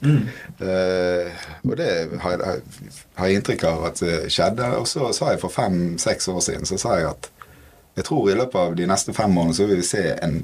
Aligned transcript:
Mm. 0.00 0.22
Uh, 0.60 1.42
og 1.68 1.74
det 1.76 1.90
har 2.22 2.36
jeg, 2.36 2.62
har 3.18 3.28
jeg 3.28 3.40
inntrykk 3.40 3.66
av 3.68 3.84
at 3.90 4.00
det 4.04 4.20
skjedde. 4.32 4.70
Og 4.80 4.88
så 4.88 5.10
sa 5.16 5.34
jeg 5.34 5.42
for 5.42 5.52
fem-seks 5.52 6.30
år 6.32 6.40
siden 6.46 6.68
så 6.68 6.80
sa 6.80 6.96
jeg 7.00 7.10
at 7.10 7.30
jeg 7.98 8.06
tror 8.06 8.30
i 8.30 8.38
løpet 8.38 8.56
av 8.60 8.76
de 8.78 8.86
neste 8.88 9.12
fem 9.16 9.36
årene 9.36 9.56
så 9.56 9.66
vil 9.68 9.82
vi 9.82 9.88
se 9.88 10.04
en 10.22 10.40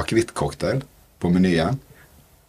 akevittcocktail 0.00 0.84
på 1.20 1.30
menyen 1.34 1.80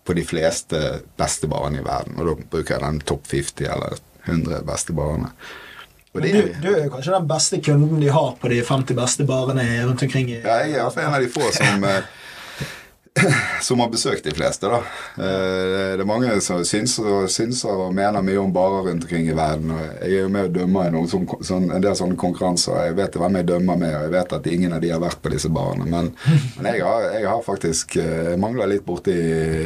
på 0.06 0.14
de 0.14 0.24
fleste 0.26 0.82
beste 1.18 1.50
barene 1.50 1.82
i 1.82 1.86
verden. 1.86 2.18
Og 2.20 2.28
da 2.30 2.50
bruker 2.52 2.76
jeg 2.76 2.84
den 2.84 3.00
topp 3.10 3.26
50 3.32 3.72
eller 3.74 3.98
100 4.26 4.62
beste 4.68 4.94
barene. 4.96 5.32
Og 6.16 6.22
Men 6.22 6.32
du, 6.32 6.52
du 6.64 6.70
er 6.72 6.86
jo 6.86 6.92
kanskje 6.94 7.16
den 7.18 7.28
beste 7.28 7.58
kunden 7.66 8.00
de 8.00 8.12
har 8.14 8.36
på 8.40 8.52
de 8.52 8.62
50 8.64 8.96
beste 8.96 9.26
barene 9.28 9.66
rundt 9.84 10.04
omkring 10.06 10.30
i 10.32 10.38
ja, 10.38 10.62
jeg 10.64 10.78
er 10.78 10.78
iallfall 10.78 11.10
en 11.10 11.18
av 11.18 11.26
de 11.26 11.32
få 11.34 11.50
som 11.52 11.84
eh, 11.84 12.06
som 13.62 13.80
har 13.80 13.90
besøkt 13.90 14.26
de 14.28 14.32
fleste, 14.36 14.68
da. 14.68 14.82
Eh, 15.16 15.94
Det 15.96 16.02
er 16.04 16.08
mange 16.08 16.34
som 16.44 16.64
syns 16.68 16.98
og, 17.00 17.30
synser 17.32 17.72
og 17.86 17.94
mener 17.96 18.22
mye 18.26 18.42
om 18.42 18.52
barer 18.54 18.90
rundt 18.90 19.06
omkring 19.06 19.30
i 19.30 19.36
verden. 19.38 19.72
Jeg 20.02 20.10
er 20.18 20.24
jo 20.26 20.32
med 20.34 20.50
og 20.50 20.56
dømmer 20.58 20.90
i 20.90 20.92
noen 20.92 21.08
sånn, 21.08 21.24
sånn, 21.48 21.70
en 21.72 21.82
del 21.86 21.96
sånne 21.96 22.18
konkurranser. 22.20 22.76
Jeg 22.90 22.98
vet 22.98 23.16
hvem 23.22 23.38
jeg 23.40 23.48
dømmer 23.48 23.80
med, 23.80 23.96
og 23.96 24.04
jeg 24.04 24.14
vet 24.18 24.36
at 24.40 24.50
ingen 24.52 24.76
av 24.76 24.84
de 24.84 24.92
har 24.92 25.00
vært 25.00 25.22
på 25.24 25.32
disse 25.32 25.50
barene. 25.50 25.88
Men, 25.88 26.12
men 26.58 26.70
jeg, 26.74 26.84
har, 26.84 27.08
jeg 27.16 27.30
har 27.32 27.42
faktisk 27.48 27.96
eh, 28.04 28.32
Jeg 28.34 28.42
mangler 28.44 28.68
litt 28.74 28.86
borti 28.86 29.16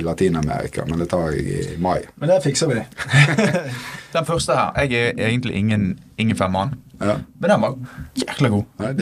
Latin-Amerika, 0.06 0.86
men 0.86 1.02
det 1.02 1.10
tar 1.10 1.32
jeg 1.34 1.48
i 1.50 1.82
mai. 1.82 2.00
Men 2.22 2.30
det 2.36 2.40
fikser 2.46 2.70
vi. 2.70 2.86
Den 4.16 4.26
første 4.26 4.56
her 4.58 4.78
Jeg 4.86 5.10
er 5.18 5.28
egentlig 5.32 5.56
ingen, 5.58 5.90
ingen 6.18 6.38
femmann, 6.38 6.78
Ja. 7.02 7.16
men 7.40 7.50
den 7.50 7.62
var 7.62 7.76
jækla 8.18 8.50
god. 8.50 8.64
Nei, 8.80 8.94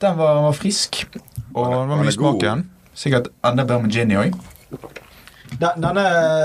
Den 0.00 0.16
var, 0.18 0.42
var 0.48 0.52
frisk, 0.56 1.02
og 1.54 1.66
den 1.72 1.88
var 1.90 1.98
mye 2.04 2.12
smak 2.16 2.40
god. 2.40 2.64
Sikkert 3.00 3.30
enda 3.46 3.64
bedre 3.64 3.82
med 3.86 3.94
gin 3.94 4.10
i 4.12 4.18
òg. 4.20 4.34
Den, 5.50 5.80
denne 5.82 6.02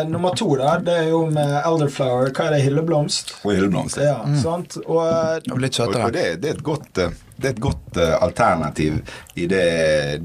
nummer 0.09 0.33
to, 0.39 0.47
da, 0.57 0.77
det 0.81 0.93
er 1.03 1.09
jo 1.11 1.19
med 1.29 1.51
elderflower. 1.59 2.31
Hva 2.33 2.47
er 2.47 2.55
det? 2.55 2.61
Hylleblomst? 2.65 3.35
og 3.43 3.51
hylleblomst. 3.53 3.99
Ja, 4.01 4.15
sant? 4.41 4.77
Og 4.85 5.03
og 5.51 5.59
Litt 5.61 5.77
Og, 5.79 5.91
og 5.91 5.93
søtere. 5.93 6.11
det, 6.15 6.23
det 6.41 6.49
er 6.49 6.57
et 6.57 6.63
godt, 6.65 7.01
eh, 7.03 7.13
det 7.37 7.51
er 7.51 7.53
et 7.53 7.61
godt 7.67 7.99
uh, 8.01 8.15
alternativ 8.25 8.97
i 9.35 9.45
det 9.51 9.67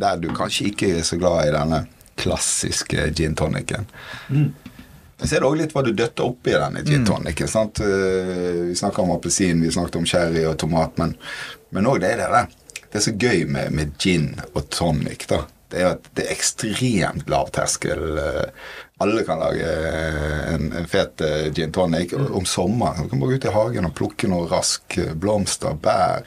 der 0.01 0.17
du 0.23 0.31
kanskje 0.37 0.71
ikke 0.71 0.95
er 1.01 1.05
så 1.05 1.19
glad 1.21 1.51
i 1.51 1.53
denne 1.59 1.83
klassiske 2.21 3.11
gin 3.17 3.35
tonicen. 3.37 3.85
Så 5.21 5.35
er 5.37 5.43
det 5.43 5.49
òg 5.51 5.59
litt 5.61 5.75
hva 5.77 5.83
du 5.85 5.93
døtter 5.93 6.25
oppi 6.31 6.55
denne 6.57 6.81
gin 6.87 7.05
tonicen. 7.09 7.49
sant? 7.53 7.83
Eh, 7.85 8.71
Vi 8.71 8.75
snakker 8.81 9.03
om 9.05 9.13
appelsin, 9.19 9.61
vi 9.61 9.71
snakket 9.77 10.01
om 10.01 10.07
cherry 10.09 10.47
og 10.49 10.57
tomat, 10.63 10.97
men 11.03 11.17
men 11.71 11.87
òg 11.87 12.01
det 12.03 12.15
er 12.15 12.23
det 12.25 12.31
der. 12.33 12.47
Det 12.91 12.97
er 12.99 13.05
så 13.05 13.13
gøy 13.15 13.45
med, 13.47 13.73
med 13.77 13.93
gin 14.03 14.33
og 14.55 14.65
tonic, 14.73 15.27
da. 15.31 15.45
Det 15.71 15.81
er 15.81 15.93
at 15.95 16.09
det 16.19 16.27
er 16.27 16.35
ekstremt 16.35 17.31
lav 17.31 17.51
terskel. 17.55 18.19
Alle 19.01 19.23
kan 19.25 19.41
lage 19.41 19.69
en, 20.55 20.73
en 20.77 20.89
fet 20.91 21.23
eh, 21.25 21.47
gin 21.57 21.73
tonic. 21.73 22.13
Om 22.13 22.45
sommeren 22.45 23.07
du 23.07 23.09
kan 23.09 23.23
bare 23.23 23.31
gå 23.33 23.39
ut 23.41 23.47
i 23.49 23.55
hagen 23.55 23.89
og 23.89 23.95
plukke 23.97 24.29
noe 24.29 24.49
rask. 24.51 24.99
eh, 25.01 25.15
Blomster, 25.17 25.79
bær, 25.81 26.27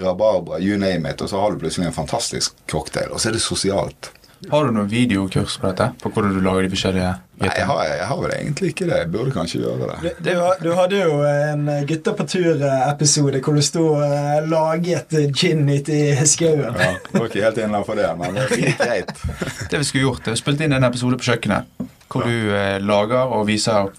rabarbra, 0.00 0.60
you 0.62 0.78
name 0.80 1.10
it. 1.10 1.20
Og 1.20 1.28
så 1.28 1.42
har 1.42 1.52
du 1.52 1.60
plutselig 1.60 1.90
en 1.90 1.98
fantastisk 1.98 2.56
cocktail. 2.72 3.12
Og 3.12 3.20
så 3.20 3.28
er 3.28 3.36
det 3.36 3.44
sosialt. 3.44 4.12
Har 4.52 4.66
du 4.66 4.72
noen 4.76 4.88
videokurs 4.90 5.54
på 5.58 5.70
dette? 5.70 5.86
På 6.02 6.10
hvordan 6.12 6.34
du 6.36 6.42
lager 6.44 6.66
de 6.66 6.70
forskjellige 6.74 7.12
Nei, 7.40 7.48
jeg 7.56 7.66
har, 7.68 7.80
jeg 7.88 8.04
har 8.08 8.18
vel 8.22 8.32
egentlig 8.32 8.68
ikke 8.72 8.86
det. 8.88 8.98
Jeg 9.02 9.08
burde 9.12 9.32
kanskje 9.34 9.58
gjøre 9.60 9.88
det. 9.90 10.12
du, 10.24 10.28
du, 10.30 10.42
du 10.62 10.68
hadde 10.76 11.00
jo 11.02 11.16
en 11.28 11.66
Gutta 11.88 12.12
på 12.16 12.24
tur-episode 12.32 13.40
hvor 13.44 13.56
du 13.58 13.62
sto 13.64 13.82
og 13.94 14.04
eh, 14.06 14.46
laget 14.48 15.16
gin 15.36 15.64
ute 15.68 15.96
i 15.96 16.26
skauen. 16.28 16.76
Ja, 16.80 16.92
det 17.10 17.20
var 17.20 17.28
ikke 17.28 17.44
helt 17.44 17.60
innenfor 17.64 17.98
det, 18.00 18.08
men 18.20 18.38
det 18.38 18.46
fint 18.52 18.80
greit. 18.80 19.12
Det 19.72 19.80
vi 19.82 19.88
skulle 19.88 20.04
gjort, 20.06 20.22
det 20.24 20.32
var 20.36 20.40
spilt 20.40 20.60
inn 20.64 20.76
en 20.76 20.84
episode 20.88 21.18
på 21.20 21.28
kjøkkenet. 21.32 21.84
Hvor 22.12 22.24
du 22.28 22.52
eh, 22.56 22.76
lager 22.84 23.32
og 23.36 23.46
viser 23.48 23.90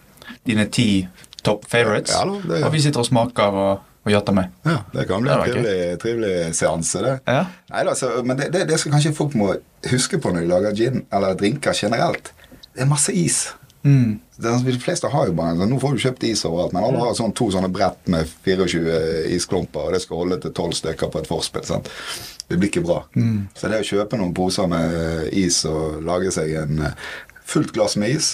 dine 0.47 0.65
ti 0.73 0.89
top 1.43 1.65
favorites. 1.69 2.13
Ja, 2.17 2.25
det- 2.53 2.63
Og 2.65 2.71
vi 2.73 2.81
sitter 2.85 3.03
og 3.03 3.09
smaker 3.09 3.57
og, 3.65 3.86
og 4.07 4.13
jatter 4.15 4.35
med. 4.37 4.49
Ja, 4.67 4.77
det 4.93 5.07
kan 5.09 5.21
bli 5.23 5.29
Det 5.31 5.37
en 5.37 5.51
trivelig, 5.51 5.99
trivelig 6.01 6.33
seanse, 6.57 7.03
det. 7.03 7.13
Ja. 7.27 7.43
Neida, 7.73 7.95
så, 7.99 8.09
men 8.23 8.37
det, 8.39 8.49
det, 8.55 8.65
det 8.71 8.79
som 8.81 8.91
kanskje 8.95 9.13
folk 9.17 9.35
må 9.37 9.53
huske 9.91 10.19
på 10.23 10.31
når 10.33 10.45
de 10.45 10.51
lager 10.51 10.75
gin 10.79 11.03
eller 11.13 11.35
drinker 11.39 11.75
generelt, 11.77 12.31
det 12.73 12.85
er 12.85 12.89
masse 12.89 13.13
is. 13.13 13.43
Mm. 13.83 14.19
Er- 14.43 14.63
de 14.65 14.73
fleste 14.83 15.09
har 15.09 15.29
jo 15.29 15.33
bare 15.33 15.55
sånn, 15.57 15.69
Nå 15.71 15.77
får 15.81 15.95
du 15.95 16.01
kjøpt 16.03 16.23
is 16.27 16.43
overalt, 16.45 16.73
men 16.75 16.83
alle 16.85 16.99
har 17.01 17.13
sånn, 17.17 17.31
to 17.33 17.47
sånne 17.53 17.69
brett 17.73 18.09
med 18.11 18.27
24 18.45 18.97
isklumper, 19.33 19.87
og 19.87 19.95
det 19.95 20.01
skal 20.03 20.19
holde 20.23 20.37
til 20.43 20.51
12 20.53 20.75
stykker 20.81 21.09
på 21.13 21.21
et 21.23 21.29
forspill. 21.29 21.63
sant? 21.65 21.89
Det 22.47 22.57
blir 22.59 22.69
ikke 22.69 22.83
bra. 22.85 22.99
Så 23.57 23.67
det 23.71 23.79
å 23.81 23.87
kjøpe 23.87 24.19
noen 24.19 24.35
poser 24.37 24.67
med 24.71 25.33
is 25.35 25.63
og 25.67 26.03
lage 26.05 26.29
seg 26.35 26.53
en 26.61 26.83
eh, 26.85 27.07
fullt 27.47 27.73
glass 27.75 27.97
med 27.99 28.13
is, 28.13 28.29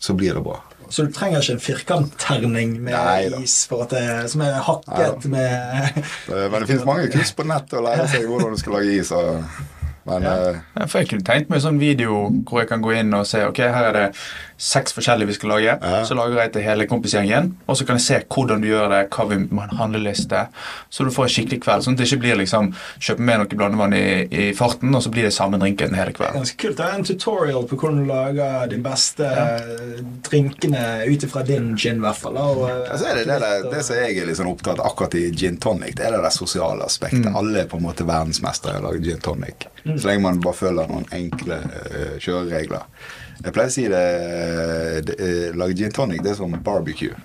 så 0.00 0.14
blir 0.16 0.34
det 0.38 0.42
bra. 0.46 0.56
Så 0.94 1.02
du 1.02 1.10
trenger 1.10 1.42
ikke 1.42 1.56
en 1.56 1.62
firkantterning 1.62 2.74
med 2.78 2.94
Neida. 2.94 3.40
is 3.42 3.64
for 3.66 3.82
at 3.82 3.90
det, 3.96 4.30
som 4.30 4.44
er 4.46 4.60
hakket 4.62 5.24
med 5.26 5.88
det, 6.28 6.50
Men 6.52 6.60
det 6.60 6.68
finnes 6.68 6.84
mange 6.86 7.08
kurs 7.10 7.32
på 7.34 7.46
nettet 7.50 7.80
å 7.80 7.82
lære 7.82 8.06
seg 8.12 8.28
hvordan 8.30 8.54
du 8.54 8.60
skal 8.60 8.76
lage 8.78 8.92
is. 9.00 9.10
Og, 9.10 9.40
men 10.06 10.28
ja. 10.28 10.34
uh, 10.54 10.84
for 10.86 11.02
Jeg 11.02 11.10
kunne 11.10 11.26
tenkt 11.26 11.50
meg 11.50 11.58
en 11.58 11.64
sånn 11.64 11.80
video 11.82 12.20
hvor 12.46 12.62
jeg 12.62 12.70
kan 12.70 12.84
gå 12.84 12.94
inn 13.00 13.10
og 13.16 13.26
se 13.26 13.42
ok, 13.42 13.58
her 13.74 13.88
er 13.90 13.98
det 13.98 14.06
seks 14.64 14.94
forskjellige 14.96 15.28
vi 15.28 15.36
skal 15.36 15.52
lage. 15.54 15.76
Ja. 15.76 16.00
Så 16.08 16.16
lager 16.16 16.40
jeg 16.40 16.52
til 16.54 16.64
hele 16.64 16.86
kompisgjengen, 16.88 17.50
og 17.68 17.76
så 17.76 17.86
kan 17.86 17.98
jeg 18.00 18.04
se 18.06 18.20
hvordan 18.32 18.62
du 18.64 18.68
gjør 18.70 18.88
det, 18.92 19.00
hva 19.12 19.26
vi 19.28 19.38
må 19.44 19.66
ha 19.66 19.78
handleliste. 19.82 20.46
Så 20.88 21.04
du 21.04 21.12
får 21.14 21.28
en 21.28 21.34
skikkelig 21.34 21.60
kveld. 21.64 21.84
Sånn 21.84 21.98
at 21.98 22.02
det 22.02 22.08
ikke 22.08 22.22
blir 22.24 22.40
liksom 22.40 22.70
kjøpe 22.96 23.26
med 23.28 23.42
noe 23.42 23.58
blandevann 23.60 23.96
i, 23.96 24.04
i 24.28 24.46
farten, 24.56 24.94
og 24.96 25.04
så 25.04 25.12
blir 25.12 25.28
det 25.28 25.34
samme 25.36 25.60
drinken 25.60 25.96
hele 25.98 26.14
kvelden. 26.16 26.40
Ganske 26.40 26.60
kult. 26.64 26.78
Det 26.80 26.86
er 26.86 26.96
en 26.98 27.08
tutorial 27.10 27.68
på 27.68 27.78
hvordan 27.80 28.00
du 28.00 28.08
lager 28.08 28.70
de 28.72 28.80
beste 28.84 29.32
drinkene 30.30 30.84
ut 31.10 31.26
ifra 31.28 31.44
din 31.46 31.74
gin, 31.76 32.00
i 32.00 32.06
hvert 32.06 32.22
fall. 32.22 32.40
Og, 32.40 32.64
Altså 32.94 33.10
er 33.10 33.20
det, 33.20 33.26
det, 33.28 33.38
der, 33.42 33.68
det 33.72 33.82
som 33.86 33.98
jeg 34.00 34.22
er 34.22 34.32
sånn 34.38 34.50
opptatt 34.50 34.80
av 34.80 34.88
akkurat 34.90 35.16
i 35.18 35.26
gin 35.34 35.58
tonic, 35.60 35.96
det 35.98 36.08
er 36.08 36.16
det 36.16 36.22
der 36.24 36.34
sosiale 36.34 36.86
aspektet. 36.86 37.28
Alle 37.34 37.64
er 37.64 37.68
på 37.70 37.80
en 37.80 37.86
måte 37.86 38.06
verdensmestere 38.08 38.78
i 38.78 38.82
å 38.82 38.86
lage 38.88 39.04
gin 39.04 39.20
tonic. 39.24 39.68
Så 39.84 40.08
lenge 40.08 40.24
man 40.24 40.40
bare 40.44 40.56
følger 40.56 40.88
noen 40.88 41.06
enkle 41.12 41.60
uh, 41.68 42.16
kjøreregler. 42.22 42.88
Jeg 43.42 43.52
pleier 43.52 43.70
å 43.70 43.74
si 43.74 43.84
det, 43.90 44.02
det 45.08 45.14
eh, 45.20 45.54
Lage 45.58 45.74
gin 45.78 45.92
tonic, 45.94 46.22
det 46.24 46.34
er 46.34 46.38
som 46.38 46.52
barbecue. 46.64 47.16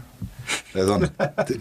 Det 0.73 0.81
er 0.81 0.87
sånn 0.89 1.03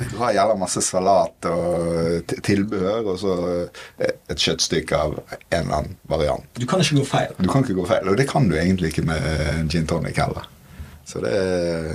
Du 0.09 0.15
har 0.17 0.33
jævla 0.33 0.55
masse 0.57 0.81
salat 0.85 1.45
og 1.51 2.33
tilbehør, 2.47 3.11
og 3.13 3.19
så 3.21 3.35
eh, 3.67 4.15
et 4.33 4.41
kjøttstykke 4.41 4.97
av 4.97 5.19
en 5.19 5.59
eller 5.59 5.75
annen 5.83 5.99
variant. 6.09 6.47
Du 6.57 6.65
kan 6.69 6.81
ikke 6.81 7.03
gå 7.03 7.05
feil. 7.11 7.35
Du 7.37 7.51
kan 7.53 7.67
ikke 7.67 7.77
gå 7.77 7.85
feil, 7.91 8.09
og 8.09 8.17
det 8.21 8.29
kan 8.31 8.49
du 8.49 8.57
egentlig 8.57 8.95
ikke 8.95 9.05
med 9.11 9.69
gin 9.73 9.87
tonic 9.91 10.17
heller. 10.23 10.49
Så 11.09 11.21
det 11.25 11.35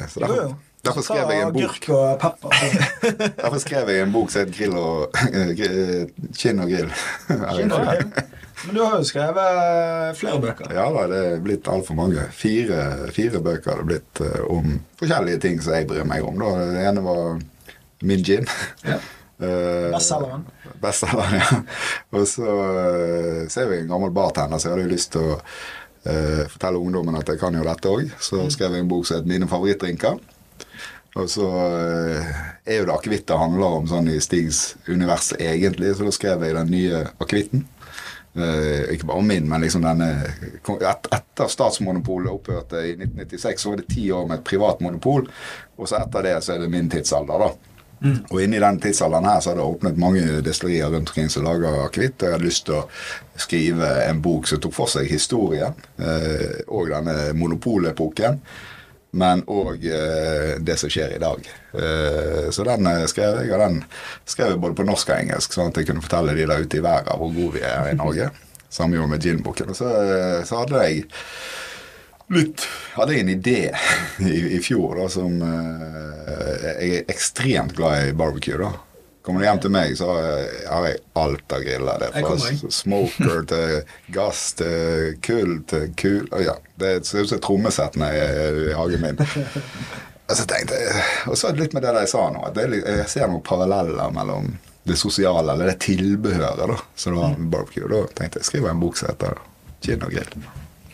så 0.10 0.22
Jo, 0.22 0.28
derfor, 0.28 0.38
jo. 0.44 0.54
derfor 0.86 1.06
skrev 1.06 1.34
jeg 1.34 1.48
en 1.48 1.56
bok 1.58 1.90
og 1.98 2.06
pepper. 2.22 2.78
Derfor 3.44 3.60
skrev 3.62 3.90
jeg 3.94 4.06
en 4.06 4.14
bok 4.14 4.32
som 4.34 4.46
het 4.46 4.54
Grill 4.56 4.78
og 4.78 5.18
Kinn 6.38 6.62
og 6.64 6.72
grill. 6.74 6.94
Kinn 7.30 7.74
og 7.74 7.86
grill. 7.90 8.08
Men 8.66 8.76
du 8.76 8.82
har 8.84 8.96
jo 9.00 9.08
skrevet 9.08 10.20
flere 10.20 10.40
bøker. 10.44 10.72
Ja 10.76 10.86
da, 10.94 11.08
det 11.12 11.20
er 11.32 11.44
blitt 11.44 11.68
altfor 11.72 11.98
mange. 12.00 12.24
Fire, 12.36 13.10
fire 13.16 13.42
bøker 13.44 13.74
har 13.74 13.82
det 13.84 13.90
blitt 13.90 14.24
eh, 14.24 14.40
om 14.52 14.78
forskjellige 15.00 15.42
ting 15.44 15.60
som 15.64 15.76
jeg 15.76 15.90
bryr 15.90 16.08
meg 16.08 16.26
om. 16.28 16.40
Da. 16.40 16.54
Det 16.72 16.88
ene 16.88 17.04
var 17.06 17.38
min 18.04 18.26
gin. 18.26 18.48
Ja. 18.88 19.00
Uh, 19.44 19.90
Bestselgeren. 19.96 20.46
Bestselgeren, 20.84 21.40
ja. 21.42 21.62
Og 22.16 22.28
så, 22.30 22.48
uh, 22.48 23.40
så 23.52 23.64
er 23.64 23.74
jeg 23.74 23.84
en 23.84 23.96
gammel 23.96 24.14
bartender, 24.16 24.62
så 24.62 24.70
jeg 24.70 24.78
hadde 24.78 24.86
jo 24.86 24.94
lyst 24.94 25.12
til 25.16 25.26
å 25.26 25.40
uh, 25.40 26.44
fortelle 26.54 26.80
ungdommen 26.80 27.20
at 27.20 27.32
jeg 27.32 27.42
kan 27.42 27.58
jo 27.58 27.66
dette 27.68 27.92
òg. 27.92 28.14
Så 28.24 28.46
skrev 28.54 28.78
jeg 28.78 28.86
en 28.86 28.92
bok 28.92 29.10
som 29.10 29.20
het 29.20 29.28
'Mine 29.28 29.50
favorittdrinker'. 29.52 30.22
Og 31.20 31.30
så 31.30 31.46
eh, 31.46 32.30
er 32.66 32.80
jo 32.80 32.88
det 32.90 32.96
akevitt 32.96 33.28
det 33.30 33.38
handler 33.38 33.78
om 33.80 33.90
sånn 33.90 34.10
i 34.10 34.18
Stigs 34.24 34.74
univers 34.88 35.32
egentlig, 35.38 35.94
så 35.94 36.08
da 36.08 36.14
skrev 36.16 36.46
jeg 36.46 36.58
den 36.58 36.74
nye 36.74 37.04
akevitten. 37.22 37.68
Eh, 38.36 38.94
ikke 38.94 39.06
bare 39.06 39.22
min, 39.22 39.50
men 39.50 39.62
liksom 39.62 39.84
denne 39.86 40.08
et, 40.26 41.10
Etter 41.14 41.50
statsmonopolet 41.50 42.32
opphørte 42.34 42.82
i 42.82 42.96
1996, 42.96 43.62
så 43.62 43.70
var 43.70 43.82
det 43.82 43.92
ti 43.94 44.08
år 44.12 44.26
med 44.30 44.40
et 44.40 44.48
privat 44.48 44.82
monopol. 44.82 45.28
Og 45.78 45.90
så 45.90 46.00
etter 46.02 46.26
det 46.26 46.40
så 46.46 46.56
er 46.56 46.64
det 46.64 46.72
min 46.74 46.90
tidsalder, 46.90 47.46
da. 47.46 47.74
Og 48.04 48.42
inni 48.44 48.60
den 48.60 48.80
tidsalderen 48.84 49.26
her 49.30 49.40
så 49.40 49.52
har 49.52 49.58
det 49.58 49.64
åpnet 49.64 50.00
mange 50.02 50.42
destillerier 50.44 50.92
rundt 50.92 51.14
omkring 51.14 51.30
som 51.32 51.46
lager 51.46 51.86
akevitt. 51.86 52.18
Og 52.20 52.28
jeg 52.28 52.36
hadde 52.36 52.50
lyst 52.50 52.66
til 52.68 52.82
å 52.82 52.88
skrive 53.40 53.92
en 54.10 54.20
bok 54.22 54.50
som 54.50 54.60
tok 54.60 54.76
for 54.76 54.92
seg 54.92 55.08
historien, 55.08 55.78
eh, 55.98 56.64
og 56.68 56.92
denne 56.92 57.32
monopolepoken. 57.40 58.42
Men 59.14 59.44
òg 59.46 59.84
eh, 59.86 60.56
det 60.66 60.76
som 60.82 60.90
skjer 60.90 61.12
i 61.14 61.22
dag. 61.22 61.46
Eh, 61.78 62.48
så 62.50 62.64
den 62.66 62.88
eh, 62.90 63.04
skrev 63.10 63.44
jeg, 63.44 63.52
og 63.54 63.62
den 63.62 63.76
skrev 64.26 64.56
jeg 64.56 64.62
både 64.64 64.78
på 64.80 64.86
norsk 64.88 65.12
og 65.12 65.20
engelsk, 65.20 65.54
sånn 65.54 65.70
at 65.70 65.78
jeg 65.78 65.90
kunne 65.90 66.02
fortelle 66.02 66.34
de 66.34 66.48
der 66.50 66.64
ute 66.66 66.80
i 66.80 66.86
verden 66.86 67.22
hvor 67.22 67.36
gode 67.36 67.60
vi 67.60 67.62
er 67.70 67.92
i 67.92 68.00
Norge. 68.00 68.32
Samme 68.74 68.98
gjorde 68.98 69.12
med 69.12 69.28
ginboken. 69.28 69.76
Så, 69.78 69.92
så 70.50 70.64
hadde 70.64 70.82
jeg 70.88 71.06
litt 72.34 72.66
hadde 72.96 73.14
jeg 73.14 73.26
en 73.26 73.34
idé 73.36 73.60
i, 74.32 74.40
i 74.58 74.62
fjor 74.64 74.98
da, 74.98 75.06
som 75.14 75.38
Jeg 75.44 76.88
er 76.88 77.12
ekstremt 77.12 77.76
glad 77.78 78.10
i 78.10 78.18
barbecue, 78.18 78.58
da. 78.58 78.72
Kommer 79.24 79.40
du 79.40 79.46
hjem 79.48 79.60
til 79.64 79.72
meg, 79.72 79.94
så 79.96 80.10
har 80.12 80.88
jeg, 80.90 80.98
alt 81.16 81.54
av 81.56 81.62
griller. 81.64 82.02
Det 82.02 82.10
er 82.12 82.26
fra 82.26 82.72
smoker 82.76 83.46
til 83.48 83.78
gass 84.12 84.42
til 84.60 85.14
kull 85.24 85.54
til 85.72 85.94
kul 85.96 86.28
ja, 86.44 86.58
Det 86.76 86.98
ser 87.08 87.24
ut 87.24 87.32
som 87.32 87.40
et 87.40 87.46
trommesett 87.46 87.96
når 88.00 88.18
jeg 88.18 88.42
er 88.42 88.60
i 88.66 88.74
hagen 88.76 89.06
min. 89.06 89.24
Og 90.28 90.38
så 90.40 90.46
tenkte 90.48 90.76
jeg, 90.80 91.00
og 91.28 91.36
så 91.38 91.50
litt 91.56 91.74
med 91.76 91.84
det 91.84 91.92
jeg 91.98 92.10
sa 92.14 92.22
nå, 92.32 92.46
at 92.48 92.56
det 92.56 92.80
jeg 92.80 93.08
ser 93.12 93.28
noen 93.28 93.44
paralleller 93.44 94.14
mellom 94.16 94.54
det 94.88 94.96
sosiale, 94.98 95.52
eller 95.52 95.68
det 95.68 95.82
tilbehøret, 95.84 96.64
da, 96.64 96.78
Så 96.96 97.12
det 97.12 97.20
var 97.20 97.36
barbecue. 97.38 97.90
Da 97.92 98.00
tenkte 98.16 98.40
jeg 98.40 98.48
skriver 98.48 98.72
en 98.72 98.80
bok 98.80 98.98
som 99.00 99.12
heter 99.12 99.36
Gin 99.84 100.04
og 100.08 100.16
grill. 100.16 100.48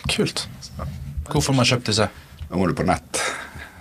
Kult. 0.10 0.48
Hvorfor 1.30 1.54
man 1.54 1.70
kjøpte 1.70 1.94
disse? 1.94 2.10
Da 2.50 2.58
må 2.58 2.66
du 2.68 2.74
på 2.78 2.86
nett. 2.90 3.22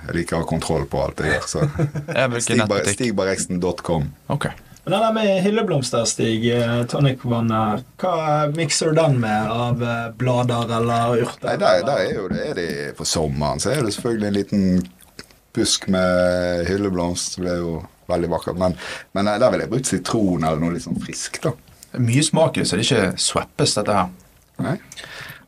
Jeg 0.08 0.16
liker 0.16 0.38
å 0.38 0.42
ha 0.42 0.48
kontroll 0.48 0.86
på 0.88 1.02
alt 1.04 1.20
jeg 1.24 1.34
gjør. 1.36 1.46
Så 1.52 1.60
Jeg 1.68 2.32
vil 2.32 2.40
ikke 2.42 2.56
nettbutikk. 2.62 2.96
stigbarreksten.com. 2.98 4.08
Ok. 4.34 4.48
Men 4.88 4.94
den 4.94 5.02
der 5.04 5.12
med 5.18 5.42
hylleblomster, 5.44 6.04
Stig, 6.08 6.46
eh, 6.48 6.78
tonicvannet, 6.88 7.82
hva 8.00 8.12
mikser 8.56 8.88
du 8.94 8.96
den 9.02 9.18
med 9.20 9.50
av 9.52 9.82
eh, 9.84 10.06
blader 10.16 10.70
eller 10.78 11.18
urter? 11.26 11.50
Nei, 11.50 11.56
der, 11.60 11.82
der 11.84 12.04
er 12.06 12.14
jo 12.16 12.28
det 12.32 12.46
er 12.46 12.56
de 12.56 12.68
på 12.96 13.04
sommeren. 13.04 13.60
Så 13.60 13.74
er 13.74 13.82
det 13.84 13.92
selvfølgelig 13.98 14.30
en 14.30 14.38
liten 14.38 14.64
busk 15.58 15.88
med 15.92 16.64
hylleblomst. 16.70 17.36
Det 17.42 17.52
er 17.52 17.60
jo 17.60 17.74
veldig 18.08 18.30
vakkert. 18.32 18.56
Men, 18.64 18.78
men 19.18 19.28
eh, 19.28 19.36
der 19.42 19.52
ville 19.52 19.66
jeg 19.66 19.72
brukt 19.74 19.90
sitron 19.92 20.46
eller 20.48 20.62
noe 20.62 20.72
litt 20.78 20.86
sånn 20.86 20.96
friskt, 21.04 21.42
da. 21.44 21.52
Mye 22.00 22.24
smak 22.24 22.56
i, 22.60 22.64
så 22.68 22.76
det 22.80 22.86
er 22.86 22.88
ikke 22.88 23.20
sveppes, 23.28 23.76
dette 23.76 23.98
her. 23.98 24.08
Nei. 24.64 24.74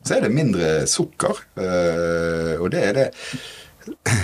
Så 0.04 0.14
er 0.16 0.22
det 0.24 0.30
mindre 0.36 0.68
sukker, 0.88 1.40
eh, 1.60 2.54
og 2.60 2.70
det 2.72 2.84
er 2.90 2.94
det 2.96 3.08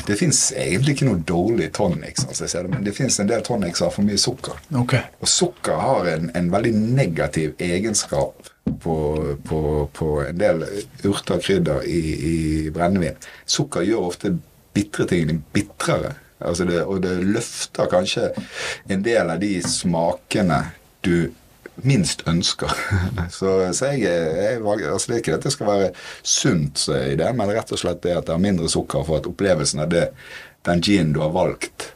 Det 0.06 0.16
fins 0.18 0.40
egentlig 0.56 0.96
ikke 0.96 1.06
noe 1.08 1.22
dårlig 1.26 1.70
tonic, 1.74 2.20
sånn 2.20 2.34
jeg 2.34 2.50
ser 2.52 2.66
det, 2.66 2.72
men 2.74 2.84
det 2.86 2.92
fins 2.96 3.16
en 3.22 3.30
del 3.30 3.42
tonics 3.46 3.80
som 3.80 3.88
har 3.88 3.94
for 3.94 4.06
mye 4.06 4.20
sukker. 4.20 4.58
Okay. 4.82 5.06
Og 5.22 5.30
sukker 5.30 5.80
har 5.80 6.10
en, 6.12 6.28
en 6.38 6.50
veldig 6.52 6.72
negativ 6.76 7.56
egenskap 7.62 8.50
på, 8.82 8.96
på, 9.48 9.60
på 9.96 10.10
en 10.26 10.38
del 10.38 10.62
urter 11.06 11.38
og 11.38 11.42
krydder 11.42 11.88
i, 11.88 12.02
i 12.30 12.36
brennevin. 12.74 13.18
Sukker 13.48 13.86
gjør 13.86 14.10
ofte 14.10 14.34
bitre 14.76 15.08
tingene 15.08 15.40
bitrere. 15.54 16.14
Altså 16.44 16.66
det, 16.68 16.82
og 16.84 17.00
det 17.04 17.16
løfter 17.24 17.88
kanskje 17.88 18.28
en 18.92 19.04
del 19.04 19.32
av 19.32 19.40
de 19.40 19.54
smakene 19.64 20.60
du 21.06 21.30
minst 21.84 22.22
ønsker. 22.28 22.72
Så, 23.36 23.72
så 23.76 23.90
jeg, 23.92 24.06
jeg, 24.06 24.60
altså 24.64 25.10
det 25.10 25.14
er 25.16 25.20
ikke 25.22 25.34
at 25.36 25.44
det 25.44 25.52
skal 25.52 25.66
være 25.68 25.90
sunt 26.22 26.86
i 26.94 27.16
det, 27.18 27.28
men 27.36 27.50
rett 27.52 27.72
og 27.74 27.80
slett 27.80 28.00
det 28.04 28.14
at 28.16 28.26
det 28.28 28.34
er 28.36 28.42
mindre 28.42 28.68
sukker 28.72 29.04
for 29.06 29.20
at 29.20 29.28
opplevelsen 29.28 29.82
av 29.84 29.90
det, 29.92 30.06
den 30.66 30.80
ginen 30.82 31.12
du 31.14 31.20
har 31.24 31.34
valgt, 31.34 31.90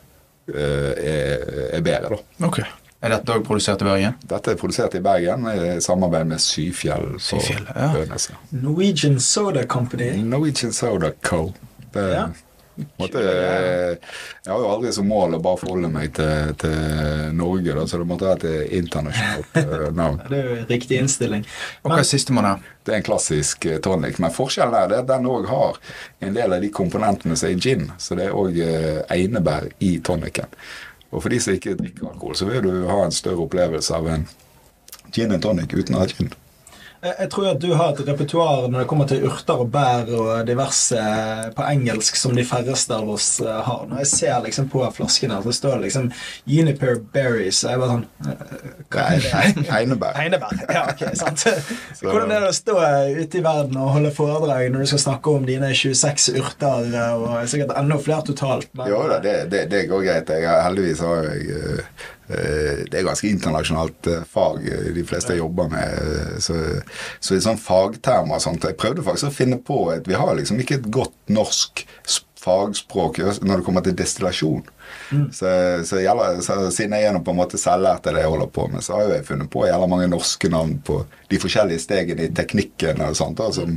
eh, 0.53 0.93
er, 0.93 1.49
er 1.79 1.83
bedre. 1.87 2.19
da. 2.19 2.47
ok. 2.51 2.61
Er 3.01 3.15
dette 3.15 3.33
òg 3.33 3.47
produsert 3.49 3.81
i 3.81 3.87
Bergen? 3.89 4.17
Dette 4.29 4.53
er 4.53 4.59
produsert 4.61 4.93
i 4.99 5.01
Bergen 5.01 5.47
i 5.49 5.79
samarbeid 5.81 6.27
med 6.29 6.43
Syfjell. 6.45 7.15
Syfjell, 7.25 7.65
ja. 7.73 8.05
Norwegian 8.53 9.17
Soda 9.25 9.63
Company. 9.65 10.11
Norwegian 10.21 10.73
Soda 10.77 11.09
Co. 11.25 11.47
Det, 11.95 12.05
Ja. 12.13 12.27
Måtte, 13.01 13.23
jeg 13.23 14.51
har 14.51 14.63
jo 14.63 14.71
aldri 14.71 14.93
som 14.95 15.09
mål 15.11 15.37
å 15.39 15.43
bare 15.45 15.61
forholde 15.61 15.91
meg 15.93 16.13
til, 16.17 16.53
til 16.61 17.37
Norge, 17.37 17.77
da, 17.77 17.87
så 17.87 18.01
det 18.01 18.09
måtte 18.11 18.29
være 18.29 18.53
et 18.53 18.75
internasjonalt 18.81 19.61
eh, 19.63 19.87
navn. 20.01 20.21
Det 20.27 20.39
er 20.41 20.51
jo 20.51 20.59
riktig 20.71 21.01
innstilling. 21.01 21.47
Og 21.83 21.93
hva 21.93 22.03
er 22.03 22.11
sistemann 22.11 22.49
her? 22.49 22.69
Det 22.87 22.95
er 22.95 23.01
en 23.01 23.07
klassisk 23.07 23.67
eh, 23.71 23.81
tonic, 23.85 24.21
men 24.23 24.35
forskjellen 24.35 24.77
er 24.77 24.99
at 25.01 25.09
den 25.11 25.31
òg 25.31 25.49
har 25.51 25.81
en 26.27 26.37
del 26.37 26.57
av 26.57 26.65
de 26.65 26.73
komponentene 26.75 27.39
som 27.39 27.51
er 27.51 27.57
i 27.57 27.63
gin. 27.63 27.89
Så 28.01 28.19
det 28.19 28.29
er 28.29 28.37
òg 28.37 28.61
einebær 29.11 29.71
i 29.85 29.97
tonicen. 30.05 30.53
Og 31.11 31.25
for 31.25 31.33
de 31.33 31.41
som 31.43 31.57
ikke 31.57 31.75
drikker 31.79 32.13
alkohol, 32.13 32.37
så 32.39 32.47
vil 32.47 32.63
du 32.67 32.87
ha 32.89 33.01
en 33.05 33.15
større 33.15 33.43
opplevelse 33.47 33.97
av 33.97 34.07
en 34.11 34.29
gin 35.15 35.33
and 35.35 35.43
tonic 35.43 35.75
uten 35.75 35.99
å 35.99 36.05
ha 36.05 36.11
gin. 36.11 36.31
Jeg, 37.01 37.31
tror 37.33 37.47
at 37.55 37.61
du 37.63 37.71
har 37.73 37.95
et 37.95 38.01
repertoar 38.05 38.67
når 38.69 38.83
det 38.83 38.89
kommer 38.91 39.07
til 39.09 39.23
urter 39.25 39.61
og 39.63 39.71
bær 39.73 40.11
og 40.13 40.43
diverse 40.45 40.99
eh, 41.01 41.47
på 41.57 41.65
engelsk 41.65 42.19
som 42.21 42.35
de 42.37 42.45
færreste 42.45 42.93
av 42.93 43.09
oss 43.15 43.29
eh, 43.41 43.61
har. 43.65 43.87
Når 43.89 44.03
jeg 44.03 44.11
ser 44.11 44.43
liksom 44.45 44.69
på 44.69 44.83
flasken 44.99 45.33
her, 45.33 45.41
så 45.47 45.55
står 45.57 45.79
det 45.79 45.87
liksom 45.87 46.11
Juniper 46.45 46.99
berries. 47.15 47.63
Og 47.65 47.73
jeg 47.73 47.81
bare 47.81 47.95
sånn 47.95 48.05
eh, 48.29 48.45
Hva 48.93 49.07
er 49.15 49.25
det? 49.25 49.65
Heinebær. 49.73 50.13
Heinebær. 50.21 50.61
Ja, 50.69 50.85
ok, 50.93 51.07
sant. 51.23 51.47
Hvordan 52.05 52.37
er 52.37 52.45
det 52.45 52.53
å 52.53 52.59
stå 52.61 52.77
ute 53.23 53.41
i 53.41 53.45
verden 53.49 53.81
og 53.81 53.95
holde 53.97 54.13
foredrag 54.21 54.69
når 54.75 54.85
du 54.85 54.93
skal 54.93 55.05
snakke 55.09 55.37
om 55.41 55.49
dine 55.49 55.73
26 55.73 56.31
urter 56.37 56.93
og 57.17 57.41
sikkert 57.49 57.73
enda 57.81 57.97
flere 58.05 58.29
totalt? 58.29 58.69
men- 58.77 58.93
Jo 58.93 59.07
da, 59.09 59.23
det, 59.25 59.39
det, 59.57 59.65
det 59.73 59.87
går 59.89 60.05
greit. 60.05 60.37
Jeg, 60.37 60.53
heldigvis 60.69 61.01
har 61.09 61.31
jeg 61.33 61.95
Det 62.91 62.99
er 62.99 63.07
ganske 63.07 63.29
internasjonalt 63.29 64.07
eh, 64.11 64.25
fag 64.31 64.67
eh, 64.71 64.89
de 64.97 65.05
fleste 65.07 65.35
jeg 65.35 65.43
jobber 65.43 65.71
med. 65.73 66.01
eh, 66.01 66.35
Så, 66.43 66.57
så 67.21 67.37
i 67.37 67.43
sånn 67.45 67.61
fagtermer 67.61 68.39
og 68.39 68.45
sånt 68.45 68.65
Jeg 68.69 68.79
prøvde 68.81 69.05
faktisk 69.07 69.31
å 69.31 69.35
finne 69.35 69.59
på 69.59 69.83
et 69.95 70.09
Vi 70.09 70.19
har 70.19 70.35
liksom 70.39 70.61
ikke 70.63 70.81
et 70.81 70.91
godt 70.95 71.17
norsk 71.33 71.85
fagspråk 72.41 73.19
når 73.45 73.61
det 73.61 73.65
kommer 73.67 73.85
til 73.85 73.97
destillasjon. 73.99 74.63
Så, 75.29 75.51
så, 75.85 75.99
gjelder, 76.01 76.39
så 76.41 76.55
siden 76.73 76.97
jeg 76.97 77.11
er 77.11 77.19
på 77.21 77.35
en 77.35 77.41
måte 77.43 77.61
selvlært 77.61 78.07
det 78.09 78.17
jeg 78.17 78.31
holder 78.33 78.49
på 78.55 78.65
med, 78.73 78.81
så 78.87 78.97
har 78.97 79.13
jeg 79.13 79.27
funnet 79.29 79.51
på 79.53 79.67
jævla 79.69 79.89
mange 79.91 80.09
norske 80.09 80.49
navn 80.49 80.79
på 80.87 81.03
de 81.29 81.41
forskjellige 81.43 81.85
stegene 81.85 82.25
i 82.25 82.33
teknikken 82.33 83.05
og 83.05 83.19
sånt. 83.19 83.37
Da, 83.43 83.51
som 83.53 83.77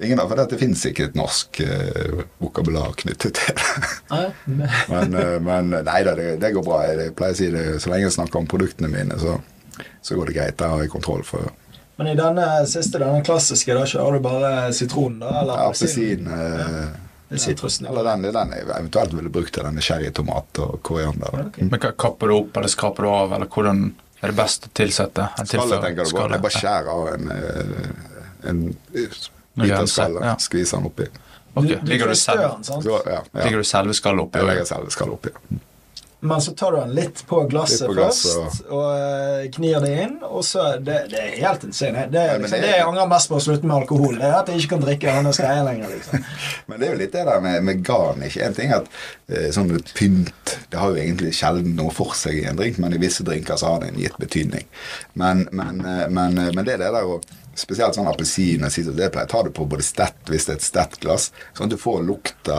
Ingen 0.00 0.20
av, 0.22 0.30
for 0.30 0.40
det 0.40 0.56
finnes 0.56 0.80
ikke 0.88 1.04
et 1.10 1.16
norsk 1.18 1.58
eh, 1.60 2.22
vokabular 2.40 2.94
knyttet 2.96 3.34
til 3.36 3.58
det. 3.58 4.22
Men- 4.46 5.12
Men, 5.44 5.72
eh, 5.74 5.82
nei 5.84 5.98
da, 6.06 6.14
det, 6.16 6.30
det 6.40 6.52
går 6.56 6.64
bra. 6.64 6.78
Jeg 6.88 7.12
pleier 7.18 7.34
å 7.34 7.36
si 7.36 7.50
det 7.52 7.64
så 7.84 7.90
lenge 7.92 8.06
jeg 8.08 8.14
snakker 8.16 8.40
om 8.40 8.46
produktene 8.48 8.88
mine, 8.88 9.18
så, 9.20 9.34
så 10.00 10.16
går 10.16 10.30
det 10.32 10.36
greit. 10.38 10.56
Der 10.62 10.72
har 10.72 10.80
jeg 10.86 10.92
kontroll 10.94 11.20
for 11.28 11.50
Men 12.00 12.08
i 12.08 12.16
denne 12.16 12.46
siste, 12.66 12.98
denne 13.02 13.20
klassiske, 13.26 13.74
da 13.76 13.84
kjører 13.84 14.16
du 14.16 14.24
bare 14.24 14.52
sitron, 14.72 15.18
da? 15.20 15.34
Eller 15.42 15.60
appelsin. 15.68 16.24
Ja, 16.24 16.88
Det 17.32 17.36
er 17.38 17.44
sitrusen. 17.44 17.86
Eller 17.88 18.04
den, 18.08 18.24
den 18.32 18.50
jeg 18.56 18.64
eventuelt 18.68 19.12
ville 19.16 19.30
brukt 19.32 19.52
til 19.56 19.64
denne 19.68 19.80
cherrytomat 19.84 20.58
og 20.64 20.80
koriander. 20.88 21.36
Okay. 21.46 21.68
Men 21.68 21.80
hva- 21.84 21.92
Kapper 22.00 22.32
du 22.32 22.38
opp, 22.40 22.56
eller 22.60 22.72
skraper 22.72 23.04
du 23.06 23.10
av, 23.12 23.32
eller 23.36 23.48
hvordan 23.52 23.84
er 24.22 24.32
det 24.32 24.36
best 24.40 24.66
å 24.68 24.72
tilsette? 24.76 25.28
Skallet 25.44 25.84
tenker 25.84 26.08
du 26.08 26.16
på. 26.16 26.26
Jeg 26.32 26.44
bare 26.48 26.58
skjærer 26.58 26.90
av 26.96 27.06
en, 27.12 27.30
eh, 27.36 28.50
en 28.50 28.60
Skallet. 29.86 30.24
ja. 30.24 30.36
Skviser 30.38 30.76
den 30.78 30.86
oppi. 30.86 31.08
Okay. 31.54 31.68
Du, 31.68 31.74
du 31.82 31.90
Ligger 31.92 32.08
du, 32.08 32.14
selv, 32.16 32.40
den. 32.40 32.64
Så, 32.64 32.80
ja, 33.06 33.20
ja. 33.32 33.44
ligger 33.44 33.58
du 33.58 33.64
selve 33.64 33.94
skallet 33.94 34.24
oppi? 34.24 34.38
Jeg 34.40 34.46
legger 34.48 34.64
selve 34.64 34.90
skallet 34.90 35.12
oppi. 35.18 35.58
Men 36.24 36.38
så 36.40 36.52
tar 36.54 36.70
du 36.72 36.76
den 36.78 36.92
litt 36.94 37.24
på 37.26 37.40
glasset 37.50 37.80
Litt 37.80 37.88
på 37.90 37.94
glasset, 37.96 38.34
først, 38.44 38.60
og 38.70 38.82
og 38.86 39.48
knir 39.56 39.80
det 39.82 39.90
inn, 40.04 40.12
og 40.22 40.44
så 40.46 40.76
Det, 40.78 41.00
det 41.10 41.18
er 41.18 41.32
helt 41.42 41.64
insane. 41.66 42.04
Det, 42.12 42.20
Ja, 42.22 42.36
er 42.36 42.38
liksom, 42.38 42.60
det- 42.60 42.68
det 42.68 42.76
jeg 42.76 42.84
angrer 42.86 43.08
mest 43.10 43.28
på 43.28 43.36
å 43.36 43.42
slutte 43.42 43.66
med 43.66 43.76
alkohol, 43.76 44.14
det 44.20 44.28
er 44.28 44.36
at 44.38 44.46
jeg 44.52 44.60
ikke 44.62 44.68
kan 44.76 44.84
drikke 44.84 45.16
denne 45.16 45.32
greia 45.34 45.64
lenger. 45.66 45.88
liksom. 45.96 46.24
Men 46.68 46.78
det 46.80 46.88
er 46.88 46.92
jo 46.92 46.98
litt 47.02 47.12
det 47.12 47.24
der 47.26 47.40
med, 47.40 47.64
med 47.64 47.82
garnish. 47.84 48.36
En 48.38 48.54
ting 48.54 48.70
er 48.70 48.76
at 48.76 48.88
eh, 49.28 49.50
sånn 49.50 49.74
pynt 49.98 50.54
Det 50.70 50.78
har 50.78 50.94
jo 50.94 51.02
egentlig 51.02 51.34
sjelden 51.34 51.74
noe 51.76 51.90
for 51.90 52.14
seg 52.14 52.38
i 52.38 52.46
en 52.46 52.56
drink, 52.56 52.78
men 52.78 52.94
i 52.94 53.02
visse 53.02 53.24
drinker 53.26 53.56
så 53.58 53.66
har 53.74 53.80
det 53.82 53.88
en 53.90 54.00
gitt 54.00 54.16
betydning. 54.22 54.64
Men, 55.14 55.48
men, 55.50 55.82
eh, 55.84 56.06
men, 56.08 56.38
eh, 56.38 56.52
men 56.54 56.64
det 56.64 56.74
er 56.78 56.84
det 56.86 56.92
der 56.94 57.02
å 57.04 57.18
Spesielt 57.58 57.96
sånn 57.96 58.08
appelsin 58.08 58.64
og 58.64 58.72
sider, 58.72 58.94
det 58.96 59.10
pleier 59.12 59.26
jeg 59.26 59.30
å 59.30 59.32
ta 59.34 59.42
det 59.46 59.54
på 59.56 59.66
både 59.68 59.84
stett 59.84 60.30
hvis 60.32 60.46
det 60.48 60.54
er 60.54 60.60
et 60.60 60.66
stett 60.66 60.94
glass, 61.02 61.30
sånn 61.56 61.68
at 61.68 61.74
du 61.74 61.80
får 61.80 62.04
lukta 62.06 62.58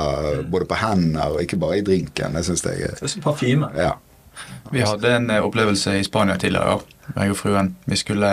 både 0.53 0.67
på 0.69 0.77
hendene 0.83 1.31
og 1.31 1.41
ikke 1.41 1.57
bare 1.61 1.79
i 1.79 1.85
drinken. 1.85 2.37
Det 2.37 2.45
syns 2.45 2.65
jeg 2.67 2.89
er 2.89 2.99
Det 2.99 3.07
er 3.09 3.15
som 3.15 3.25
parfyme. 3.25 3.71
Ja. 3.77 3.95
Vi 4.73 4.81
hadde 4.81 5.15
en 5.15 5.29
eh, 5.29 5.45
opplevelse 5.45 5.97
i 5.99 6.05
Spania 6.05 6.37
tidligere, 6.41 6.79
meg 7.17 7.33
og 7.33 7.37
fruen. 7.37 7.75
Vi 7.89 7.97
skulle 7.99 8.29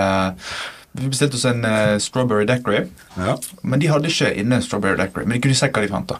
vi 0.92 1.06
bestilte 1.06 1.38
oss 1.38 1.44
en 1.46 1.62
uh, 1.62 1.98
strawberry 2.02 2.46
daiquiri. 2.48 2.80
ja. 3.16 3.36
Men 3.62 3.80
de 3.80 3.90
hadde 3.92 4.10
ikke 4.10 4.32
inne 4.42 4.58
strawberry 4.64 4.98
daiquiri. 4.98 5.26
Men 5.28 5.38
de 5.38 5.44
kunne 5.44 5.58
se 5.58 5.68
hva 5.70 5.84
de 5.84 5.90
fant. 5.92 6.10
da 6.10 6.16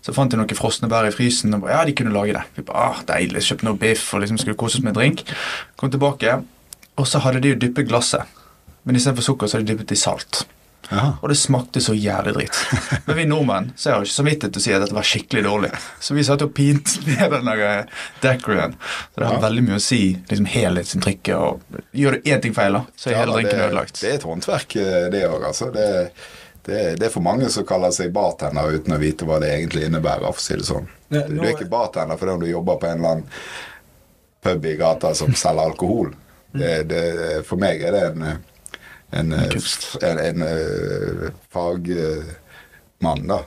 Så 0.00 0.14
fant 0.16 0.32
de 0.32 0.38
noen 0.40 0.56
frosne 0.56 0.88
bær 0.88 1.08
i 1.08 1.12
frysen. 1.12 1.52
Og 1.52 1.66
bare, 1.66 1.74
ja, 1.76 1.84
de 1.84 1.92
kunne 1.98 2.14
lage 2.14 2.32
det. 2.32 2.44
Vi 2.56 2.64
bare, 2.64 2.86
ah, 2.94 3.02
deilig, 3.10 3.44
Kjøpte 3.44 3.68
noe 3.68 3.76
biff 3.80 4.08
og 4.14 4.24
liksom 4.24 4.40
skulle 4.40 4.56
kose 4.56 4.78
oss 4.78 4.86
med 4.86 4.94
en 4.94 5.00
drink. 5.02 5.22
Kom 5.76 5.92
tilbake, 5.92 6.38
og 6.96 7.08
så 7.10 7.20
hadde 7.26 7.44
de 7.44 7.52
jo 7.52 7.60
dyppet 7.60 7.90
glasset. 7.90 8.24
Men 8.86 8.96
istedenfor 8.98 9.26
sukker 9.26 9.50
så 9.50 9.58
er 9.58 9.64
de 9.66 9.72
dyppet 9.74 9.92
i 9.96 9.98
salt. 9.98 10.44
Aha. 10.86 11.16
Og 11.18 11.32
det 11.32 11.34
smakte 11.40 11.80
så 11.82 11.96
jævlig 11.98 12.32
dritt. 12.36 12.58
Men 13.08 13.16
vi 13.18 13.24
nordmenn 13.26 13.72
så 13.74 13.90
har 13.96 14.04
ikke 14.06 14.14
samvittighet 14.14 14.52
til 14.54 14.60
å 14.62 14.64
si 14.68 14.74
at 14.76 14.84
dette 14.84 14.94
var 14.94 15.06
skikkelig 15.08 15.42
dårlig. 15.42 15.70
Så 16.06 16.14
vi 16.14 16.22
satt 16.28 16.44
og 16.46 16.52
pinte 16.54 17.00
ned 17.08 17.32
den 17.34 17.50
der 17.50 17.88
daiquirien. 18.22 18.76
Så 19.10 19.18
det 19.18 19.26
har 19.26 19.34
Ja. 19.40 19.42
veldig 19.48 19.64
mye 19.66 19.80
å 19.80 19.82
si 19.82 20.00
liksom 20.30 20.46
helhetsinntrykket. 20.52 21.34
Og 21.34 21.82
gjør 21.98 22.14
du 22.20 22.30
én 22.30 22.42
ting 22.44 22.54
feil, 22.54 22.78
da, 22.78 22.84
så 22.94 23.10
er 23.10 23.16
Ja, 23.16 23.24
hele 23.24 23.34
drinken 23.40 23.58
det, 23.58 23.66
ødelagt. 23.66 24.00
det 24.00 24.12
er 24.12 24.18
et 24.20 24.28
håndverk, 24.30 24.76
eh, 24.84 25.08
det 25.16 25.24
òg. 25.26 25.48
Altså. 25.50 25.72
Det, 25.74 25.88
det, 26.70 26.80
det 27.02 27.10
er 27.10 27.14
for 27.18 27.26
mange 27.26 27.50
som 27.50 27.66
kaller 27.66 27.90
seg 27.98 28.14
bartender 28.14 28.70
uten 28.78 28.94
å 28.94 29.02
vite 29.02 29.26
hva 29.26 29.40
det 29.42 29.50
egentlig 29.56 29.88
innebærer. 29.90 30.30
for 30.30 30.38
å 30.38 30.46
si 30.46 30.54
det 30.62 30.70
sånn. 30.70 30.86
Du 31.10 31.18
er 31.42 31.50
ikke 31.56 31.66
bartender 31.70 32.18
fordi 32.18 32.32
om 32.38 32.46
du 32.46 32.52
jobber 32.52 32.78
på 32.78 32.86
en 32.92 32.98
eller 33.02 33.16
annen 33.16 33.28
pub 34.46 34.64
i 34.70 34.76
gata 34.78 35.10
som 35.18 35.34
selger 35.34 35.66
alkohol. 35.66 36.14
Det, 36.54 36.84
det, 36.90 37.04
for 37.46 37.58
meg 37.58 37.82
er 37.82 37.92
det 37.98 38.02
en, 38.12 38.28
en, 39.12 39.32
kunst. 39.52 39.96
en, 40.02 40.18
en, 40.18 40.42
eh, 40.42 41.30
fagmann, 41.52 43.26
da. 43.28 43.42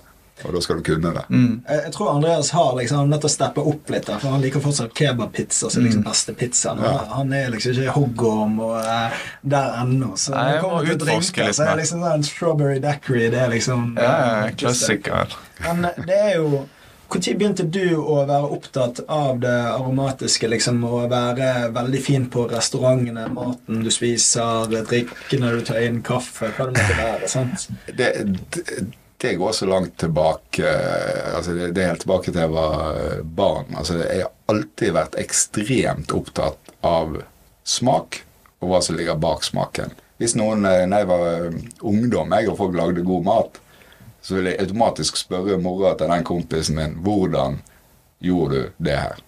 Og 0.47 0.53
da 0.55 0.61
skal 0.63 0.77
du 0.79 0.83
kunne 0.87 1.09
det. 1.11 1.25
Mm. 1.35 1.63
Jeg, 1.67 1.81
jeg 1.83 1.91
tror 1.97 2.13
Andreas 2.13 2.49
har 2.55 2.69
liksom 2.77 3.09
nødt 3.11 3.19
til 3.25 3.27
å 3.27 3.33
steppe 3.33 3.63
opp 3.67 3.89
litt, 3.91 4.05
der, 4.07 4.21
for 4.21 4.31
han 4.31 4.39
liker 4.39 4.61
fortsatt 4.63 4.93
kebabpizza 4.95 5.67
som 5.69 5.81
Mm. 5.83 5.87
liksom 5.89 6.03
beste 6.05 6.33
pizzaen. 6.39 6.79
Han, 6.79 7.09
han 7.11 7.33
er 7.35 7.49
liksom 7.51 7.73
ikke 7.75 7.91
hoggorm 7.97 8.55
og 8.63 8.77
uh, 8.79 9.11
der 9.43 9.75
ennå. 9.81 10.13
Så 10.15 10.31
Nei, 10.31 10.53
må 10.55 10.61
kommer 10.63 10.85
til 10.87 10.95
utforske 10.95 11.35
drinke, 11.35 11.47
litt 11.49 11.55
så 11.59 11.63
er 11.65 11.73
mer. 11.73 11.81
liksom 11.81 12.03
en 12.07 12.23
strawberry 12.23 12.79
daiquiri. 12.79 13.27
Det 13.35 13.39
er 13.43 13.51
liksom 13.51 13.97
Ja, 13.99 14.03
eh, 14.15 14.45
ja, 14.47 14.55
klassikeren. 14.63 15.35
Men 15.67 15.89
det 16.07 16.21
er 16.29 16.35
jo 16.39 16.63
Når 17.09 17.37
begynte 17.39 17.63
du 17.65 17.95
å 17.97 18.19
være 18.29 18.51
opptatt 18.53 18.99
av 19.09 19.39
det 19.41 19.55
aromatiske, 19.73 20.47
liksom, 20.51 20.83
Å 20.85 21.07
være 21.09 21.69
veldig 21.73 22.01
fin 22.05 22.27
på 22.29 22.45
restaurantene, 22.51 23.25
maten 23.33 23.81
du 23.83 23.89
spiser, 23.93 24.69
drikkene 24.69 25.55
du 25.55 25.63
tar 25.65 25.81
inn, 25.87 26.03
kaffe, 26.05 26.51
hva 26.53 26.69
det 26.69 26.77
måtte 26.77 26.99
være? 26.99 27.29
sant? 27.31 27.65
Det, 27.87 28.11
det, 28.53 28.85
det 29.21 29.33
går 29.35 29.51
så 29.51 29.65
langt 29.65 29.97
tilbake 29.97 30.63
eh, 30.63 31.35
altså 31.35 31.51
det, 31.57 31.71
det 31.75 31.83
er 31.83 31.89
helt 31.91 32.05
tilbake 32.05 32.31
til 32.31 32.39
jeg 32.39 32.53
var 32.53 32.75
eh, 32.95 33.23
barn. 33.23 33.73
Altså 33.75 33.97
jeg 33.99 34.21
har 34.23 34.53
alltid 34.53 34.93
vært 34.95 35.17
ekstremt 35.19 36.13
opptatt 36.15 36.71
av 36.87 37.17
smak 37.67 38.21
og 38.59 38.71
hva 38.71 38.79
som 38.83 38.95
ligger 38.95 39.19
bak 39.19 39.43
smaken. 39.43 39.91
Hvis 40.19 40.37
noen, 40.39 40.63
eh, 40.67 40.85
når 40.87 41.03
jeg 41.03 41.09
var 41.09 41.59
ungdom, 41.91 42.37
jeg 42.37 42.51
og 42.53 42.61
folk 42.61 42.79
lagde 42.79 43.03
god 43.07 43.27
mat, 43.27 43.59
så 44.21 44.37
vil 44.37 44.51
jeg 44.51 44.61
automatisk 44.63 45.17
spørre 45.19 45.59
mora 45.61 45.95
til 45.97 46.11
den 46.11 46.27
kompisen 46.27 46.79
min 46.79 46.99
hvordan 47.05 47.59
gjorde 48.23 48.55
du 48.55 48.85
det 48.85 48.99
her. 48.99 49.25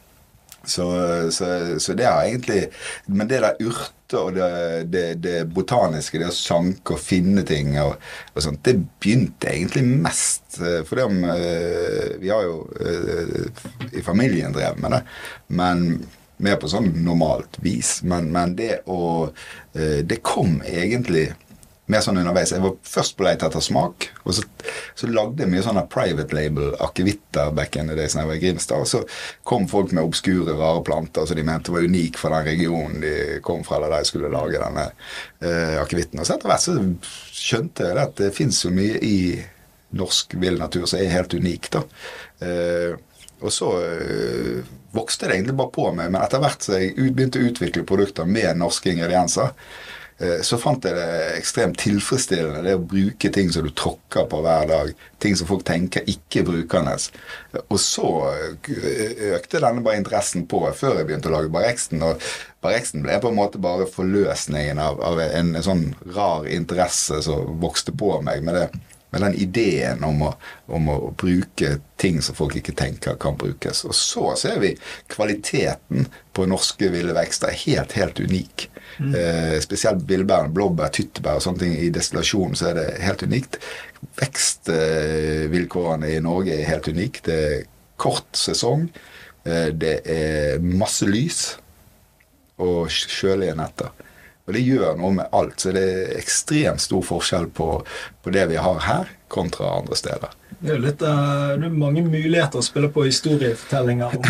Så, 0.63 0.86
så, 1.31 1.79
så 1.79 1.93
det 1.98 2.05
har 2.05 2.24
egentlig 2.24 2.67
Men 3.05 3.25
det 3.27 3.39
der 3.41 3.57
urte 3.65 4.19
og 4.19 4.36
det, 4.36 4.91
det, 4.93 5.05
det 5.24 5.38
botaniske, 5.50 6.19
det 6.21 6.27
å 6.29 6.36
sanke 6.36 6.93
og 6.93 7.01
finne 7.01 7.41
ting 7.48 7.71
og, 7.81 7.95
og 8.36 8.43
sånt, 8.45 8.62
det 8.67 8.75
begynte 9.01 9.50
egentlig 9.50 9.86
mest 9.88 10.60
eh, 10.60 10.81
For 10.86 11.00
det 11.00 11.07
om 11.07 11.24
eh, 11.31 12.17
Vi 12.21 12.29
har 12.29 12.43
jo 12.45 12.57
eh, 12.77 13.63
i 13.98 14.03
familien 14.05 14.53
drevet 14.53 14.83
med 14.83 14.98
det, 14.98 15.01
men 15.55 15.86
mer 16.41 16.57
på 16.62 16.69
sånn 16.69 16.91
normalt 17.05 17.60
vis. 17.62 18.00
Men, 18.03 18.31
men 18.33 18.55
det 18.57 18.79
å 18.89 19.29
Det 19.74 20.17
kom 20.25 20.55
egentlig 20.65 21.27
mer 21.91 22.03
sånn 22.03 22.19
underveis. 22.21 22.53
Jeg 22.55 22.63
var 22.63 22.77
først 22.88 23.17
på 23.17 23.25
leit 23.25 23.43
etter 23.45 23.63
smak, 23.63 24.07
og 24.24 24.36
så, 24.38 24.45
så 24.98 25.10
lagde 25.12 25.43
jeg 25.43 25.51
mye 25.51 25.63
sånne 25.65 25.86
private 25.91 26.36
label 26.38 26.75
akevitter 26.83 27.51
back 27.55 27.77
in 27.79 27.91
the 27.91 27.98
days 28.00 28.15
da 28.15 28.24
jeg 28.24 28.31
var 28.31 28.39
i 28.39 28.43
Grimstad. 28.45 28.86
Og 28.86 28.89
så 28.89 29.03
kom 29.48 29.67
folk 29.71 29.93
med 29.95 30.05
obskure, 30.05 30.55
rare 30.57 30.83
planter 30.88 31.27
som 31.27 31.39
de 31.39 31.45
mente 31.48 31.74
var 31.75 31.88
unik 31.88 32.19
for 32.21 32.36
den 32.36 32.48
regionen 32.48 33.03
de 33.03 33.15
kom 33.45 33.65
fra, 33.67 33.79
eller 33.79 33.95
der 33.95 34.05
de 34.05 34.12
skulle 34.12 34.33
lage 34.33 34.62
denne 34.62 34.88
eh, 34.89 35.77
akevitten. 35.81 36.21
Og 36.21 36.27
så 36.27 36.38
etter 36.38 36.51
hvert 36.51 36.65
så 36.65 36.77
skjønte 37.41 37.89
jeg 37.89 38.03
at 38.05 38.17
det 38.21 38.33
fins 38.36 38.63
jo 38.65 38.74
mye 38.75 39.00
i 39.03 39.21
norsk 40.00 40.38
vill 40.39 40.60
natur 40.60 40.86
som 40.88 41.01
er 41.01 41.12
helt 41.12 41.33
unik, 41.36 41.71
da. 41.74 41.86
Eh, 42.45 43.00
og 43.41 43.50
så 43.53 43.71
øh, 43.81 44.62
vokste 44.93 45.25
det 45.27 45.36
egentlig 45.36 45.55
bare 45.57 45.74
på 45.74 45.88
meg, 45.98 46.12
men 46.13 46.21
etter 46.21 46.41
hvert 46.43 46.65
så 46.65 46.77
jeg 46.77 46.93
begynte 47.15 47.41
å 47.41 47.48
utvikle 47.50 47.88
produkter 47.89 48.27
med 48.29 48.60
norske 48.60 48.91
ingredienser, 48.93 49.55
så 50.45 50.57
fant 50.61 50.85
jeg 50.85 50.93
det 50.97 51.37
ekstremt 51.37 51.79
tilfredsstillende 51.81 52.61
det 52.65 52.75
å 52.77 52.83
bruke 52.83 53.31
ting 53.33 53.49
som 53.53 53.65
du 53.65 53.71
tråkker 53.73 54.27
på 54.29 54.41
hver 54.45 54.67
dag. 54.69 54.91
Ting 55.21 55.37
som 55.37 55.49
folk 55.49 55.65
tenker 55.67 56.07
ikke 56.09 56.43
brukende. 56.47 56.93
Og 57.63 57.79
så 57.81 58.07
øh, 58.29 58.71
økte 59.35 59.61
denne 59.63 59.83
bare 59.85 60.01
interessen 60.01 60.47
på 60.49 60.63
før 60.77 60.99
jeg 60.99 61.09
begynte 61.09 61.31
å 61.31 61.35
lage 61.35 61.53
Barreksten. 61.53 62.03
Og 62.05 62.21
Barreksten 62.61 63.05
ble 63.05 63.17
på 63.21 63.31
en 63.31 63.39
måte 63.39 63.61
bare 63.61 63.89
forløsningen 63.89 64.81
av, 64.81 65.01
av 65.05 65.21
en, 65.25 65.55
en 65.57 65.67
sånn 65.67 65.85
rar 66.15 66.47
interesse 66.49 67.21
som 67.25 67.57
vokste 67.61 67.95
på 67.97 68.17
meg 68.25 68.45
med 68.45 68.59
det 68.59 68.67
med 69.12 69.22
den 69.22 69.36
ideen 69.44 70.03
om 70.08 70.22
å, 70.24 70.32
om 70.72 70.89
å, 70.89 70.98
bruke 71.20 71.77
ting 72.00 72.22
som 72.24 72.36
folk 72.38 72.56
ikke 72.58 72.75
tenker 72.80 73.18
kan 73.22 73.36
brukes. 73.39 73.84
Og 73.88 73.96
så 73.98 74.36
ser 74.39 74.60
vi 74.63 74.72
kvaliteten 75.12 76.08
på 76.32 76.48
norske 76.48 76.88
ville 76.94 77.15
vekster 77.15 77.51
er 77.51 77.60
helt, 77.65 77.96
helt 78.00 78.22
unik. 78.24 78.70
Eh, 79.01 79.58
spesielt 79.63 80.03
villbær, 80.08 80.48
blåbær, 80.56 80.91
tyttebær 80.96 81.39
og 81.39 81.46
sånne 81.46 81.63
ting 81.63 81.75
i 81.80 81.91
destillasjon 81.94 82.56
så 82.56 82.72
er 82.72 82.80
det 82.80 82.88
helt 83.03 83.24
unikt. 83.27 83.60
Vekstvilkårene 84.22 86.13
i 86.15 86.22
Norge 86.24 86.56
er 86.56 86.70
helt 86.70 86.88
unikt. 86.88 87.25
Det 87.27 87.39
er 87.50 87.65
kort 88.01 88.32
sesong. 88.38 88.88
Eh, 89.44 89.70
det 89.75 89.98
er 90.08 90.63
masse 90.63 91.08
lys 91.10 91.58
og 92.62 92.88
kjølige 92.94 93.58
netter. 93.58 93.91
Og 94.51 94.58
det 94.58 94.65
gjør 94.67 94.98
noe 95.00 95.15
med 95.15 95.31
alt. 95.31 95.55
Så 95.63 95.72
det 95.72 95.81
er 95.88 96.13
ekstremt 96.20 96.84
stor 96.84 97.05
forskjell 97.08 97.48
på, 97.55 97.70
på 98.24 98.34
det 98.36 98.50
vi 98.51 98.60
har 98.60 98.84
her, 98.84 99.10
kontra 99.31 99.70
andre 99.79 99.96
steder. 99.96 100.36
Det 100.60 100.74
er 100.74 100.75
jo 100.75 100.84
litt, 100.84 101.01
eh, 101.08 101.55
det 101.62 101.70
er 101.72 101.79
mange 101.88 102.03
muligheter 102.03 102.60
å 102.60 102.65
spille 102.67 102.91
på 102.91 103.08
historiefortellinger 103.08 104.20
om 104.20 104.27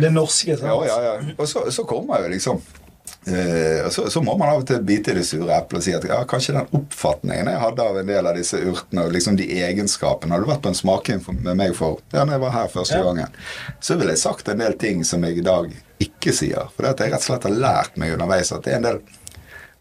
det 0.00 0.14
norske. 0.14 0.54
sant? 0.56 0.70
Ja, 0.70 0.78
ja, 0.86 1.14
ja. 1.18 1.34
Og 1.34 1.48
så, 1.50 1.66
så 1.74 1.84
kommer 1.84 2.22
jo 2.22 2.30
liksom 2.38 2.62
Uh, 3.26 3.88
så, 3.90 4.04
så 4.10 4.20
må 4.22 4.36
man 4.38 4.52
av 4.52 4.60
og 4.60 4.66
til 4.68 4.84
bite 4.86 5.10
i 5.10 5.16
det 5.18 5.24
sure 5.26 5.50
eplet 5.50 5.80
og 5.80 5.82
si 5.82 5.90
at 5.96 6.04
ja, 6.06 6.20
kanskje 6.30 6.52
den 6.54 6.68
oppfatningen 6.78 7.48
jeg 7.50 7.58
hadde 7.58 7.82
av 7.82 7.96
en 7.98 8.06
del 8.06 8.28
av 8.30 8.36
disse 8.38 8.60
urtene, 8.62 9.02
og 9.02 9.14
liksom 9.16 9.34
de 9.38 9.48
egenskapene 9.64 10.30
Hadde 10.36 10.46
du 10.46 10.50
vært 10.52 10.62
på 10.62 10.70
en 10.70 10.78
smaking 10.78 11.24
med 11.40 11.58
meg 11.58 11.74
for 11.74 11.98
ja, 12.14 12.22
når 12.22 12.36
jeg 12.36 12.42
var 12.44 12.54
her 12.54 12.70
første 12.70 13.00
Ja. 13.00 13.02
gangen, 13.08 13.34
så 13.82 13.96
ville 13.98 14.14
jeg 14.14 14.22
sagt 14.22 14.50
en 14.52 14.62
del 14.62 14.78
ting 14.78 15.02
som 15.06 15.26
jeg 15.26 15.40
i 15.40 15.46
dag 15.46 15.74
ikke 16.06 16.34
sier. 16.38 16.70
For 16.76 16.86
det 16.86 16.92
at 16.94 17.02
jeg 17.02 17.14
rett 17.16 17.24
og 17.24 17.26
slett 17.32 17.48
har 17.48 17.58
lært 17.66 17.98
meg 17.98 18.14
underveis 18.14 18.52
at 18.54 18.62
det 18.62 18.76
er 18.76 18.78
en 18.78 18.86
del 18.86 19.02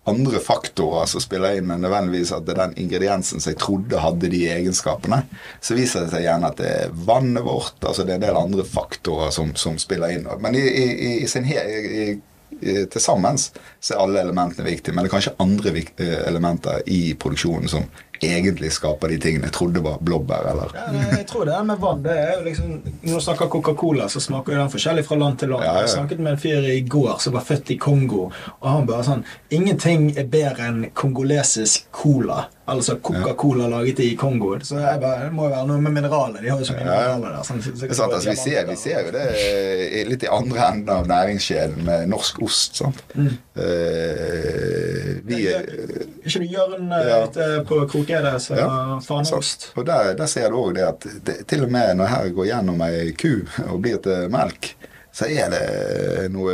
andre 0.10 0.40
faktorer 0.44 1.08
som 1.10 1.24
spiller 1.24 1.58
inn 1.58 1.68
men 1.70 1.82
nødvendigvis 1.82 2.34
at 2.36 2.46
det 2.46 2.54
er 2.56 2.62
den 2.66 2.78
ingrediensen 2.86 3.42
som 3.42 3.52
jeg 3.52 3.62
trodde 3.62 4.02
hadde 4.04 4.30
de 4.30 4.44
egenskapene. 4.54 5.24
Så 5.62 5.78
viser 5.78 6.06
det 6.06 6.14
seg 6.14 6.28
gjerne 6.28 6.52
at 6.52 6.62
det 6.62 6.70
er 6.70 6.94
vannet 7.08 7.46
vårt, 7.46 7.80
altså 7.82 8.06
det 8.06 8.16
er 8.16 8.22
en 8.22 8.28
del 8.28 8.40
andre 8.40 8.68
faktorer 8.70 9.34
som, 9.36 9.56
som 9.58 9.80
spiller 9.82 10.14
inn. 10.14 10.30
Men 10.42 10.58
i, 10.58 10.64
i, 10.64 11.12
i, 11.24 11.28
sin 11.30 11.48
i, 11.50 12.16
til 12.62 13.02
sammen 13.02 13.36
er 13.36 14.00
alle 14.00 14.22
elementene 14.22 14.68
viktige, 14.68 14.94
men 14.96 15.04
det 15.04 15.10
er 15.10 15.16
kanskje 15.18 15.36
andre 15.44 15.74
eh, 15.76 16.20
elementer 16.30 16.86
i 16.88 17.02
produksjonen 17.20 17.70
som 17.72 17.90
egentlig 18.22 18.72
skaper 18.76 19.12
de 19.12 19.20
tingene 19.22 19.50
jeg 19.50 19.56
trodde 19.58 19.84
var 19.84 20.00
blåbær, 20.06 20.50
eller 20.52 20.76
Ja, 20.76 20.88
jeg 21.18 21.28
tror 21.28 21.46
det 21.46 21.56
er 21.56 21.64
med 21.68 21.80
vann. 21.82 22.04
Det 22.04 22.16
er 22.16 22.34
jo 22.38 22.44
liksom, 22.46 22.74
Når 23.02 23.14
du 23.14 23.26
snakker 23.28 23.52
Coca-Cola, 23.52 24.10
så 24.10 24.20
smaker 24.24 24.58
den 24.58 24.72
forskjellig 24.74 25.06
fra 25.06 25.16
land 25.20 25.40
til 25.40 25.50
land. 25.50 25.64
Ja, 25.64 25.74
ja. 25.74 25.86
Jeg 25.86 25.90
snakket 25.96 26.20
med 26.20 26.34
en 26.34 26.42
fyr 26.42 26.70
i 26.72 26.82
går 26.82 27.20
som 27.20 27.34
var 27.34 27.46
født 27.48 27.72
i 27.76 27.78
Kongo, 27.78 28.30
og 28.60 28.70
han 28.70 28.88
bare 28.90 29.08
sånn 29.08 29.26
Ingenting 29.56 30.12
er 30.18 30.28
bedre 30.30 30.70
enn 30.70 30.86
kongolesisk 30.94 31.90
cola. 31.92 32.46
Altså 32.68 32.96
Coca-Cola 32.98 33.68
laget 33.70 34.00
i 34.02 34.16
Kongo. 34.18 34.56
Så 34.66 34.80
jeg 34.82 34.98
bare, 35.02 35.28
det 35.28 35.34
må 35.38 35.44
jo 35.46 35.52
være 35.54 35.68
noe 35.70 35.82
med 35.86 35.94
mineraler. 35.94 36.42
De 36.42 36.50
har 36.50 36.58
jo 36.58 36.66
så 36.66 36.74
mye 36.74 36.88
mineraler 36.88 37.36
der. 37.36 37.44
Sånn, 37.46 37.60
så- 37.62 37.74
er 37.86 37.94
sant, 37.94 38.14
altså, 38.18 38.32
vi, 38.32 38.36
ser, 38.42 38.66
vi 38.66 38.76
ser 38.82 39.04
jo 39.06 39.12
det 39.14 40.08
litt 40.10 40.26
i 40.26 40.32
andre 40.34 40.64
enden 40.72 40.90
av 40.96 41.06
næringskjeden 41.12 41.84
med 41.86 42.10
norsk 42.10 42.42
ost. 42.42 42.80
sant? 42.82 43.04
Eh, 43.86 45.22
vi 45.30 45.38
Ikke 46.26 46.40
du 46.42 46.46
Jørn 46.50 46.90
eh, 46.92 47.08
Ja. 47.10 47.20
ute 47.28 47.46
på 47.70 47.78
Krokeide 47.90 48.40
som 48.42 48.58
Ja, 48.58 49.00
faneost? 49.06 49.68
Og 49.78 49.86
der, 49.86 50.14
der 50.18 50.26
ser 50.28 50.50
du 50.50 50.56
òg 50.58 50.74
det 50.76 50.88
at 50.88 51.06
det, 51.26 51.36
til 51.48 51.64
og 51.68 51.72
med 51.72 51.98
når 51.98 52.10
her 52.16 52.30
går 52.34 52.48
gjennom 52.50 52.82
ei 52.88 53.12
ku 53.14 53.44
og 53.70 53.82
blir 53.82 54.02
til 54.02 54.30
melk, 54.34 54.74
så 55.16 55.30
er 55.32 55.52
det 55.54 56.26
noe 56.34 56.54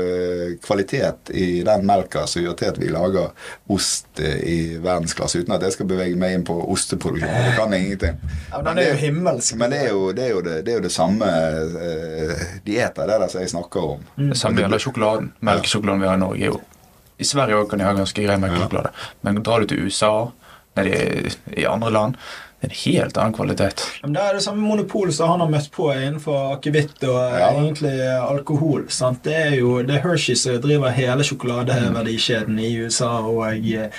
kvalitet 0.61 1.31
i 1.33 1.63
den 1.65 1.85
melka 1.89 2.27
som 2.29 2.43
gjør 2.43 2.57
til 2.59 2.69
at 2.69 2.75
vi 2.77 2.91
lager 2.93 3.31
ost 3.73 4.21
i 4.21 4.77
verdensklasse, 4.77 5.41
uten 5.41 5.55
at 5.55 5.65
jeg 5.65 5.73
skal 5.73 5.87
bevege 5.89 6.19
meg 6.21 6.35
inn 6.37 6.43
på 6.45 6.59
osteproduksjon. 6.69 7.31
Det 7.47 7.55
kan 7.57 7.73
jeg 7.73 7.87
ingenting. 7.87 8.19
Ja, 8.51 8.59
men 8.61 8.77
det 8.77 8.83
er 8.83 8.93
jo 8.93 8.99
himmelsk. 9.01 9.55
Men 9.57 9.73
det 9.73 9.79
er 9.87 9.89
jo 9.95 10.03
det, 10.13 10.27
er 10.27 10.35
jo 10.35 10.43
det, 10.45 10.59
det, 10.67 10.75
er 10.75 10.77
jo 10.77 10.85
det 10.85 10.93
samme 10.93 11.31
uh, 11.31 12.45
dieter, 12.67 13.09
det 13.09 13.17
der 13.23 13.33
som 13.33 13.41
jeg 13.41 13.53
snakker 13.55 13.89
om. 13.95 14.05
Det 14.19 14.37
samme 14.37 14.61
gjelder 14.61 14.85
sjokoladen. 14.85 15.33
Melkesjokoladen 15.49 16.05
vi 16.05 16.11
har 16.11 16.21
i 16.21 16.23
Norge, 16.27 16.45
er 16.45 16.53
jo 16.53 16.61
I 17.17 17.29
Sverige 17.31 17.57
også 17.57 17.73
kan 17.73 17.81
de 17.81 17.89
ha 17.89 17.97
ganske 17.97 18.27
grei 18.27 18.37
melkesjokolade, 18.45 18.93
men 19.25 19.41
drar 19.41 19.65
du 19.65 19.71
til 19.73 19.89
USA, 19.89 20.13
nede 20.77 21.01
i, 21.01 21.33
i 21.63 21.67
andre 21.69 21.89
land, 21.93 22.21
en 22.61 22.69
helt 22.69 23.17
annen 23.17 23.33
kvalitet. 23.33 23.81
Men 24.03 24.13
Det 24.13 24.21
er 24.21 24.33
det 24.37 24.43
samme 24.43 24.61
monopolet 24.61 25.13
som 25.17 25.29
han 25.29 25.39
har 25.39 25.49
møtt 25.49 25.71
på 25.73 25.87
innenfor 25.95 26.55
akevitt 26.57 27.03
og 27.09 27.17
eh, 27.33 27.39
Ja. 27.39 27.49
egentlig 27.57 27.95
alkohol. 28.21 28.85
sant? 28.89 29.23
Det 29.23 29.33
er 29.35 29.55
jo 29.57 29.81
det 29.83 29.95
er 29.95 30.03
Hershey 30.07 30.35
som 30.35 30.59
driver 30.61 30.89
hele 30.93 31.23
sjokoladeverdikjeden 31.23 32.59
i 32.59 32.75
USA, 32.83 33.19
og 33.25 33.47
eh, 33.57 33.89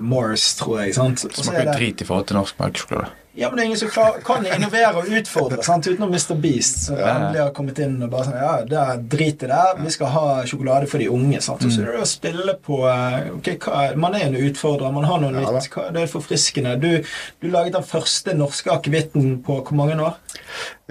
Morris, 0.00 0.54
tror 0.58 0.80
jeg. 0.84 0.94
sant? 0.94 1.24
Er 1.24 1.42
Smaker 1.42 1.64
det- 1.64 1.76
drit 1.78 2.00
i 2.02 2.04
forhold 2.04 2.26
til 2.26 2.36
norsk 2.36 2.58
melkesjokolade. 2.58 3.10
Ja, 3.34 3.48
men 3.48 3.56
det 3.56 3.62
er 3.62 3.66
ingen 3.70 3.78
som 3.80 3.88
klar, 3.88 4.18
kan 4.26 4.44
innovere 4.44 4.92
og 5.00 5.06
utfordre, 5.08 5.62
sant? 5.68 5.86
utenom 5.88 6.10
Mr. 6.12 6.34
Beast, 6.36 6.82
som 6.86 6.96
endelig 7.00 7.40
har 7.40 7.52
kommet 7.56 7.78
inn 7.80 7.94
og 8.04 8.10
bare 8.12 8.26
sånn 8.28 8.36
Ja, 8.36 8.50
det 8.68 8.76
er 8.82 8.98
drit 9.14 9.40
i 9.46 9.48
det. 9.48 9.60
Vi 9.80 9.90
skal 9.94 10.10
ha 10.12 10.24
sjokolade 10.50 10.84
for 10.90 11.00
de 11.00 11.06
unge. 11.08 11.40
sant? 11.40 11.64
Og 11.64 11.72
så 11.72 11.80
er 11.80 11.86
det 11.94 12.02
å 12.04 12.08
spille 12.10 12.52
på 12.60 12.82
okay, 12.84 13.56
ok, 13.56 13.64
hva, 13.64 13.96
Man 14.04 14.12
er 14.18 14.22
en 14.26 14.36
utfordrer, 14.36 14.92
man 14.92 15.08
har 15.08 15.16
noe 15.24 15.32
Ja, 15.32 15.38
nytt. 15.56 15.70
Hva, 15.72 15.86
det 15.96 16.00
er 16.04 16.12
forfriskende. 16.12 16.76
Du, 16.82 16.90
du 17.40 17.46
laget 17.48 17.72
den 17.78 17.88
første 17.88 18.34
norske 18.36 18.68
akevitten 18.74 19.38
på 19.46 19.62
hvor 19.62 19.76
mange 19.80 19.96
år? 19.96 20.20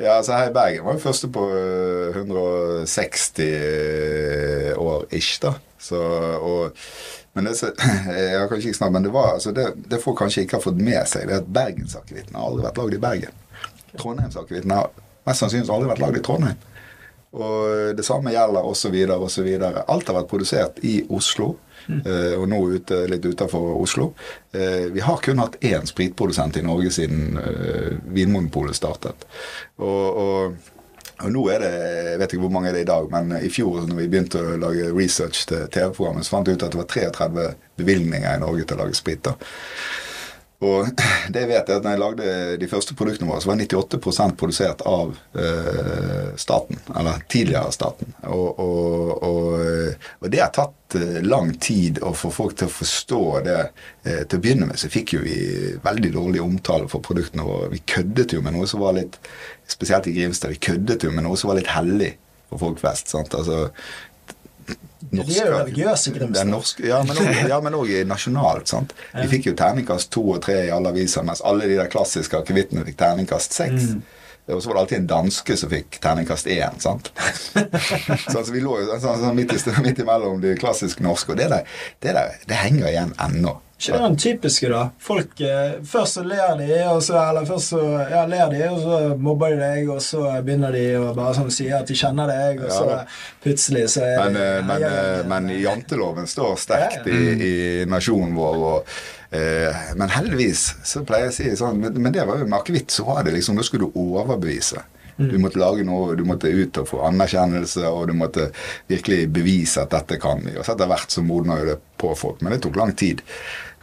Ja, 0.01 0.17
altså 0.17 0.33
her 0.39 0.49
i 0.49 0.55
Bergen 0.55 0.85
var 0.87 0.93
vi 0.97 1.03
første 1.05 1.27
på 1.29 1.45
øh, 1.53 2.17
160 2.17 4.81
år 4.81 5.05
ish, 5.13 5.37
da. 5.43 5.51
Så, 5.81 5.99
og, 6.37 6.77
men 7.33 7.49
det, 7.49 7.55
snart, 8.77 8.91
men 8.93 9.07
det 9.07 9.13
var 9.13 9.35
altså 9.35 9.53
det, 9.55 9.71
det 9.89 10.01
folk 10.03 10.19
kanskje 10.21 10.45
ikke 10.45 10.59
har 10.59 10.65
fått 10.65 10.81
med 10.81 11.01
seg, 11.09 11.25
det 11.27 11.37
er 11.37 11.41
at 11.41 11.53
bergensakevitten 11.55 12.37
har 12.37 12.49
aldri 12.49 12.67
vært 12.67 12.81
lagd 12.81 12.97
i 12.97 13.01
Bergen. 13.07 13.39
Trondheimsakevitten 13.97 14.75
har 14.75 14.91
mest 15.27 15.43
sannsynlig 15.43 15.73
aldri 15.73 15.89
vært 15.91 16.03
lagd 16.05 16.21
i 16.21 16.23
Trondheim. 16.27 16.67
Og 17.31 17.95
det 17.95 18.03
samme 18.03 18.33
gjelder 18.33 18.65
osv. 18.67 18.95
osv. 19.15 19.49
Alt 19.63 20.09
har 20.11 20.17
vært 20.19 20.31
produsert 20.31 20.81
i 20.87 20.99
Oslo, 21.09 21.55
Mm. 21.89 22.01
og 22.37 22.43
nå 22.49 22.59
ute, 22.75 22.97
litt 23.09 23.25
utenfor 23.25 23.71
Oslo. 23.81 24.11
Eh, 24.53 24.91
vi 24.93 25.01
har 25.01 25.17
kun 25.17 25.41
hatt 25.41 25.57
én 25.65 25.87
spritprodusent 25.89 26.59
i 26.59 26.65
Norge 26.65 26.91
siden 26.93 27.39
eh, 27.41 27.95
Vinmonopolet 28.13 28.77
startet. 28.77 29.25
Og, 29.81 30.19
og, 30.21 30.69
og 31.21 31.31
nå 31.33 31.43
er 31.53 31.63
det 31.63 31.71
Jeg 32.11 32.19
vet 32.19 32.33
ikke 32.33 32.43
hvor 32.45 32.53
mange 32.53 32.69
er 32.69 32.77
det 32.77 32.85
i 32.85 32.89
dag, 32.89 33.09
men 33.11 33.33
i 33.39 33.49
fjor 33.53 33.81
når 33.87 33.97
vi 33.97 34.07
begynte 34.11 34.41
å 34.41 34.57
lage 34.59 34.91
research 34.95 35.45
til 35.49 35.67
TV-programmet, 35.71 36.27
så 36.27 36.35
fant 36.35 36.49
vi 36.49 36.55
ut 36.57 36.65
at 36.65 36.73
det 36.73 36.81
var 36.81 36.89
33 36.91 37.45
bevilgninger 37.81 38.29
i 38.35 38.41
Norge 38.41 38.67
til 38.67 38.77
å 38.77 38.83
lage 38.83 38.99
sprit. 38.99 39.23
da. 39.25 39.35
Og 40.61 40.87
det 41.33 41.45
vet 41.49 41.69
jeg 41.69 41.79
at 41.79 41.85
når 41.85 41.95
jeg 41.95 42.01
lagde 42.01 42.33
de 42.61 42.69
første 42.69 42.95
produktene 42.97 43.29
våre, 43.31 43.41
så 43.41 43.51
var 43.51 43.61
98% 43.61 44.37
produsert 44.37 44.83
av 44.87 45.15
eh, 45.33 46.31
staten. 46.41 46.79
Eller 46.93 47.23
tidligere 47.31 47.73
staten. 47.73 48.13
Og, 48.29 48.61
og, 48.61 49.11
og, 49.25 50.05
og, 50.19 50.29
det 50.29 50.43
har 50.43 50.53
tatt 50.55 50.97
eh, 50.99 51.19
lang 51.25 51.55
tid 51.61 52.01
å 52.05 52.13
få 52.17 52.33
folk 52.33 52.57
til 52.59 52.69
å 52.69 52.75
forstå 52.75 53.23
det. 53.47 53.59
Eh, 54.05 54.21
til 54.21 54.37
å 54.37 54.43
begynne 54.43 54.69
med 54.69 54.81
så 54.81 54.91
fikk 54.91 55.15
jo 55.17 55.23
vi 55.25 55.37
veldig 55.81 56.13
dårlig 56.17 56.43
omtale 56.45 56.89
for 56.91 57.03
produktene 57.05 57.47
våre. 57.47 57.71
Vi 57.73 57.81
køddet 57.95 58.37
jo 58.37 58.43
med 58.45 58.57
noe 58.57 58.69
som 58.69 58.83
var 58.83 58.97
litt 58.99 59.19
Spesielt 59.71 60.09
i 60.09 60.11
Grimstad. 60.11 60.51
Vi 60.51 60.59
køddet 60.59 61.05
jo 61.05 61.13
med 61.15 61.23
noe 61.23 61.37
som 61.39 61.47
var 61.47 61.55
litt 61.55 61.69
hellig 61.71 62.09
for 62.51 62.59
folk 62.59 62.81
flest. 62.81 63.07
sant? 63.07 63.31
Altså, 63.37 63.69
Norske, 65.09 65.33
de 65.33 65.39
er 65.39 65.47
jo 65.49 65.57
religiøse, 65.57 66.13
Grimstad. 66.15 66.85
Ja, 66.85 67.01
men 67.03 67.17
også, 67.17 67.35
ja, 67.49 67.59
men 67.63 67.77
òg 67.77 67.91
nasjonalt. 68.07 68.69
sant? 68.69 68.95
Vi 69.15 69.27
fikk 69.31 69.51
jo 69.51 69.53
terningkast 69.57 70.11
to 70.13 70.23
og 70.35 70.41
tre 70.45 70.59
i 70.67 70.73
alle 70.73 70.93
aviser, 70.93 71.25
mens 71.27 71.41
alle 71.45 71.69
de 71.69 71.77
der 71.79 71.89
klassiske 71.91 72.37
akevittene 72.37 72.85
fikk 72.87 72.99
terningkast 73.01 73.57
seks. 73.57 73.93
Mm. 73.95 74.03
Og 74.51 74.61
så 74.63 74.69
var 74.69 74.75
det 74.75 74.81
alltid 74.81 74.97
en 74.97 75.09
danske 75.09 75.57
som 75.57 75.69
fikk 75.71 75.99
terningkast 76.03 76.47
én. 76.51 76.79
sant? 76.83 77.11
så 77.53 78.37
altså, 78.37 78.51
vi 78.51 78.63
lå 78.63 78.79
jo 78.81 78.87
sånn, 78.91 79.19
sånn, 79.21 79.35
midt, 79.37 79.53
i, 79.55 79.75
midt 79.85 80.01
imellom 80.03 80.41
de 80.43 80.55
klassiske 80.59 81.03
norske. 81.05 81.33
Og 81.33 81.39
det 81.39 81.49
der, 81.53 81.67
det, 81.99 82.15
der, 82.17 82.39
det 82.49 82.61
henger 82.61 82.89
igjen 82.89 83.13
ennå. 83.21 83.57
Ikke 83.81 83.97
det 83.97 84.01
den 84.03 84.17
typiske, 84.21 84.67
da? 84.69 84.81
Folk, 85.01 85.39
eh, 85.41 85.79
Først 85.89 86.19
så 86.19 86.23
ler 86.23 86.51
de, 86.59 86.67
og 86.91 86.99
så, 87.01 87.15
eller 87.17 87.47
først 87.49 87.73
så 87.73 87.79
ja, 88.11 88.19
ler 88.29 88.51
de, 88.53 88.59
og 88.69 88.77
så 88.83 88.99
mobber 89.17 89.55
de 89.55 89.57
deg, 89.63 89.89
og 89.89 90.03
så 90.05 90.21
begynner 90.45 90.75
de 90.75 90.83
å 90.99 91.07
bare 91.17 91.33
sånn 91.39 91.49
si 91.53 91.65
at 91.73 91.89
de 91.89 91.97
kjenner 91.97 92.29
deg, 92.29 92.61
og 92.67 92.75
så 92.75 92.99
plutselig 93.41 93.87
så 93.95 94.05
er 94.05 94.21
men, 94.21 94.37
de, 94.37 94.45
Men, 94.69 94.85
men, 94.85 95.33
men 95.33 95.51
janteloven 95.63 96.29
står 96.29 96.55
sterkt 96.61 97.09
i, 97.09 97.19
i 97.49 97.55
nasjonen 97.89 98.37
vår. 98.37 98.63
og 98.69 98.95
eh, 99.33 99.83
men 99.97 100.13
heldigvis 100.13 100.67
så 100.85 101.01
pleier 101.07 101.31
jeg 101.31 101.33
å 101.33 101.37
si 101.39 101.59
sånn 101.63 101.81
Men 101.81 102.13
det 102.13 102.27
var 102.27 102.37
jo 102.43 102.45
med 102.45 102.59
akevitt, 102.61 102.93
så 102.93 103.09
var 103.09 103.25
det 103.25 103.33
liksom 103.33 103.57
Da 103.57 103.65
skulle 103.65 103.89
du 103.89 104.01
overbevise. 104.05 104.85
Du 105.29 105.37
måtte 105.37 105.59
lage 105.61 105.83
noe, 105.85 106.15
du 106.17 106.23
måtte 106.25 106.49
ut 106.49 106.77
og 106.81 106.87
få 106.89 107.01
anerkjennelse, 107.05 107.83
og 107.89 108.07
du 108.09 108.15
måtte 108.17 108.47
virkelig 108.89 109.27
bevise 109.33 109.83
at 109.83 109.91
dette 109.93 110.17
kan 110.21 110.41
vi. 110.41 110.55
Og 110.57 110.65
så 110.65 110.73
etter 110.73 110.89
hvert 110.89 111.13
så 111.13 111.21
modna 111.25 111.59
jo 111.59 111.67
det 111.67 111.77
på 112.01 112.13
folk. 112.17 112.41
Men 112.41 112.55
det 112.55 112.61
tok 112.65 112.79
lang 112.79 112.95
tid. 112.97 113.21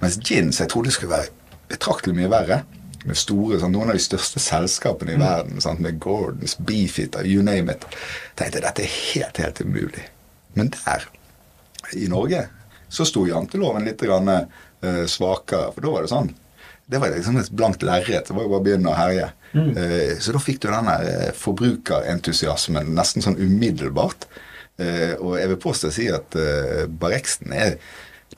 Mens 0.03 0.19
gin 0.23 0.53
som 0.53 0.65
jeg 0.65 0.73
trodde 0.73 0.95
skulle 0.95 1.17
være 1.17 1.33
betraktelig 1.71 2.17
mye 2.19 2.33
verre. 2.33 2.63
Med 3.07 3.19
store, 3.19 3.61
sånn, 3.63 3.73
Noen 3.77 3.93
av 3.93 3.99
de 3.99 4.03
største 4.03 4.41
selskapene 4.43 5.15
i 5.15 5.19
mm. 5.19 5.23
verden, 5.23 5.63
sånn, 5.63 5.83
med 5.85 6.01
Gordons, 6.03 6.57
Beefeater, 6.67 7.27
you 7.29 7.45
name 7.47 7.73
it. 7.73 7.87
tenkte 8.37 8.63
dette 8.65 8.85
er 8.85 8.97
helt, 9.13 9.39
helt 9.39 9.63
umulig. 9.63 10.05
Men 10.59 10.73
der, 10.75 11.07
i 11.95 12.09
Norge, 12.11 12.43
så 12.91 13.07
sto 13.07 13.23
janteloven 13.29 13.87
litt 13.87 14.03
grann, 14.03 14.29
uh, 14.29 15.05
svakere. 15.07 15.71
For 15.75 15.87
da 15.87 15.95
var 15.95 16.07
det 16.07 16.13
sånn 16.13 16.35
det 16.89 16.99
var 17.03 17.13
liksom 17.13 17.37
et 17.37 17.51
blankt 17.53 17.83
lerret. 17.85 18.29
Det 18.29 18.35
var 18.35 18.47
jo 18.47 18.51
bare 18.55 18.63
å 18.63 18.65
begynne 18.65 18.89
å 18.89 18.97
herje. 18.97 19.27
Mm. 19.53 19.71
Uh, 19.77 20.13
så 20.25 20.33
da 20.33 20.41
fikk 20.41 20.63
du 20.63 20.71
den 20.73 20.89
der 20.89 21.35
forbrukerentusiasmen 21.37 22.95
nesten 22.97 23.25
sånn 23.25 23.37
umiddelbart. 23.37 24.25
Uh, 24.81 25.15
og 25.21 25.35
jeg 25.37 25.51
vil 25.53 25.61
påstå 25.61 25.91
å 25.91 25.95
si 25.95 26.07
at 26.13 26.39
uh, 26.41 26.87
Barexten 26.89 27.53
er 27.53 27.77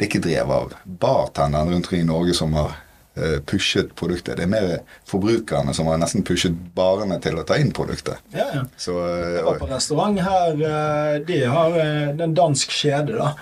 det 0.00 0.06
er 0.06 0.08
ikke 0.14 0.22
drevet 0.24 0.54
av 0.56 0.70
bartenderen 1.02 1.68
rundt 1.68 1.84
omkring 1.84 2.06
i 2.06 2.08
Norge 2.08 2.32
som 2.32 2.54
har 2.56 2.70
uh, 2.72 3.36
pushet 3.44 3.90
produktet. 3.98 4.38
Det 4.38 4.46
er 4.46 4.48
mer 4.48 4.70
forbrukerne 5.08 5.74
som 5.76 5.90
har 5.92 5.98
nesten 6.00 6.24
pushet 6.24 6.56
barene 6.72 7.18
til 7.20 7.36
å 7.36 7.44
ta 7.44 7.58
inn 7.60 7.68
produktet. 7.76 8.22
Ja, 8.32 8.46
ja. 8.54 8.62
Så, 8.80 8.94
uh, 8.96 9.26
jeg 9.36 9.44
var 9.44 9.60
på 9.60 9.68
restaurant 9.68 10.22
her. 10.24 10.56
Uh, 10.56 11.18
de 11.28 11.42
har 11.52 11.76
en 11.84 12.32
dansk 12.38 12.72
kjede, 12.72 13.18
da. 13.20 13.34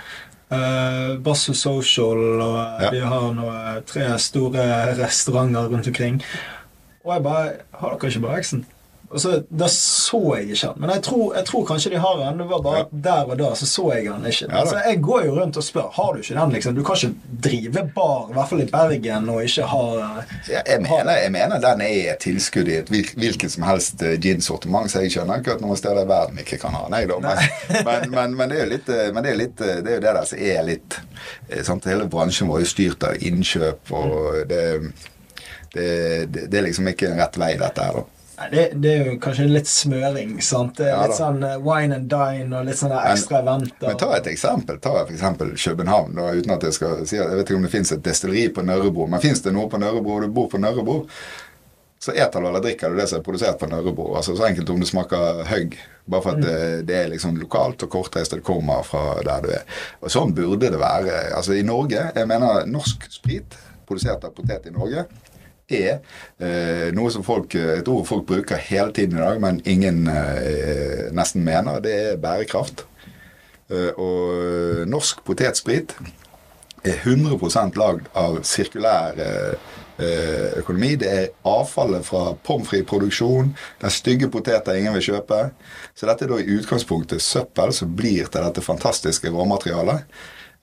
Uh, 0.51 1.15
Basso 1.23 1.55
Social, 1.55 2.25
og 2.43 2.83
ja. 2.83 2.91
de 2.91 3.05
har 3.07 3.31
noe, 3.39 3.79
tre 3.87 4.09
store 4.19 4.67
restauranter 4.99 5.71
rundt 5.71 5.93
omkring. 5.93 6.19
Og 7.07 7.15
jeg 7.15 7.25
bare 7.29 7.47
Har 7.79 7.95
dere 7.95 8.11
ikke 8.11 8.27
bare 8.27 8.43
Exen? 8.43 8.67
Så, 9.17 9.43
Da 9.49 9.69
så 9.73 10.21
jeg 10.37 10.51
ikke 10.51 10.67
han. 10.67 10.81
Men 10.81 10.91
jeg 10.91 11.03
tror, 11.03 11.35
jeg 11.37 11.45
tror 11.49 11.65
kanskje 11.67 11.91
de 11.95 12.01
har 12.03 12.23
han. 12.25 12.39
Det 12.39 12.47
var 12.49 12.63
bare 12.63 12.79
ja. 12.83 12.85
der 13.07 13.31
og 13.33 13.39
da 13.39 13.55
så 13.57 13.67
så 13.67 13.87
jeg 13.95 14.11
han 14.13 14.27
ikke. 14.27 14.47
Ja, 14.51 14.61
altså, 14.61 14.81
jeg 14.85 15.01
går 15.03 15.25
jo 15.25 15.37
rundt 15.41 15.57
og 15.57 15.65
spør 15.65 15.89
har 15.93 16.13
du 16.13 16.21
ikke 16.21 16.35
den. 16.35 16.53
liksom. 16.53 16.75
Du 16.75 16.83
kan 16.85 16.97
ikke 16.97 17.41
drive 17.49 17.85
bar, 17.95 18.27
i 18.31 18.37
hvert 18.37 18.49
fall 18.49 18.61
i 18.61 18.69
Bergen, 18.73 19.29
og 19.29 19.45
ikke 19.45 19.69
ha 19.73 19.85
ja, 20.49 20.61
jeg, 20.67 20.83
mener, 20.83 21.13
jeg, 21.17 21.33
mener, 21.33 21.61
den 21.61 21.81
er 21.81 22.13
et 22.13 22.21
tilskudd 22.25 22.69
i 22.69 22.77
et 22.83 22.93
hvilket 22.93 23.53
som 23.53 23.65
helst 23.69 24.05
ginsortiment, 24.21 24.91
så 24.93 25.05
jeg 25.05 25.15
skjønner 25.17 25.41
ikke 25.41 25.57
at 25.57 25.65
noen 25.65 25.81
steder 25.81 26.05
i 26.05 26.09
verden 26.09 26.43
ikke 26.45 26.61
kan 26.61 26.77
ha 26.77 26.85
nei 26.93 27.05
da. 27.09 27.19
Men, 27.25 27.41
men, 27.89 28.11
men, 28.13 28.37
men, 28.37 28.53
det 28.53 28.59
er 28.59 28.65
jo 28.65 28.71
litt, 28.75 28.93
eh, 28.93 29.09
men 29.15 29.25
det 29.25 29.33
er, 29.33 29.41
litt, 29.41 29.65
eh, 29.65 29.81
det 29.85 29.95
er 29.95 29.99
jo 29.99 30.05
det 30.05 30.15
der 30.19 30.29
som 30.29 30.45
er 30.53 30.63
litt 30.69 31.01
sant? 31.65 31.89
Hele 31.89 32.09
bransjen 32.13 32.51
vår 32.51 32.67
er 32.67 32.71
styrt 32.75 33.09
av 33.09 33.25
innkjøp, 33.31 33.93
og 33.97 34.45
det, 34.51 34.63
det, 35.73 35.89
det, 36.29 36.47
det 36.53 36.61
er 36.61 36.69
liksom 36.69 36.93
ikke 36.93 37.13
en 37.13 37.21
rett 37.23 37.41
vei, 37.41 37.55
dette 37.61 37.89
her. 37.89 38.03
da. 38.03 38.18
Det, 38.51 38.71
det, 38.75 38.93
er 38.93 39.09
jo 39.11 39.17
kanskje 39.23 39.49
litt 39.51 39.69
smøring. 39.71 40.37
sant? 40.45 40.79
Ja, 40.79 41.01
litt 41.07 41.19
sånn 41.19 41.43
uh, 41.43 41.57
wine 41.59 41.97
and 41.97 42.07
dine 42.13 42.61
og 42.61 42.69
litt 42.69 42.79
sånne 42.79 43.01
ekstra 43.11 43.41
eventer. 43.43 43.89
Men 43.89 43.99
ta 43.99 44.13
et 44.15 44.31
eksempel. 44.31 44.79
Ta 44.83 44.95
eksempel 45.03 45.51
København. 45.59 46.15
Da, 46.15 46.31
uten 46.39 46.55
at 46.55 46.69
Jeg 46.69 46.77
skal 46.79 47.03
si 47.09 47.19
jeg 47.19 47.27
vet 47.35 47.45
ikke 47.49 47.59
om 47.59 47.67
det 47.67 47.73
fins 47.75 47.93
et 47.97 48.05
destilleri 48.05 48.47
på 48.55 48.63
Nørrebro, 48.67 49.09
men 49.11 49.23
fins 49.25 49.43
det 49.43 49.53
noe 49.57 49.67
på 49.71 49.81
Nørrebro, 49.83 50.21
og 50.21 50.27
du 50.27 50.35
bor 50.35 50.49
på 50.53 50.63
Nørrebro, 50.63 51.01
så 51.99 52.15
eter 52.15 52.41
du 52.41 52.47
eller 52.47 52.63
drikker 52.63 52.93
du 52.95 53.01
det 53.01 53.09
som 53.11 53.19
er 53.19 53.25
produsert 53.27 53.59
på 53.59 53.67
Nørrebro. 53.67 54.13
Altså 54.17 54.37
Så 54.39 54.47
enkelt 54.47 54.71
om 54.71 54.79
det 54.81 54.91
smaker 54.91 55.43
høgg. 55.49 55.75
Bare 56.07 56.25
for 56.25 56.37
at 56.37 56.39
mm. 56.39 56.47
det, 56.47 56.83
det, 56.89 56.99
er 56.99 57.11
liksom 57.11 57.41
lokalt 57.43 57.83
og 57.85 57.91
kortreist, 57.91 58.33
og 58.33 58.39
det 58.39 58.47
kommer 58.47 58.87
fra 58.87 59.17
der 59.27 59.43
du 59.43 59.51
er. 59.51 59.65
Og 59.99 60.15
Sånn 60.15 60.35
burde 60.37 60.71
det 60.71 60.79
være. 60.79 61.17
Altså 61.35 61.59
I 61.59 61.67
Norge 61.67 62.07
Jeg 62.15 62.31
mener 62.31 62.71
norsk 62.71 63.09
sprit 63.11 63.59
produsert 63.89 64.23
av 64.25 64.37
potet 64.37 64.69
i 64.71 64.75
Norge 64.75 65.09
er 65.69 65.99
eh, 66.41 66.89
noe 66.97 67.11
som 67.13 67.25
folk, 67.27 67.55
et 67.55 67.89
ord 67.89 68.07
folk 68.09 68.27
bruker 68.29 68.61
hele 68.69 68.93
tiden 68.97 69.19
i 69.19 69.23
dag, 69.23 69.41
men 69.43 69.61
ingen 69.69 70.07
eh, 70.13 71.09
nesten 71.15 71.45
mener. 71.47 71.83
Det 71.85 71.97
er 72.13 72.23
bærekraft. 72.23 72.87
Eh, 73.69 73.93
og 74.01 74.89
norsk 74.89 75.21
potetsprit 75.29 75.93
er 76.87 76.95
100 77.03 77.77
lagd 77.77 78.09
av 78.17 78.41
sirkulær 78.47 79.19
eh, 79.21 80.57
økonomi. 80.61 80.95
Det 81.01 81.11
er 81.11 81.29
avfallet 81.49 82.07
fra 82.07 82.33
pommes 82.47 82.69
frites-produksjon. 82.71 83.53
Den 83.83 83.93
stygge 83.93 84.31
poteter 84.33 84.79
ingen 84.79 84.97
vil 84.97 85.11
kjøpe. 85.11 85.51
Så 85.95 86.09
dette 86.09 86.25
er 86.25 86.33
da 86.33 86.41
i 86.41 86.59
utgangspunktet 86.59 87.25
søppel 87.25 87.75
som 87.75 87.93
blir 87.99 88.31
til 88.31 88.45
dette 88.45 88.65
fantastiske 88.65 89.33
råmaterialet. 89.35 90.07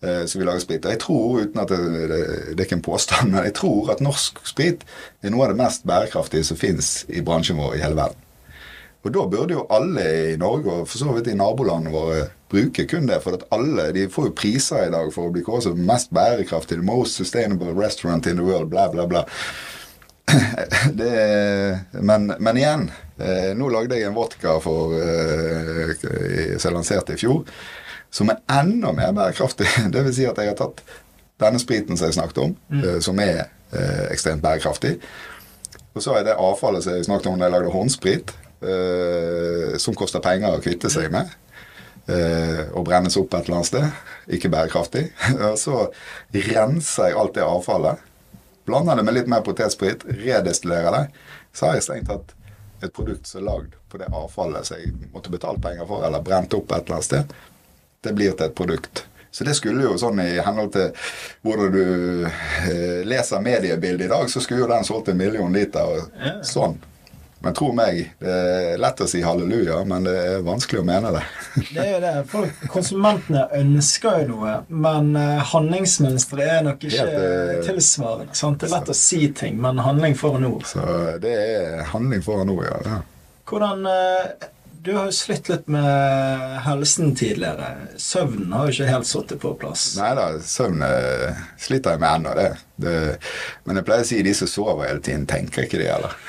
Eh, 0.04 0.26
som 0.26 0.40
vi 0.40 0.46
lager 0.46 0.60
sprit. 0.60 0.86
Og 0.86 0.92
jeg 0.92 1.00
tror, 1.00 1.38
uten 1.40 1.62
at 1.62 1.72
det, 1.72 1.78
det, 2.12 2.20
det, 2.58 2.66
er 2.66 2.76
en 2.76 2.84
påstand, 2.84 3.32
men 3.32 3.46
jeg 3.48 3.56
tror 3.56 3.94
at 3.94 4.04
norsk 4.04 4.42
sprit 4.44 4.84
er 5.24 5.32
noe 5.32 5.46
av 5.46 5.54
det 5.54 5.62
mest 5.62 5.86
bærekraftige 5.88 6.44
som 6.44 6.60
finnes 6.60 6.90
i 7.08 7.24
bransjen 7.24 7.60
vår 7.62 7.78
i 7.78 7.84
hele 7.84 7.98
verden. 7.98 8.20
Og 9.06 9.14
da 9.14 9.24
burde 9.30 9.54
jo 9.54 9.68
alle 9.70 10.04
i 10.34 10.38
Norge, 10.42 10.74
og 10.74 10.90
for 10.90 11.00
så 11.00 11.14
vidt 11.14 11.30
i 11.30 11.38
nabolandene 11.38 11.94
våre, 11.94 12.26
bruke 12.52 12.88
kun 12.90 13.08
det. 13.08 13.22
For 13.24 13.38
at 13.38 13.46
alle 13.56 13.88
de 13.96 14.08
får 14.12 14.28
jo 14.30 14.36
priser 14.36 14.88
i 14.88 14.92
dag 14.94 15.14
for 15.14 15.30
å 15.30 15.34
bli 15.34 15.46
kåret 15.46 15.68
som 15.68 15.80
mest 15.88 16.12
bærekraftig, 16.14 16.82
the 16.82 16.86
most 16.86 17.16
sustainable 17.16 17.72
restaurant 17.74 18.28
in 18.28 18.42
the 18.42 18.46
world, 18.46 18.68
bla, 18.74 18.90
bla, 18.92 19.08
bla. 19.08 19.24
Det, 21.00 21.16
men, 22.02 22.32
men, 22.40 22.58
igjen, 22.58 22.88
eh, 23.22 23.54
nå 23.56 23.70
lagde 23.70 23.96
jeg 23.96 24.10
en 24.10 24.18
vodka 24.18 24.58
for, 24.60 24.98
eh, 24.98 25.94
som 26.02 26.72
jeg 26.72 26.76
lanserte 26.76 27.16
i 27.16 27.22
fjor 27.22 27.46
som 28.16 28.32
er 28.32 28.42
enda 28.62 28.94
mer 28.96 29.12
bærekraftig. 29.16 29.68
Det 29.94 30.04
vil 30.06 30.16
si 30.16 30.28
at 30.30 30.40
jeg 30.40 30.54
har 30.54 30.60
tatt 30.60 30.84
denne 31.42 31.60
spriten 31.60 31.98
som 32.00 32.08
jeg 32.08 32.18
snakket 32.18 32.44
om, 32.46 32.58
mm. 32.72 32.84
Eh, 32.84 33.00
som 33.04 33.20
er 33.20 33.48
eh, 33.76 34.06
ekstremt 34.14 34.44
bærekraftig. 34.44 34.96
Og 35.96 36.04
så 36.04 36.16
er 36.18 36.28
det 36.28 36.38
avfallet 36.40 36.84
som 36.84 36.96
jeg 36.96 37.08
snakket 37.08 37.32
om 37.32 37.40
da 37.40 37.48
jeg 37.48 37.56
lagde 37.56 37.74
håndsprit, 37.74 38.36
eh, 38.64 39.76
som 39.82 39.98
koster 39.98 40.24
penger 40.24 40.56
å 40.56 40.64
kvitte 40.64 40.92
seg 40.92 41.12
med. 41.12 41.32
Eh, 42.06 42.68
og 42.78 42.86
brennes 42.86 43.16
opp 43.18 43.34
et 43.34 43.48
eller 43.48 43.60
annet 43.60 43.72
sted. 43.72 44.02
Ikke 44.38 44.52
bærekraftig. 44.54 45.08
Og 45.50 45.58
så 45.60 45.88
renser 46.36 47.10
jeg 47.10 47.18
alt 47.20 47.36
det 47.36 47.44
avfallet. 47.44 48.12
Blander 48.66 49.00
det 49.00 49.06
med 49.08 49.18
litt 49.18 49.32
mer 49.32 49.44
potetsprit, 49.46 50.06
redestillerer 50.22 50.94
det. 50.94 51.04
Så 51.56 51.68
har 51.68 51.80
jeg 51.80 51.88
strengt 51.88 52.12
tatt 52.12 52.36
et 52.84 52.94
produkt 52.94 53.28
som 53.28 53.42
er 53.42 53.48
lagd 53.48 53.76
på 53.90 54.00
det 54.00 54.08
avfallet 54.12 54.68
som 54.68 54.80
jeg 54.80 54.94
måtte 55.14 55.34
betalt 55.34 55.62
penger 55.64 55.88
for, 55.90 56.06
eller 56.06 56.24
brent 56.24 56.54
opp 56.58 56.72
et 56.72 56.84
eller 56.84 56.98
annet 56.98 57.08
sted 57.08 57.36
det 58.06 58.16
blir 58.18 58.34
til 58.38 58.48
et 58.48 58.58
produkt. 58.58 59.06
Så 59.36 59.44
det 59.44 59.58
skulle 59.58 59.84
jo 59.84 59.98
sånn 60.00 60.22
i 60.24 60.38
henhold 60.40 60.72
til 60.72 60.92
hvordan 61.44 61.74
du 61.74 62.26
eh, 62.26 63.02
leser 63.04 63.44
mediebildet 63.44 64.08
i 64.08 64.12
dag, 64.14 64.30
så 64.32 64.40
skulle 64.40 64.64
jo 64.64 64.70
den 64.72 64.86
solgt 64.88 65.12
en 65.12 65.20
million 65.20 65.52
liter. 65.52 65.84
og 65.84 66.46
sånn. 66.48 66.78
Men 67.44 67.54
tro 67.54 67.68
meg, 67.76 68.00
det 68.24 68.32
er 68.32 68.80
lett 68.82 69.02
å 69.04 69.06
si 69.06 69.20
halleluja, 69.22 69.82
men 69.86 70.08
det 70.08 70.14
er 70.18 70.46
vanskelig 70.46 70.80
å 70.82 70.86
mene 70.88 71.12
det. 71.14 71.26
Det 71.76 71.84
er 71.84 71.92
jo 71.92 72.00
det. 72.02 72.14
Folk, 72.32 72.64
konsumentene 72.74 73.44
ønsker 73.60 74.24
jo 74.24 74.30
noe, 74.32 74.56
men 74.72 75.12
eh, 75.20 75.44
handlingsmønsteret 75.52 76.56
er 76.56 76.66
nok 76.66 76.88
ikke 76.88 77.04
Helt, 77.04 77.20
eh, 77.20 77.62
tilsvarende. 77.68 78.40
Sant? 78.40 78.64
Det 78.64 78.72
er 78.72 78.78
lett 78.78 78.96
å 78.96 78.98
si 78.98 79.22
ting, 79.36 79.60
men 79.62 79.84
handling 79.84 80.16
foran 80.18 80.48
ord. 80.48 80.66
Så 80.72 80.88
det 81.22 81.36
er 81.44 81.86
handling 81.92 82.24
foran 82.26 82.56
ord, 82.56 82.66
ja. 82.72 82.98
Hvordan 83.46 83.86
Du 84.86 84.94
har 84.94 85.06
jo 85.06 85.12
slitt 85.12 85.50
litt 85.50 85.68
med 85.68 86.58
helsen 86.62 87.16
tidligere. 87.16 87.72
Søvnen 87.98 88.52
har 88.54 88.68
jo 88.68 88.74
ikke 88.76 88.90
helt 88.92 89.08
sittet 89.10 89.40
på 89.42 89.56
plass. 89.58 89.86
Nei 89.98 90.12
da, 90.14 90.28
søvn 90.46 90.84
eh, 90.86 91.40
sliter 91.58 91.96
jeg 91.96 92.04
med 92.04 92.12
ennå, 92.12 92.36
det. 92.38 92.52
det. 92.86 93.00
Men 93.66 93.80
jeg 93.80 93.88
pleier 93.88 94.06
å 94.06 94.10
si 94.12 94.20
de 94.22 94.36
som 94.38 94.52
sover 94.52 94.86
hele 94.86 95.02
tiden, 95.02 95.26
tenker 95.26 95.66
ikke 95.66 95.82
det 95.82 95.90
heller. 95.90 96.14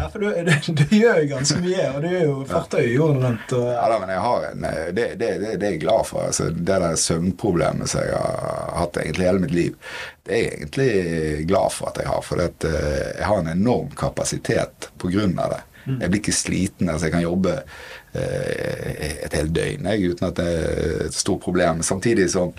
Ja, 0.00 0.06
for 0.08 0.22
du, 0.22 0.30
du, 0.32 0.72
du 0.72 0.96
gjør 0.96 1.18
jo 1.20 1.26
ganske 1.34 1.58
mye, 1.60 1.86
og 1.92 1.98
du 2.00 2.06
er 2.08 2.22
jo 2.24 2.36
fartøy 2.48 2.86
jo 2.86 2.92
jorden 2.94 3.24
rundt. 3.26 3.50
Og, 3.52 3.66
Ja 3.68 3.82
da, 3.92 3.98
men 4.00 4.12
jeg 4.14 4.22
har 4.24 4.46
en 4.48 4.64
eh, 4.64 4.86
Det, 4.96 5.06
det, 5.20 5.28
det, 5.42 5.50
det 5.60 5.66
er 5.66 5.74
jeg 5.74 5.82
glad 5.82 6.06
for. 6.08 6.24
Altså, 6.30 6.46
det 6.56 6.78
der 6.80 6.96
søvnproblemet 6.96 7.92
som 7.92 8.06
jeg 8.06 8.16
har 8.16 8.70
hatt 8.80 8.96
egentlig 9.02 9.28
hele 9.28 9.42
mitt 9.44 9.52
liv, 9.58 9.90
det 10.24 10.32
er 10.32 10.40
jeg 10.46 10.54
egentlig 10.56 11.48
glad 11.50 11.74
for 11.76 11.90
at 11.92 12.00
jeg 12.00 12.08
har. 12.08 12.24
For 12.24 12.40
at, 12.46 12.64
eh, 12.70 13.10
jeg 13.18 13.28
har 13.28 13.42
en 13.42 13.52
enorm 13.52 13.92
kapasitet 13.98 14.88
på 14.96 15.12
grunn 15.12 15.36
av 15.36 15.52
det. 15.58 15.60
Jeg 15.86 16.10
blir 16.10 16.20
ikke 16.20 16.32
sliten. 16.36 16.88
altså 16.88 17.06
Jeg 17.08 17.12
kan 17.16 17.22
jobbe 17.24 17.54
eh, 18.12 19.24
et 19.26 19.36
helt 19.38 19.52
døgn 19.56 19.86
jeg, 19.90 20.10
uten 20.12 20.28
at 20.28 20.36
det 20.40 20.48
er 20.48 21.06
et 21.08 21.14
stort 21.16 21.40
problem. 21.44 21.82
Samtidig 21.86 22.28
som 22.32 22.52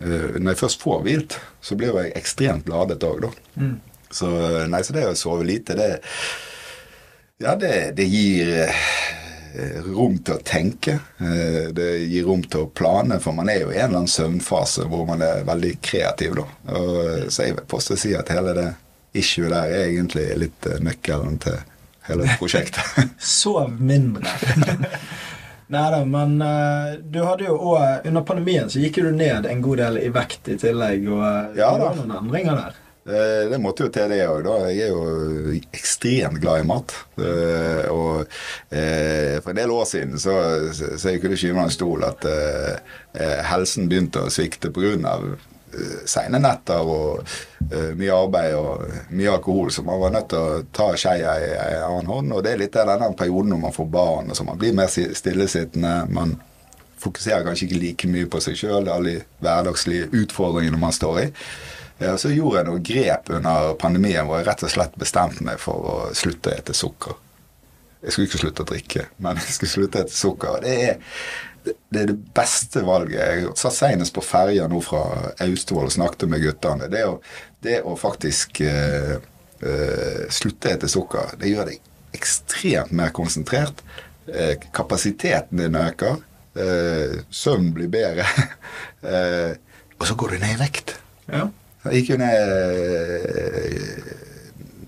eh, 0.00 0.38
når 0.38 0.52
jeg 0.52 0.60
først 0.62 0.82
får 0.82 1.02
hvilt, 1.06 1.38
så 1.60 1.76
blir 1.78 1.98
jeg 2.02 2.14
ekstremt 2.18 2.68
ladet 2.70 3.02
òg, 3.08 3.24
da. 3.26 3.32
Mm. 3.56 3.74
Så, 4.12 4.28
nei, 4.68 4.82
så 4.84 4.92
det 4.92 5.06
å 5.08 5.14
sove 5.16 5.44
lite, 5.48 5.74
det 5.78 5.94
Ja, 7.42 7.56
det, 7.58 7.94
det 7.96 8.04
gir 8.06 8.50
eh, 8.60 9.82
rom 9.88 10.18
til 10.22 10.36
å 10.36 10.42
tenke. 10.46 10.98
Eh, 11.18 11.72
Det 11.74 11.88
gir 12.06 12.28
rom 12.28 12.44
til 12.44 12.66
å 12.66 12.70
plane, 12.70 13.18
for 13.20 13.34
man 13.34 13.48
er 13.50 13.64
jo 13.64 13.72
i 13.72 13.78
en 13.80 13.88
eller 13.88 14.02
annen 14.04 14.12
søvnfase 14.12 14.86
hvor 14.90 15.06
man 15.08 15.24
er 15.24 15.42
veldig 15.48 15.72
kreativ, 15.82 16.36
da. 16.38 16.46
Og, 16.76 16.94
eh, 17.08 17.26
så 17.32 17.48
jeg 17.48 17.56
vil 17.58 17.68
påstå 17.72 17.96
å 17.96 18.02
si 18.04 18.14
at 18.18 18.30
hele 18.32 18.54
det 18.60 18.68
issue 19.18 19.48
der 19.50 19.72
er 19.74 19.88
egentlig 19.90 20.28
litt 20.44 20.68
eh, 20.70 20.78
nøkkelen 20.80 21.40
til 21.42 21.58
hele 22.08 22.26
prosjektet. 22.38 22.84
Sov 23.18 23.74
mindre. 23.80 24.28
Nei 25.72 25.88
da, 25.94 26.02
men 26.04 26.34
uh, 26.44 26.98
du 27.00 27.22
hadde 27.24 27.46
jo 27.46 27.54
òg 27.72 28.04
Under 28.10 28.24
pandemien 28.28 28.68
så 28.68 28.82
gikk 28.82 28.98
jo 29.00 29.06
du 29.08 29.14
ned 29.16 29.46
en 29.48 29.62
god 29.64 29.78
del 29.80 29.94
i 30.02 30.10
vekt 30.12 30.50
i 30.52 30.56
tillegg, 30.60 31.06
og 31.08 31.22
uh, 31.22 31.54
Ja 31.56 31.70
det 31.78 31.86
da. 31.86 31.92
noen 32.02 32.16
endringer 32.18 32.58
der. 32.58 32.74
Eh, 33.02 33.48
Det 33.50 33.58
måtte 33.58 33.86
jo 33.86 33.92
til 33.94 34.12
det 34.12 34.18
òg. 34.28 34.46
Jeg 34.68 34.84
er 34.84 34.92
jo 34.92 35.54
ekstremt 35.72 36.42
glad 36.42 36.60
i 36.60 36.66
mat. 36.68 36.92
Uh, 37.16 37.88
Og 37.90 38.36
for 39.42 39.50
en 39.54 39.58
del 39.62 39.72
år 39.74 39.88
siden 39.90 40.20
så, 40.22 40.36
så 40.76 41.10
jeg 41.14 41.22
kunne 41.24 41.36
skyve 41.40 41.56
meg 41.56 41.66
en 41.70 41.74
stol 41.74 42.04
at 42.06 42.24
helsen 43.48 43.88
begynte 43.90 44.22
å 44.22 44.30
svikte 44.32 44.70
pga. 44.72 45.18
Uh, 45.72 46.02
seine 46.08 46.40
netter 46.42 46.84
og 46.84 47.22
uh, 47.24 47.90
mye 47.98 48.12
arbeid 48.12 48.56
og 48.58 49.12
mye 49.16 49.32
alkohol, 49.32 49.72
så 49.72 49.84
man 49.86 50.00
var 50.02 50.14
nødt 50.14 50.30
til 50.32 50.38
å 50.38 50.62
ta 50.74 50.90
skeia 51.00 51.34
i 51.40 51.50
en 51.56 51.84
annen 51.88 52.12
hånd. 52.12 52.36
Og 52.36 52.44
det 52.44 52.54
er 52.54 52.64
litt 52.64 52.78
av 52.80 52.90
denne 52.92 53.12
perioden 53.18 53.54
når 53.54 53.62
man 53.66 53.76
får 53.76 53.92
barn, 53.92 54.32
og 54.32 54.38
så 54.38 54.46
man 54.48 54.60
blir 54.60 54.76
mer 54.76 54.92
stillesittende. 54.92 55.94
man 56.12 56.38
fokuserer 57.02 57.44
kanskje 57.46 57.66
ikke 57.66 57.82
like 57.82 58.10
mye 58.10 58.28
på 58.30 58.40
seg 58.42 58.58
sjøl, 58.58 58.90
alle 58.90 59.16
de 59.16 59.22
hverdagslige 59.42 60.10
utfordringene 60.22 60.78
man 60.78 60.94
står 60.94 61.20
i. 61.24 61.28
Ja, 62.02 62.16
så 62.18 62.32
gjorde 62.32 62.60
jeg 62.60 62.68
noen 62.68 62.86
grep 62.86 63.30
under 63.36 63.74
pandemien 63.78 64.26
hvor 64.26 64.40
jeg 64.40 64.48
rett 64.48 64.64
og 64.66 64.72
slett 64.72 64.98
bestemte 64.98 65.44
meg 65.46 65.60
for 65.62 65.86
å 65.86 65.96
slutte 66.18 66.50
å 66.50 66.56
ete 66.56 66.74
sukker. 66.74 67.18
Jeg 68.02 68.14
skulle 68.14 68.28
ikke 68.30 68.40
slutte 68.42 68.64
å 68.64 68.70
drikke, 68.72 69.04
men 69.22 69.38
jeg 69.38 69.56
skulle 69.56 69.74
slutte 69.76 70.00
å 70.00 70.06
ete 70.06 70.16
sukker. 70.16 70.62
Det 70.64 70.72
er 70.88 70.96
det, 71.64 71.74
det 72.06 72.16
beste 72.34 72.82
valget. 72.86 73.20
Jeg 73.20 73.52
satt 73.58 73.76
senest 73.76 74.14
på 74.16 74.24
ferja 74.24 74.68
nå 74.70 74.80
fra 74.84 75.02
Austevoll 75.44 75.88
og 75.90 75.94
snakket 75.94 76.28
med 76.30 76.42
guttene. 76.44 76.88
Det 76.92 77.04
å, 77.08 77.18
det 77.64 77.80
å 77.86 77.94
faktisk 77.98 78.62
eh, 78.66 79.16
eh, 79.62 80.24
slutte 80.32 80.74
etter 80.74 80.90
sukker, 80.90 81.36
det 81.40 81.52
gjør 81.52 81.70
deg 81.72 81.78
ekstremt 82.16 82.92
mer 82.96 83.12
konsentrert. 83.14 83.84
Eh, 84.26 84.56
kapasiteten 84.74 85.62
din 85.62 85.78
øker. 85.78 86.20
Eh, 86.52 87.22
søvn 87.30 87.72
blir 87.76 87.90
bedre. 87.92 88.26
eh, 89.12 89.54
og 89.98 90.08
så 90.08 90.18
går 90.18 90.34
du 90.34 90.42
ned 90.42 90.56
i 90.56 90.60
vekt. 90.60 90.96
Ja. 91.30 91.46
Jeg 91.86 92.02
gikk 92.02 92.12
jo 92.12 92.20
ned 92.22 92.36
eh, 93.38 94.12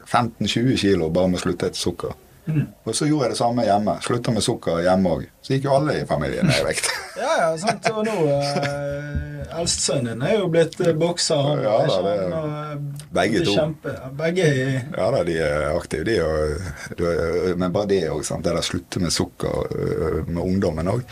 15-20 0.05 0.77
kilo 0.79 1.09
bare 1.11 1.31
med 1.33 1.41
å 1.41 1.45
slutte 1.47 1.71
etter 1.71 1.81
sukker. 1.81 2.15
Mm. 2.47 2.67
Og 2.85 2.93
så 2.95 3.07
gjorde 3.09 3.25
jeg 3.25 3.33
det 3.35 3.39
samme 3.41 3.65
hjemme. 3.65 3.95
Slutta 4.05 4.31
med 4.35 4.43
sukker 4.45 4.83
hjemme 4.85 5.13
òg. 5.17 5.23
Så 5.45 5.55
gikk 5.55 5.65
jo 5.65 5.77
alle 5.79 5.95
i 6.03 6.07
familien 6.09 6.47
ned 6.51 6.61
i 6.61 6.67
vekt. 6.71 6.91
Ja, 7.15 7.31
ja, 7.39 7.49
sant. 7.63 7.87
Og 7.95 8.03
nå 8.09 8.15
eh, 8.27 9.45
Eldstesønnen 9.55 10.17
din 10.19 10.23
er 10.27 10.33
jo 10.41 10.49
blitt 10.51 10.75
eh, 10.83 10.97
bokser. 10.99 11.39
Han, 11.47 11.61
Ja, 11.63 11.77
da, 11.87 11.99
det- 12.03 12.33
han, 12.35 12.35
og, 12.35 13.05
begge 13.15 13.45
to. 13.47 13.55
Kjempe, 13.55 13.93
begge 14.19 14.49
i 14.51 14.65
Ja 14.75 15.07
da, 15.15 15.21
de 15.29 15.37
er 15.47 15.69
aktive, 15.77 16.05
de. 16.09 16.17
Og, 16.27 16.99
du- 16.99 17.55
men 17.63 17.71
bare 17.73 17.87
det 17.93 18.01
òg. 18.11 18.25
Det 18.27 18.51
der 18.51 18.67
slutte 18.67 19.01
med 19.05 19.15
sukker 19.15 20.27
med 20.27 20.43
ungdommen 20.43 20.91
òg. 20.91 21.05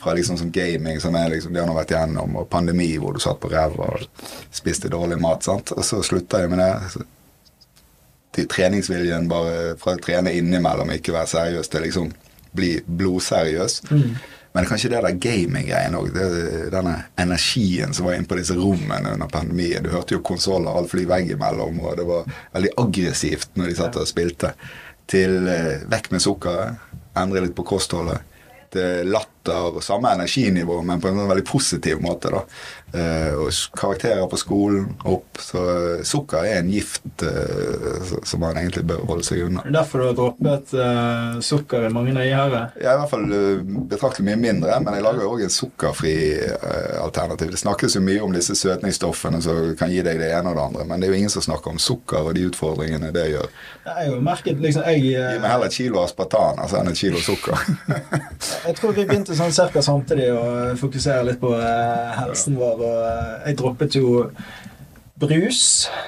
Fra 0.00 0.16
liksom 0.16 0.40
sånn 0.40 0.50
gaming 0.54 0.98
som 1.04 1.14
er 1.20 1.28
liksom, 1.36 1.52
de 1.52 1.60
har 1.60 1.68
nå 1.68 1.76
vært 1.76 1.92
igjennom, 1.92 2.40
og 2.40 2.48
pandemi 2.50 2.88
hvor 2.98 3.12
du 3.14 3.20
satt 3.22 3.38
på 3.44 3.52
ræva 3.52 3.92
og 4.00 4.26
spiste 4.50 4.88
dårlig 4.88 5.20
mat. 5.20 5.44
sant? 5.44 5.74
Og 5.76 5.84
så 5.84 6.00
slutta 6.02 6.40
jeg 6.40 6.50
med 6.56 6.64
det. 6.64 7.04
Til 8.34 8.46
treningsviljen 8.50 9.28
bare 9.30 9.76
fra 9.80 9.96
å 9.96 10.02
trene 10.02 10.34
innimellom, 10.38 10.92
ikke 10.94 11.14
være 11.16 11.32
seriøs, 11.32 11.70
til 11.70 11.86
liksom 11.86 12.12
bli 12.54 12.76
blodseriøs. 12.86 13.80
Mm. 13.90 14.12
Men 14.52 14.66
kanskje 14.66 14.90
det 14.90 15.02
der 15.04 15.18
gaming-greien 15.22 15.94
òg. 15.94 16.10
Denne 16.72 16.94
energien 17.20 17.94
som 17.94 18.08
var 18.08 18.16
inne 18.18 18.26
på 18.30 18.38
disse 18.38 18.56
rommene 18.58 19.14
under 19.14 19.30
pandemien. 19.30 19.84
Du 19.84 19.92
hørte 19.94 20.16
jo 20.16 20.24
konsoller 20.26 20.74
alt 20.74 20.90
fly 20.90 21.06
veggimellom, 21.10 21.78
og 21.84 21.98
det 21.98 22.06
var 22.08 22.26
veldig 22.56 22.72
aggressivt 22.82 23.54
når 23.58 23.70
de 23.70 23.76
satt 23.78 24.00
og 24.00 24.10
spilte. 24.10 24.54
Til 25.10 25.46
eh, 25.50 25.86
vekk 25.90 26.10
med 26.14 26.22
sukkeret, 26.22 26.90
endre 27.18 27.44
litt 27.46 27.54
på 27.54 27.66
kostholdet. 27.66 28.26
Til 28.74 29.10
latter 29.10 29.39
og 29.56 29.82
samme 29.84 30.12
energinivå, 30.14 30.80
men 30.86 31.00
på 31.00 31.10
en 31.10 31.18
sånn 31.20 31.30
veldig 31.30 31.46
positiv 31.48 32.02
måte. 32.04 32.30
da. 32.34 32.44
Eh, 32.92 33.34
og 33.38 33.52
karakterer 33.78 34.26
på 34.26 34.38
skolen 34.40 34.88
opp. 35.06 35.38
Så 35.38 35.60
eh, 35.62 36.00
sukker 36.06 36.42
er 36.42 36.58
en 36.58 36.70
gift 36.72 37.22
eh, 37.22 38.14
som 38.26 38.42
man 38.42 38.58
egentlig 38.58 38.82
bør 38.90 39.04
holde 39.12 39.26
seg 39.26 39.44
unna. 39.46 39.62
Det 39.62 39.70
er 39.70 39.76
Derfor 39.80 40.02
du 40.02 40.06
har 40.08 40.16
droppet 40.18 40.74
eh, 40.74 41.38
sukker 41.46 41.86
i 41.86 41.92
mange 41.94 42.16
øyere. 42.18 42.64
Jeg 42.74 42.88
er 42.90 42.96
i 42.96 43.00
hvert 43.00 43.12
fall 43.12 43.28
betraktelig 43.92 44.26
mye 44.26 44.40
mindre, 44.40 44.80
men 44.82 44.96
jeg 44.98 45.04
lager 45.06 45.22
jo 45.24 45.30
òg 45.36 45.44
en 45.46 45.54
sukkerfri 45.54 46.16
eh, 46.48 46.96
alternativ. 47.00 47.52
Det 47.54 47.62
snakkes 47.62 47.96
jo 47.96 48.02
mye 48.04 48.24
om 48.26 48.34
disse 48.34 48.56
søtningsstoffene 48.58 49.40
som 49.44 49.70
kan 49.78 49.92
gi 49.94 50.02
deg 50.06 50.18
det 50.20 50.32
ene 50.34 50.50
og 50.50 50.58
det 50.58 50.66
andre, 50.66 50.88
men 50.90 51.00
det 51.00 51.08
er 51.08 51.14
jo 51.14 51.20
ingen 51.22 51.32
som 51.32 51.46
snakker 51.46 51.74
om 51.74 51.78
sukker 51.80 52.26
og 52.26 52.34
de 52.34 52.48
utfordringene 52.50 53.12
det 53.14 53.28
gjør. 53.36 53.48
Jeg 53.86 53.96
har 53.96 54.10
jo 54.10 54.18
merket 54.24 54.60
liksom 54.60 54.86
jeg, 54.90 55.06
Gi 55.10 55.38
meg 55.40 55.48
heller 55.48 55.70
et 55.70 55.74
kilo 55.78 56.02
aspartan 56.02 56.58
altså, 56.60 56.80
enn 56.80 56.90
et 56.90 56.98
kilo 56.98 57.22
sukker. 57.22 57.56
jeg 58.66 58.76
tror 58.78 58.92
vi 58.98 59.06
begynte 59.06 59.38
sånn 59.40 59.72
ca. 59.72 59.82
samtidig 59.84 60.30
å 60.34 60.44
fokusere 60.80 61.26
litt 61.30 61.40
på 61.42 61.52
eh, 61.56 62.10
helsen 62.18 62.58
vår. 62.60 62.82
Og 62.84 62.98
eh, 63.08 63.36
jeg 63.48 63.58
droppet 63.60 63.96
jo 63.98 64.26
brus. 65.20 65.60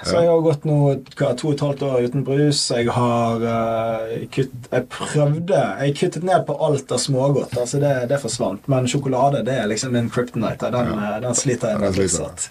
Så 0.02 0.14
jeg 0.18 0.28
har 0.30 0.40
gått 0.44 0.64
nå 0.68 0.76
hva, 1.18 1.28
to 1.38 1.50
og 1.50 1.54
et 1.54 1.62
halvt 1.64 1.82
år 1.86 2.06
uten 2.08 2.24
brus. 2.26 2.62
Jeg 2.72 2.88
har 2.96 3.42
uh, 3.44 4.12
kutt, 4.32 4.52
Jeg 4.72 4.86
prøvde 4.92 5.60
Jeg 5.82 5.94
kuttet 6.00 6.24
ned 6.26 6.46
på 6.48 6.56
alt 6.66 6.92
av 6.96 7.00
smågodt. 7.02 7.54
Altså 7.60 7.80
det, 7.82 7.92
det 8.10 8.18
forsvant. 8.22 8.66
Men 8.72 8.88
sjokolade 8.90 9.42
det 9.46 9.54
er 9.62 9.68
liksom 9.70 9.92
min 9.96 10.10
kryptonite. 10.12 10.70
Den, 10.74 10.92
Ja. 10.92 11.10
eh, 11.14 11.18
den 11.26 11.36
sliter 11.38 11.74
jeg 11.74 11.80
med 11.82 11.98
fortsatt. 12.00 12.46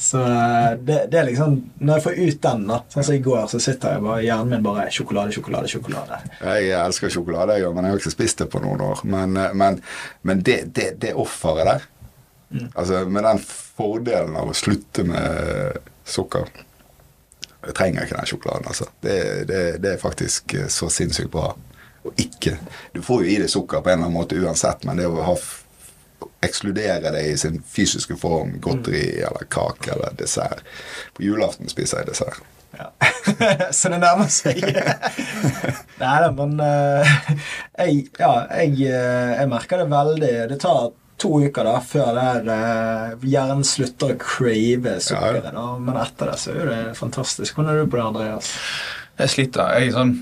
Så 0.00 0.22
eh, 0.24 0.68
det, 0.80 0.98
det 1.12 1.18
er 1.20 1.28
liksom 1.28 1.56
Når 1.80 1.98
jeg 1.98 2.04
får 2.08 2.20
ut 2.24 2.40
den, 2.48 2.66
da 2.70 2.78
Sånn 2.94 3.08
som 3.10 3.14
i 3.18 3.22
går, 3.24 3.46
så 3.52 3.60
sitter 3.62 3.96
jeg 3.96 4.04
bare 4.06 4.22
hjernen 4.24 4.52
min 4.54 4.64
bare 4.64 4.86
sjokolade, 4.94 5.34
sjokolade, 5.34 5.70
sjokolade. 5.72 6.20
Jeg 6.40 6.70
elsker 6.78 7.12
sjokolade, 7.12 7.58
jeg 7.58 7.66
òg, 7.68 7.74
men 7.76 7.88
jeg 7.88 7.94
har 7.96 8.02
ikke 8.04 8.14
spist 8.14 8.38
det 8.44 8.48
på 8.52 8.62
noen 8.64 8.80
år. 8.86 9.02
Men, 9.04 9.36
eh, 9.40 9.52
men, 9.56 9.80
men 10.22 10.42
det, 10.46 10.60
det, 10.76 10.92
det 11.02 11.14
offeret 11.18 11.68
der, 11.72 11.90
Mm. 12.54 12.68
altså 12.76 12.98
med 13.10 13.24
den 13.24 13.38
fordelen 13.74 14.36
av 14.38 14.50
å 14.52 14.54
slutte 14.54 15.02
med 15.08 15.78
sukker 16.04 16.48
Jeg 17.64 17.74
trenger 17.74 18.04
ikke 18.04 18.18
den 18.18 18.28
sjokoladen, 18.28 18.66
altså. 18.68 18.86
Det, 19.00 19.18
det, 19.48 19.60
det 19.82 19.94
er 19.94 20.00
faktisk 20.00 20.54
eh, 20.54 20.68
så 20.68 20.90
sinnssykt 20.92 21.32
bra. 21.32 21.54
Og 22.04 22.18
ikke 22.20 22.58
Du 22.92 23.02
får 23.02 23.24
jo 23.24 23.30
i 23.32 23.38
deg 23.40 23.50
sukker 23.50 23.80
på 23.80 23.90
en 23.90 23.98
eller 23.98 24.10
annen 24.10 24.18
måte 24.18 24.40
uansett, 24.40 24.84
men 24.84 25.00
det 25.00 25.08
å 25.08 25.22
ha 25.24 25.36
ekskludere 26.44 27.12
det 27.14 27.22
i 27.28 27.36
sin 27.40 27.62
fysiske 27.68 28.16
form, 28.20 28.58
godteri 28.60 29.22
eller 29.24 29.46
kake 29.50 29.94
eller 29.94 30.12
dessert 30.18 30.60
På 31.16 31.24
julaften 31.24 31.68
spiser 31.72 32.02
jeg 32.02 32.12
dessert. 32.12 32.42
Ja. 32.74 32.90
så 33.76 33.90
det 33.92 34.00
nærmer 34.02 34.30
seg. 34.32 34.60
Nei 36.02 36.16
da, 36.24 36.30
men 36.34 36.56
uh, 36.58 37.14
jeg, 37.80 38.08
ja, 38.18 38.32
jeg, 38.50 38.74
eh, 38.88 39.34
jeg 39.38 39.50
merker 39.52 39.82
det 39.82 39.88
veldig. 39.92 40.32
Det 40.50 40.58
tar 40.64 40.88
to 41.18 41.30
uker 41.46 41.64
da 41.64 41.78
før 41.80 42.12
det 42.16 42.22
her, 42.26 42.48
eh, 42.54 43.16
hjernen 43.30 43.64
slutter 43.64 44.14
å 44.14 44.18
crave 44.18 44.96
sukkeret. 45.00 45.52
da, 45.54 45.66
Men 45.78 45.96
etter 46.02 46.30
det 46.32 46.38
så 46.42 46.50
er 46.54 46.60
jo 46.60 46.70
det 46.70 46.96
fantastisk. 46.98 47.54
Hvordan 47.56 47.70
er 47.72 47.84
du 47.84 47.90
på 47.90 47.96
det, 48.00 48.06
Andreas? 48.08 48.52
Jeg 49.18 49.28
sliter. 49.30 49.74
Jeg, 49.78 49.92
sånn, 49.94 50.14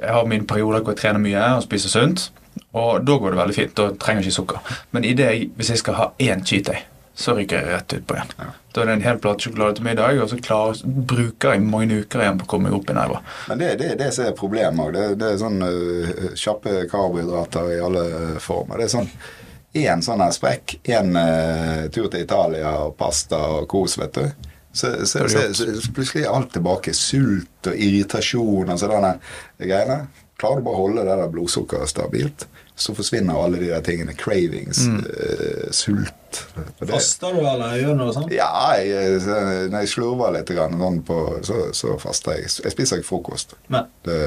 jeg 0.00 0.12
har 0.12 0.26
mine 0.26 0.44
perioder 0.46 0.82
hvor 0.84 0.92
jeg 0.94 1.00
trener 1.04 1.22
mye 1.22 1.46
og 1.56 1.62
spiser 1.64 1.88
sunt. 1.88 2.28
Og 2.76 3.00
da 3.04 3.16
går 3.16 3.32
det 3.32 3.40
veldig 3.40 3.54
fint. 3.56 3.74
Da 3.78 3.88
trenger 3.96 4.22
jeg 4.22 4.30
ikke 4.32 4.40
sukker. 4.40 4.76
Men 4.92 5.04
i 5.04 5.14
det, 5.14 5.30
jeg- 5.32 5.50
hvis 5.56 5.68
jeg 5.72 5.78
skal 5.78 5.94
ha 5.94 6.10
én 6.20 6.44
cheat 6.44 6.64
day, 6.64 6.82
så 7.16 7.32
ryker 7.34 7.56
jeg 7.62 7.66
rett 7.72 7.94
ut 7.94 8.06
på 8.06 8.14
igjen. 8.14 8.52
Da 8.74 8.82
er 8.82 8.84
det 8.86 8.92
en 8.92 9.00
hel 9.00 9.16
plate 9.16 9.40
sjokolade 9.40 9.76
til 9.76 9.84
middag, 9.84 10.20
og 10.20 10.28
så 10.28 10.36
klarer, 10.36 10.76
bruker 10.84 11.52
jeg 11.54 11.62
mange 11.62 12.02
uker 12.04 12.20
igjen 12.20 12.38
på 12.38 12.44
å 12.44 12.46
komme 12.46 12.68
meg 12.68 12.74
opp 12.74 12.90
i 12.90 12.92
nerver. 12.92 13.20
Men 13.48 13.58
det 13.58 13.78
det, 13.78 13.96
det 13.98 14.12
som 14.12 14.26
er 14.26 14.32
problemet 14.32 14.76
òg. 14.84 14.92
Det, 14.92 15.18
det 15.18 15.32
er 15.32 15.38
sånn 15.40 15.62
uh, 15.62 16.34
kjappe 16.36 16.86
karbohydrater 16.90 17.72
i 17.72 17.80
alle 17.80 18.38
former. 18.38 18.76
Det 18.76 18.84
er 18.84 18.98
sånn 18.98 19.08
én 19.84 20.02
sånn 20.04 20.22
her 20.24 20.34
sprekk, 20.34 20.78
én 20.88 21.12
uh, 21.18 21.86
tur 21.92 22.08
til 22.12 22.24
Italia 22.24 22.72
og 22.86 22.94
pasta 22.98 23.38
og 23.60 23.68
kos, 23.70 23.98
vet 24.00 24.14
du. 24.18 24.52
Så, 24.76 24.90
så, 25.08 25.24
så, 25.32 25.46
så, 25.56 25.70
så 25.80 25.92
plutselig 25.96 26.26
er 26.26 26.34
alt 26.36 26.50
tilbake. 26.52 26.92
Sult 26.92 27.70
og 27.70 27.78
irritasjon 27.80 28.68
og 28.74 28.80
sånne 28.82 29.14
greiene. 29.62 30.02
Klarer 30.36 30.60
du 30.60 30.66
bare 30.66 30.76
å 30.76 30.82
holde 30.82 31.04
det 31.06 31.14
der 31.16 31.30
blodsukkeret 31.32 31.88
stabilt, 31.88 32.44
så 32.76 32.92
forsvinner 32.92 33.38
alle 33.40 33.56
de 33.62 33.70
der 33.70 33.80
tingene. 33.86 34.12
Cravings, 34.20 34.82
eh, 34.84 35.70
sult 35.72 36.42
det- 36.76 36.90
Faster 36.90 37.32
du, 37.32 37.40
eller 37.40 37.78
gjør 37.80 37.94
du 37.96 38.02
noe 38.02 38.12
sånt? 38.12 38.34
ja, 38.36 38.50
jeg, 38.76 39.22
når 39.72 39.78
jeg 39.86 39.88
slurver 39.94 40.34
litt, 40.36 40.52
grann, 40.52 40.76
sånn 40.76 41.00
på, 41.08 41.16
så, 41.48 41.70
så 41.72 41.96
faster 42.02 42.36
jeg. 42.36 42.50
Jeg 42.66 42.74
spiser 42.76 43.00
ikke 43.00 43.08
frokost. 43.14 43.56
Men, 43.72 43.88
Det, 44.04 44.20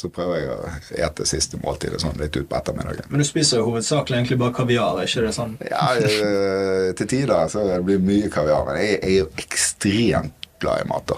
så 0.00 0.08
prøver 0.16 0.40
jeg 0.40 0.48
å 0.56 1.06
ete 1.10 1.26
siste 1.28 1.60
måltidet 1.60 2.00
sånn 2.00 2.16
litt 2.20 2.36
utpå 2.40 2.56
ettermiddagen. 2.56 3.04
men 3.12 3.20
du 3.20 3.26
spiser 3.28 3.60
jo 3.60 3.66
hovedsakelig 3.70 4.16
egentlig 4.22 4.40
bare 4.40 4.56
kaviar, 4.56 5.00
ikke 5.04 5.26
det 5.26 5.34
sånn? 5.36 5.56
Ja, 5.68 5.90
eh, 6.00 6.90
til 6.96 7.10
tider 7.14 7.48
så 7.52 7.66
blir 7.84 8.00
det 8.00 8.06
mye 8.08 8.30
kaviar, 8.32 8.64
men 8.70 8.80
jeg, 8.80 8.98
jeg 9.02 9.10
er 9.10 9.18
jo 9.20 9.30
ekstremt 9.44 10.36
glad 10.60 10.82
i 10.84 10.88
mat. 10.90 11.08
da. 11.08 11.16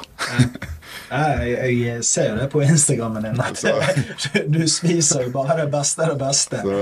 Jeg, 1.12 1.73
jeg 1.83 2.05
ser 2.09 2.29
jo 2.31 2.37
det 2.38 2.47
på 2.53 2.62
Instagrammen 2.64 3.25
din, 3.27 3.40
at 3.42 3.59
Så- 3.59 4.42
du 4.55 4.62
spiser 4.71 5.27
jo 5.27 5.33
bare 5.35 5.57
det 5.61 5.66
beste 5.73 6.03
av 6.07 6.12
det 6.14 6.18
beste. 6.23 6.61
Så, 6.62 6.77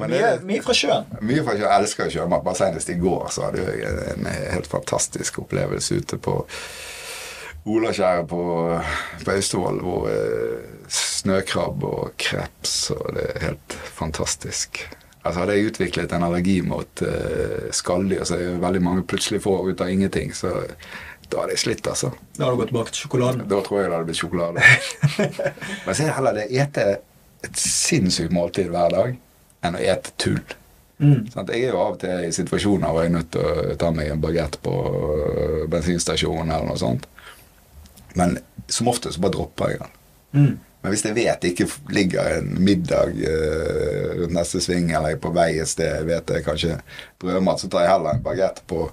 men 0.00 0.10
det 0.10 0.20
Mye, 0.20 0.30
er 0.38 0.44
mye 0.48 0.62
fra 0.64 0.76
sjøen. 0.78 1.04
mye 1.20 1.42
for 1.44 1.52
sjøen. 1.52 1.64
jeg 1.66 1.80
elsker 1.82 2.10
sjømat. 2.14 2.44
Bare 2.46 2.60
senest 2.62 2.92
i 2.94 2.96
går 3.02 3.26
så 3.34 3.48
hadde 3.48 3.66
jeg 3.66 3.98
en 4.14 4.30
helt 4.54 4.70
fantastisk 4.70 5.42
opplevelse 5.44 5.98
ute 6.00 6.16
på 6.22 6.38
Olaskjæret 7.64 8.28
på, 8.28 8.42
på 9.24 9.32
Austevoll, 9.32 9.80
hvor 9.80 10.08
eh, 10.10 10.66
snøkrabb 10.92 11.86
og 11.88 12.12
kreps, 12.20 12.90
og 12.92 13.14
det 13.16 13.24
er 13.30 13.46
helt 13.46 13.76
fantastisk. 13.96 14.82
Altså 15.24 15.40
Hadde 15.40 15.56
jeg 15.56 15.70
utviklet 15.70 16.12
en 16.12 16.26
allergi 16.26 16.58
mot 16.60 17.00
uh, 17.00 17.70
skalldyr, 17.72 18.26
så 18.28 18.36
er 18.36 18.58
veldig 18.60 18.82
mange 18.84 19.04
plutselig 19.08 19.40
får 19.40 19.70
ut 19.70 19.80
av 19.80 19.88
ingenting, 19.88 20.34
så 20.36 20.50
da 21.30 21.40
hadde 21.40 21.54
jeg 21.54 21.62
slitt, 21.62 21.88
altså. 21.88 22.10
Da 22.36 22.44
hadde 22.44 22.58
du 22.58 22.60
gått 22.60 22.72
tilbake 22.74 22.92
til 22.92 23.06
sjokoladen. 23.06 23.46
Da 23.48 23.60
tror 23.64 23.80
jeg 23.80 23.88
det 23.88 23.96
hadde 23.96 24.08
blitt 24.10 24.20
sjokolade. 24.20 24.66
Men 25.86 25.88
så 25.94 25.96
er 25.96 26.10
det 26.10 26.16
heller 26.18 26.36
det 26.36 26.44
ete 26.52 26.84
et 27.44 27.56
sinnssykt 27.60 28.34
måltid 28.36 28.68
hver 28.72 28.92
dag 28.92 29.16
enn 29.64 29.78
å 29.78 29.80
ete 29.80 30.12
tull. 30.20 30.44
Mm. 31.00 31.24
Sånn, 31.32 31.48
Jeg 31.50 31.64
er 31.64 31.72
jo 31.72 31.80
av 31.80 31.96
og 31.96 31.98
til 32.04 32.28
i 32.28 32.32
situasjoner 32.32 32.92
hvor 32.92 33.02
jeg 33.02 33.10
er 33.10 33.16
nødt 33.16 33.32
til 33.34 33.48
å 33.48 33.78
ta 33.80 33.90
meg 33.96 34.12
en 34.12 34.22
bagett 34.22 34.60
på 34.62 34.74
øh, 34.92 35.64
bensinstasjonen 35.72 36.52
eller 36.52 36.68
noe 36.68 36.80
sånt. 36.80 37.08
Men 38.18 38.38
som 38.70 38.88
ofte 38.88 39.12
så 39.12 39.20
bare 39.20 39.36
dropper 39.36 39.74
jeg 39.74 39.82
den. 39.82 39.98
Mm. 40.34 40.54
Men 40.84 40.92
hvis 40.92 41.04
jeg 41.06 41.16
vet 41.16 41.40
det 41.40 41.54
ikke 41.54 41.94
ligger 41.96 42.26
en 42.38 42.50
middag 42.60 43.14
øh, 43.16 44.08
rundt 44.18 44.34
neste 44.36 44.60
sving, 44.60 44.90
eller 44.90 45.14
jeg 45.14 45.16
er 45.16 45.22
på 45.24 45.32
vei 45.32 45.50
et 45.56 45.70
sted, 45.70 45.88
jeg 45.88 46.08
vet 46.10 46.30
er 46.30 46.44
kanskje 46.44 46.74
brødmat, 47.22 47.62
så 47.62 47.70
tar 47.72 47.86
jeg 47.86 47.92
heller 47.94 48.12
en 48.12 48.26
bagett 48.26 48.60
på, 48.68 48.90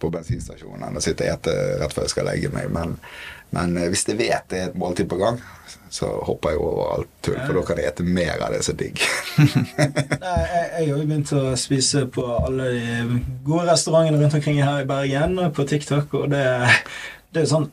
på 0.00 0.10
bensinstasjonen 0.14 0.86
enn 0.88 0.96
å 0.96 1.04
sitte 1.04 1.26
og 1.26 1.34
ete 1.34 1.56
rett 1.82 1.92
før 1.92 2.08
jeg 2.08 2.14
skal 2.14 2.30
legge 2.30 2.52
meg. 2.54 2.72
Men, 2.72 2.96
men 3.52 3.76
uh, 3.76 3.90
hvis 3.92 4.06
jeg 4.08 4.16
vet 4.22 4.48
det 4.48 4.62
er 4.62 4.72
et 4.72 4.80
måltid 4.80 5.10
på 5.10 5.20
gang, 5.20 5.36
så 5.92 6.08
hopper 6.24 6.54
jeg 6.54 6.64
over 6.64 6.94
alt 6.94 7.12
tull, 7.22 7.36
for 7.44 7.60
da 7.60 7.68
kan 7.68 7.82
jeg 7.82 7.92
ete 7.92 8.08
mer 8.08 8.40
av 8.40 8.56
det 8.56 8.64
som 8.64 8.74
er 8.74 8.80
digg. 8.80 9.04
Nei, 10.24 10.40
jeg 10.40 10.64
jeg 10.64 10.80
har 10.80 10.88
jo 10.88 11.04
begynt 11.04 11.36
å 11.36 11.46
spise 11.60 12.08
på 12.16 12.24
alle 12.40 12.72
de 12.72 13.22
gode 13.44 13.68
restaurantene 13.68 14.24
rundt 14.24 14.40
omkring 14.40 14.64
her 14.64 14.80
i 14.80 14.88
Bergen 14.88 15.36
på 15.54 15.68
TikTok, 15.68 16.22
og 16.22 16.32
det, 16.32 16.46
det 17.30 17.42
er 17.42 17.46
jo 17.46 17.52
sånn 17.52 17.68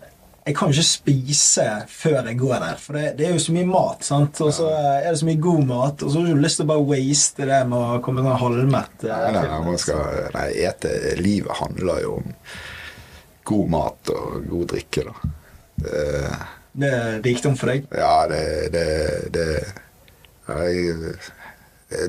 jeg 0.46 0.56
kan 0.58 0.72
jo 0.72 0.74
ikke 0.74 0.88
spise 0.90 1.66
før 1.92 2.26
jeg 2.32 2.38
går 2.40 2.56
der, 2.64 2.78
for 2.82 2.98
det, 2.98 3.04
det 3.20 3.28
er 3.28 3.34
jo 3.36 3.42
så 3.44 3.54
mye 3.54 3.68
mat. 3.70 4.04
sant? 4.08 4.40
Og 4.42 4.54
så 4.58 4.70
er 4.74 5.06
det 5.12 5.20
så 5.20 5.28
mye 5.28 5.42
god 5.44 5.66
mat, 5.70 6.02
og 6.02 6.10
så 6.10 6.18
har 6.18 6.26
du 6.26 6.32
ikke 6.34 6.46
lyst 6.48 6.58
til 6.62 6.66
å 6.66 6.72
bare 6.72 6.88
waste 6.90 7.46
det 7.52 7.60
med 7.70 7.78
å 7.78 8.00
komme 8.06 8.24
sånn 8.26 8.40
halvmett. 8.42 9.04
eh, 9.06 9.12
Nei, 9.12 9.32
nei, 9.36 9.44
til. 9.46 9.68
man 9.68 9.78
skal, 9.84 10.02
nei, 10.34 10.48
ete 10.66 10.96
Livet 11.22 11.60
handler 11.62 12.02
jo 12.08 12.16
om 12.24 12.34
god 13.52 13.70
mat 13.76 14.12
og 14.16 14.50
god 14.50 14.68
drikke, 14.74 15.06
da. 15.12 15.32
Det, 15.82 16.02
Det 16.82 16.90
er 16.98 17.22
rikdom 17.26 17.56
for 17.60 17.68
deg. 17.74 17.86
ja, 17.98 18.28
det 18.32 18.44
Det, 18.74 18.88
det, 19.38 19.48
jeg, 20.48 21.16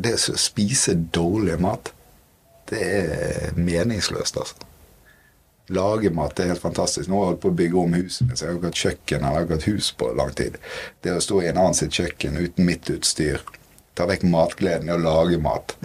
det 0.02 0.12
å 0.16 0.36
spise 0.40 0.94
dårlig 1.14 1.60
mat, 1.60 1.92
det 2.70 2.82
er 2.82 3.56
meningsløst, 3.60 4.36
altså. 4.40 4.54
Lage 5.70 6.10
mat 6.10 6.40
er 6.40 6.50
helt 6.50 6.62
fantastisk. 6.62 7.08
Nå 7.08 7.16
har 7.16 7.22
jeg 7.22 7.32
holdt 7.32 7.42
på 7.44 7.52
å 7.52 7.58
bygge 7.60 7.78
om 7.78 7.94
huset 7.94 8.26
mitt, 8.26 8.38
så 8.38 8.44
jeg 8.44 8.50
har 8.50 8.58
ikke 8.58 8.72
hatt 8.72 8.80
kjøkken 8.82 9.26
eller 9.28 9.44
ikke 9.46 9.58
hatt 9.58 9.68
hus 9.70 9.90
på 9.98 10.08
lang 10.18 10.32
tid. 10.38 10.56
Det 11.04 11.14
å 11.14 11.22
stå 11.22 11.42
i 11.42 11.50
en 11.52 11.60
annen 11.62 11.78
sitt 11.78 11.94
kjøkken 11.94 12.40
uten 12.40 12.66
mitt 12.66 12.90
utstyr, 12.90 13.44
ta 13.94 14.08
vekk 14.10 14.26
matgleden 14.26 14.90
i 14.90 14.96
å 14.96 14.98
lage 15.00 15.38
mat. 15.38 15.76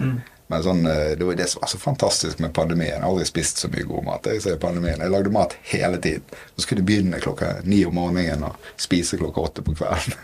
Men 0.48 0.62
sånn, 0.64 0.78
eh, 0.88 1.10
det 1.20 1.26
var 1.28 1.36
det 1.36 1.46
som 1.52 1.60
var 1.60 1.68
så 1.68 1.78
fantastisk 1.78 2.38
med 2.40 2.54
pandemien. 2.56 2.94
Jeg 2.94 3.02
har 3.02 3.08
aldri 3.10 3.26
spist 3.28 3.58
så 3.60 3.68
mye 3.68 3.84
god 3.84 4.04
mat. 4.06 4.28
Jeg, 4.32 4.56
pandemien. 4.62 5.00
jeg 5.04 5.12
lagde 5.12 5.32
mat 5.34 5.56
hele 5.72 5.98
tiden. 6.00 6.22
Så 6.56 6.64
skulle 6.64 6.80
jeg 6.80 6.88
begynne 6.88 7.20
klokka 7.20 7.50
ni 7.68 7.82
om 7.84 7.94
morgenen 7.98 8.46
og 8.48 8.56
spise 8.80 9.18
klokka 9.20 9.44
åtte 9.44 9.64
på 9.66 9.74
kvelden. 9.76 10.16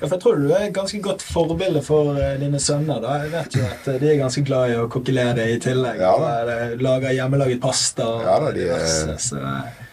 Ja, 0.00 0.06
for 0.06 0.14
jeg 0.16 0.22
tror 0.24 0.40
du 0.40 0.50
er 0.52 0.66
et 0.68 0.74
ganske 0.76 1.00
godt 1.04 1.22
forbilde 1.24 1.82
for 1.84 2.16
eh, 2.16 2.38
dine 2.40 2.60
sønner. 2.62 3.00
da. 3.04 3.18
Jeg 3.24 3.32
vet 3.36 3.58
jo 3.60 3.64
at 3.68 3.88
eh, 3.92 3.98
de 4.00 4.12
er 4.14 4.20
ganske 4.22 4.44
glad 4.48 4.72
i 4.72 4.78
å 4.80 4.86
kokkelere 4.92 5.50
i 5.52 5.58
tillegg. 5.60 6.00
Ja, 6.00 6.14
da. 6.24 6.56
Lager 6.80 7.12
hjemmelaget 7.16 7.60
pasta 7.64 8.08
Ja, 8.24 8.38
da, 8.40 8.52
de 8.56 8.70
er- 8.72 9.85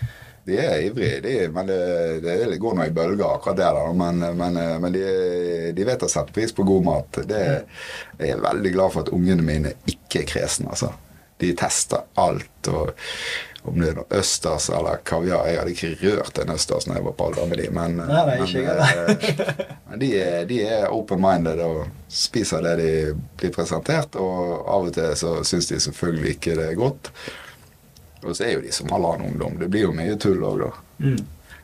De 0.45 0.57
er 0.59 0.81
ivrige, 0.89 1.21
de, 1.23 1.35
men 1.55 1.69
det, 1.69 1.77
det 2.25 2.57
går 2.59 2.75
nå 2.75 2.87
i 2.89 2.91
bølger, 2.95 3.23
akkurat 3.37 3.55
det 3.61 3.69
der. 3.77 3.93
Men, 3.95 4.19
men, 4.41 4.57
men 4.83 4.91
de, 4.97 5.03
de 5.77 5.85
vet 5.87 6.03
å 6.03 6.09
sette 6.11 6.35
pris 6.35 6.51
på 6.57 6.65
god 6.67 6.83
mat. 6.89 7.21
Det, 7.29 7.39
jeg 8.19 8.33
er 8.35 8.43
veldig 8.43 8.73
glad 8.75 8.91
for 8.91 9.05
at 9.05 9.13
ungene 9.15 9.45
mine 9.47 9.71
ikke 9.87 10.25
er 10.25 10.29
kresne. 10.33 10.67
Altså. 10.75 10.91
De 11.39 11.53
tester 11.59 12.03
alt. 12.19 12.69
og 12.71 12.91
Om 13.63 13.79
det 13.79 13.93
er 13.93 13.95
noe 14.01 14.17
østers 14.19 14.65
eller 14.75 14.97
kaviar 15.07 15.45
Jeg 15.47 15.55
hadde 15.61 15.71
ikke 15.71 15.91
rørt 16.17 16.39
en 16.43 16.51
østers 16.51 16.83
når 16.89 16.97
jeg 16.99 17.05
var 17.05 17.13
på 17.15 17.27
alder 17.29 17.47
med 17.47 17.61
de, 17.61 17.67
men, 17.77 17.93
Nei, 18.01 18.23
nei, 18.27 18.35
ikke 18.43 18.63
jeg 18.65 18.75
men, 18.81 19.37
eh, 19.47 19.61
men 19.87 20.01
de, 20.03 20.09
er- 20.19 20.47
de 20.49 20.57
er 20.67 20.89
open-minded 20.91 21.61
og 21.63 21.85
spiser 22.11 22.65
det 22.67 22.73
de 22.81 22.91
blir 23.39 23.55
presentert. 23.55 24.19
Og 24.19 24.67
av 24.67 24.89
og 24.89 24.93
til 24.99 25.15
så 25.23 25.37
syns 25.47 25.71
de 25.71 25.79
selvfølgelig 25.87 26.35
ikke 26.35 26.59
det 26.59 26.67
er 26.73 26.79
godt. 26.83 27.13
Og 28.23 28.35
så 28.37 28.47
er 28.47 28.57
jo 28.57 28.65
de 28.65 28.73
som 28.75 28.91
all 28.95 29.05
annen 29.11 29.33
ungdom. 29.33 29.57
Det 29.59 29.69
blir 29.71 29.87
jo 29.87 29.95
mye 29.95 30.17
tull 30.21 30.43
òg, 30.43 30.65
da. 30.65 30.73
mm. 31.05 31.23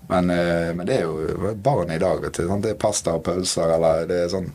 Men, 0.10 0.30
eh, 0.30 0.74
men 0.74 0.88
det 0.88 0.96
er 0.98 1.02
jo 1.06 1.54
barn 1.56 1.92
i 1.92 2.00
dag. 2.02 2.22
vet 2.22 2.34
du? 2.34 2.48
Det 2.62 2.72
er 2.74 2.82
pasta 2.82 3.14
og 3.14 3.24
pølser, 3.28 3.76
eller 3.76 4.08
det 4.10 4.24
er 4.24 4.32
sånn 4.34 4.48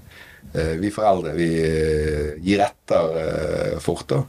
eh, 0.50 0.74
Vi 0.82 0.90
foreldre 0.90 1.34
vi 1.36 1.48
eh, 1.62 2.32
gir 2.42 2.64
etter 2.64 3.78
fort, 3.84 4.08
da. 4.10 4.24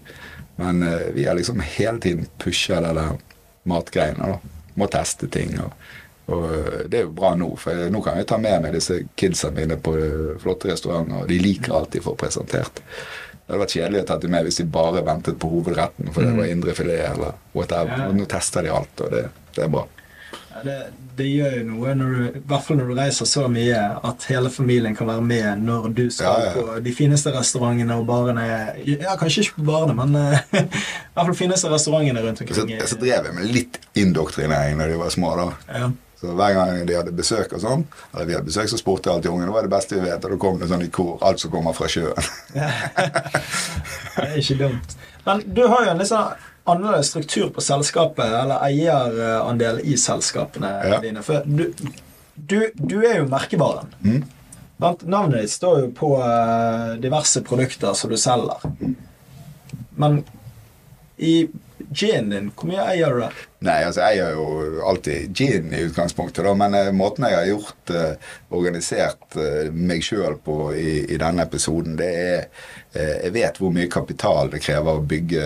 Men 0.61 0.85
vi 1.15 1.25
har 1.25 1.35
liksom 1.35 1.59
hele 1.59 1.99
tiden 1.99 2.29
pusha 2.39 2.77
det 2.79 2.93
der 2.95 3.17
matgreiene. 3.67 4.35
da. 4.35 4.61
Må 4.77 4.87
teste 4.87 5.27
ting. 5.27 5.57
og 5.59 5.73
og 6.25 6.45
det 6.89 6.97
er 6.97 7.03
jo 7.03 7.11
bra 7.13 7.35
nå, 7.37 7.51
for 7.61 7.83
nå 7.93 7.99
kan 8.01 8.15
jeg 8.17 8.25
ta 8.25 8.39
med 8.41 8.63
meg 8.63 8.71
disse 8.73 8.95
kidsa 9.13 9.51
mine 9.53 9.75
på 9.77 9.91
flotte 10.41 10.71
restauranter, 10.71 11.19
og 11.21 11.27
de 11.29 11.37
liker 11.37 11.75
alt 11.77 11.91
de 11.93 12.01
får 12.01 12.15
presentert. 12.17 12.81
Det 13.45 13.53
hadde 13.53 13.61
vært 13.61 13.73
kjedelig 13.77 13.99
å 14.01 14.05
ta 14.09 14.15
til 14.17 14.31
med 14.33 14.47
hvis 14.47 14.57
de 14.57 14.63
bare 14.73 15.01
ventet 15.05 15.35
på 15.41 15.49
hovedretten, 15.51 16.07
for 16.15 16.25
det 16.25 16.31
var 16.33 16.47
indrefilet 16.49 17.03
eller 17.11 17.35
whatever. 17.53 18.07
Nå 18.17 18.25
tester 18.31 18.65
de 18.65 18.71
alt, 18.73 19.03
og 19.05 19.11
det, 19.13 19.27
det 19.53 19.67
er 19.67 19.69
bra. 19.75 19.83
Ja, 20.55 20.63
det, 20.65 20.75
det 21.19 21.27
gjør 21.29 21.53
jo 21.59 21.63
noe, 21.67 21.93
du, 21.99 22.05
i 22.39 22.41
hvert 22.47 22.63
fall 22.65 22.77
når 22.79 22.89
du 22.89 22.95
reiser 22.97 23.27
så 23.29 23.43
mye, 23.51 23.77
at 24.09 24.25
hele 24.31 24.49
familien 24.51 24.95
kan 24.97 25.07
være 25.11 25.21
med 25.23 25.61
når 25.67 25.89
du 25.95 26.03
skal 26.15 26.25
Ja, 26.41 26.45
ja. 26.47 26.53
på 26.55 26.79
de 26.87 26.93
fineste 26.95 27.31
restaurantene 27.35 27.97
og 27.99 28.07
barene 28.09 28.45
Ja, 28.87 29.13
kanskje 29.19 29.45
ikke 29.45 29.59
på 29.61 29.67
barene, 29.69 29.95
men 29.99 30.15
i 30.63 30.63
hvert 30.63 31.21
fall 31.21 31.33
de 31.35 31.37
fineste 31.43 31.69
restaurantene 31.71 32.23
rundt 32.25 32.41
Så, 32.41 32.47
omkring. 32.65 32.81
så 32.87 32.97
drev 33.03 33.29
jeg 33.29 33.35
med 33.37 33.51
litt 33.51 33.79
indoktrinering 33.99 34.79
da 34.81 34.89
de 34.89 34.97
var 35.03 35.13
små. 35.13 35.35
da. 35.43 35.91
Så 36.25 36.35
Hver 36.37 36.53
gang 36.57 36.81
de 36.89 36.95
hadde 36.97 37.13
besøk, 37.15 37.53
og 37.55 37.61
sånn, 37.63 37.85
eller 38.13 38.25
vi 38.29 38.35
hadde 38.37 38.47
besøk, 38.49 38.69
så 38.71 38.79
spurte 38.81 39.09
jeg 39.09 39.15
alltid 39.19 39.31
ungene 39.31 39.53
hva 39.53 39.61
er 39.61 39.67
det 39.69 39.73
beste 39.75 39.95
vi 39.99 40.05
vet. 40.09 40.25
Og 40.25 40.33
da 40.35 40.39
kom 40.41 40.59
det 40.61 40.69
sånn 40.71 40.83
i 40.85 40.91
kor 40.93 41.17
alt 41.25 41.39
som 41.43 41.53
kommer 41.53 41.73
fra 41.77 41.87
sjøen. 41.91 42.29
Det 44.15 44.25
er 44.25 44.37
ikke 44.39 44.57
dumt. 44.59 44.95
Men 45.25 45.41
du 45.55 45.63
har 45.67 45.85
jo 45.85 45.91
en 45.93 45.99
litt 46.01 46.09
sånn 46.11 46.35
annerledes 46.65 47.09
struktur 47.13 47.49
på 47.53 47.61
selskapet, 47.61 48.25
eller 48.41 48.61
eierandel 48.65 49.81
i 49.85 49.97
selskapene 50.01 50.71
Ja. 50.89 50.99
dine. 51.03 51.21
For 51.25 51.43
du, 51.45 51.67
du, 52.35 52.59
du 52.75 52.97
er 53.05 53.19
jo 53.21 53.27
merkevaren. 53.29 53.91
Mm. 54.01 54.23
Navnet 55.07 55.41
ditt 55.45 55.53
står 55.53 55.79
jo 55.85 55.91
på 55.95 56.09
eh, 56.19 56.95
diverse 57.03 57.41
produkter 57.47 57.93
som 57.95 58.11
du 58.11 58.17
selger. 58.19 58.65
Men 59.95 60.23
i, 61.17 61.45
ginen 61.95 62.31
din, 62.33 62.49
hvor 62.55 62.69
mye 62.69 62.83
eier 62.91 63.15
du 63.15 63.21
der? 63.23 63.37
Nei, 63.65 63.77
altså 63.87 64.03
jeg 64.03 64.19
eier 64.19 64.35
jo 64.35 64.81
alltid 64.85 65.31
gin 65.37 65.71
i 65.73 65.81
utgangspunktet, 65.87 66.43
da, 66.45 66.53
men 66.57 66.75
uh, 66.77 66.91
måten 66.95 67.25
jeg 67.25 67.37
har 67.37 67.47
gjort 67.49 67.93
uh, 67.95 68.35
organisert 68.55 69.37
uh, 69.39 69.71
meg 69.71 70.05
sjøl 70.05 70.37
på 70.45 70.57
i, 70.77 70.91
i 71.15 71.19
denne 71.21 71.45
episoden, 71.47 71.97
det 71.99 72.11
er 72.15 72.49
Jeg 72.95 73.33
vet 73.35 73.57
hvor 73.59 73.73
mye 73.75 73.89
kapital 73.91 74.47
det 74.53 74.61
krever 74.63 74.95
å 74.95 75.01
bygge 75.03 75.45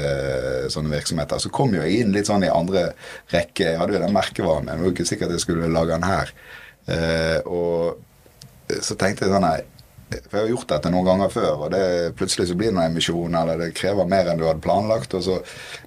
sånne 0.69 0.91
virksomheter. 0.91 1.39
Så 1.41 1.49
kom 1.49 1.71
jo 1.73 1.81
jeg 1.81 2.03
inn 2.03 2.11
litt 2.13 2.27
sånn 2.29 2.45
i 2.45 2.51
andre 2.53 2.91
rekke. 3.33 3.71
Jeg 3.71 3.79
hadde 3.79 3.95
jo 3.95 4.01
den 4.03 4.13
merkevaren 4.13 4.67
min, 4.67 4.77
det 4.77 4.85
var 4.85 4.93
ikke 4.93 5.07
sikkert 5.09 5.33
jeg 5.33 5.41
skulle 5.41 5.71
lage 5.73 5.95
den 5.95 6.05
her. 6.05 6.29
Og 7.49 8.77
så 8.85 8.93
tenkte 9.01 9.25
jeg 9.25 9.33
sånn 9.33 9.47
nei, 9.47 9.63
for 10.09 10.37
jeg 10.37 10.43
har 10.43 10.51
gjort 10.51 10.71
dette 10.71 10.91
noen 10.93 11.05
ganger 11.05 11.33
før, 11.33 11.65
og 11.65 11.71
det, 11.73 11.81
plutselig 12.17 12.47
så 12.49 12.55
blir 12.57 12.71
det 12.71 12.77
noen 12.77 12.91
emisjon, 12.91 13.35
eller 13.37 13.59
det 13.61 13.73
krever 13.77 14.09
mer 14.09 14.31
enn 14.31 14.39
du 14.39 14.47
hadde 14.47 14.63
planlagt. 14.63 15.13
og 15.13 15.23
så 15.25 15.37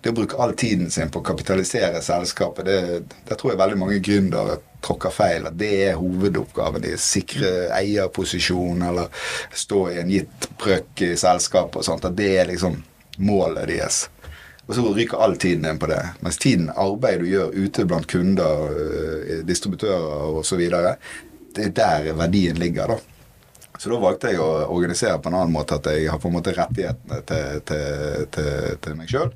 Det 0.01 0.13
å 0.13 0.17
bruke 0.17 0.39
all 0.39 0.55
tiden 0.59 0.91
sin 0.91 1.11
på 1.11 1.23
å 1.23 1.27
kapitalisere 1.27 2.03
selskapet, 2.03 2.69
det, 2.69 3.03
det 3.29 3.39
tror 3.39 3.53
jeg 3.53 3.63
veldig 3.63 3.81
mange 3.81 3.99
gründere 4.05 4.61
tråkker 4.83 5.15
feil. 5.15 5.51
At 5.51 5.59
det 5.59 5.73
er 5.89 5.99
hovedoppgaven 5.99 6.87
deres. 6.87 7.07
Sikre 7.17 7.69
eierposisjon, 7.75 8.83
eller 8.87 9.29
stå 9.55 9.85
i 9.91 10.01
en 10.03 10.15
gitt 10.15 10.49
brøk 10.63 11.05
i 11.07 11.13
selskapet 11.19 11.83
og 11.83 11.89
sånt. 11.91 12.07
At 12.07 12.19
det 12.19 12.33
er 12.39 12.51
liksom 12.53 12.79
målet 13.23 13.71
deres. 13.75 14.05
Og 14.69 14.77
så 14.77 14.93
ryker 14.95 15.21
all 15.21 15.35
tiden 15.37 15.67
inn 15.67 15.81
på 15.83 15.91
det. 15.91 16.01
Mens 16.23 16.39
tiden, 16.39 16.71
arbeid 16.79 17.25
du 17.25 17.31
gjør 17.31 17.55
ute 17.59 17.85
blant 17.91 18.07
kunder, 18.07 18.69
øh, 18.71 19.41
distributører 19.47 20.39
osv., 20.39 20.63
det 21.53 21.67
er 21.67 21.73
der 21.77 22.15
verdien 22.17 22.57
ligger, 22.57 22.95
da. 22.95 23.12
Så 23.79 23.91
da 23.91 24.01
valgte 24.03 24.33
jeg 24.33 24.43
å 24.43 24.51
organisere 24.75 25.19
på 25.23 25.31
en 25.31 25.39
annen 25.39 25.55
måte, 25.55 25.79
at 25.81 25.89
jeg 25.91 26.11
har 26.13 26.21
på 26.23 26.29
en 26.31 26.37
måte 26.37 26.55
rettighetene 26.57 27.23
til, 27.29 27.63
til, 27.69 28.27
til, 28.35 28.77
til 28.85 28.99
meg 28.99 29.11
sjøl. 29.11 29.33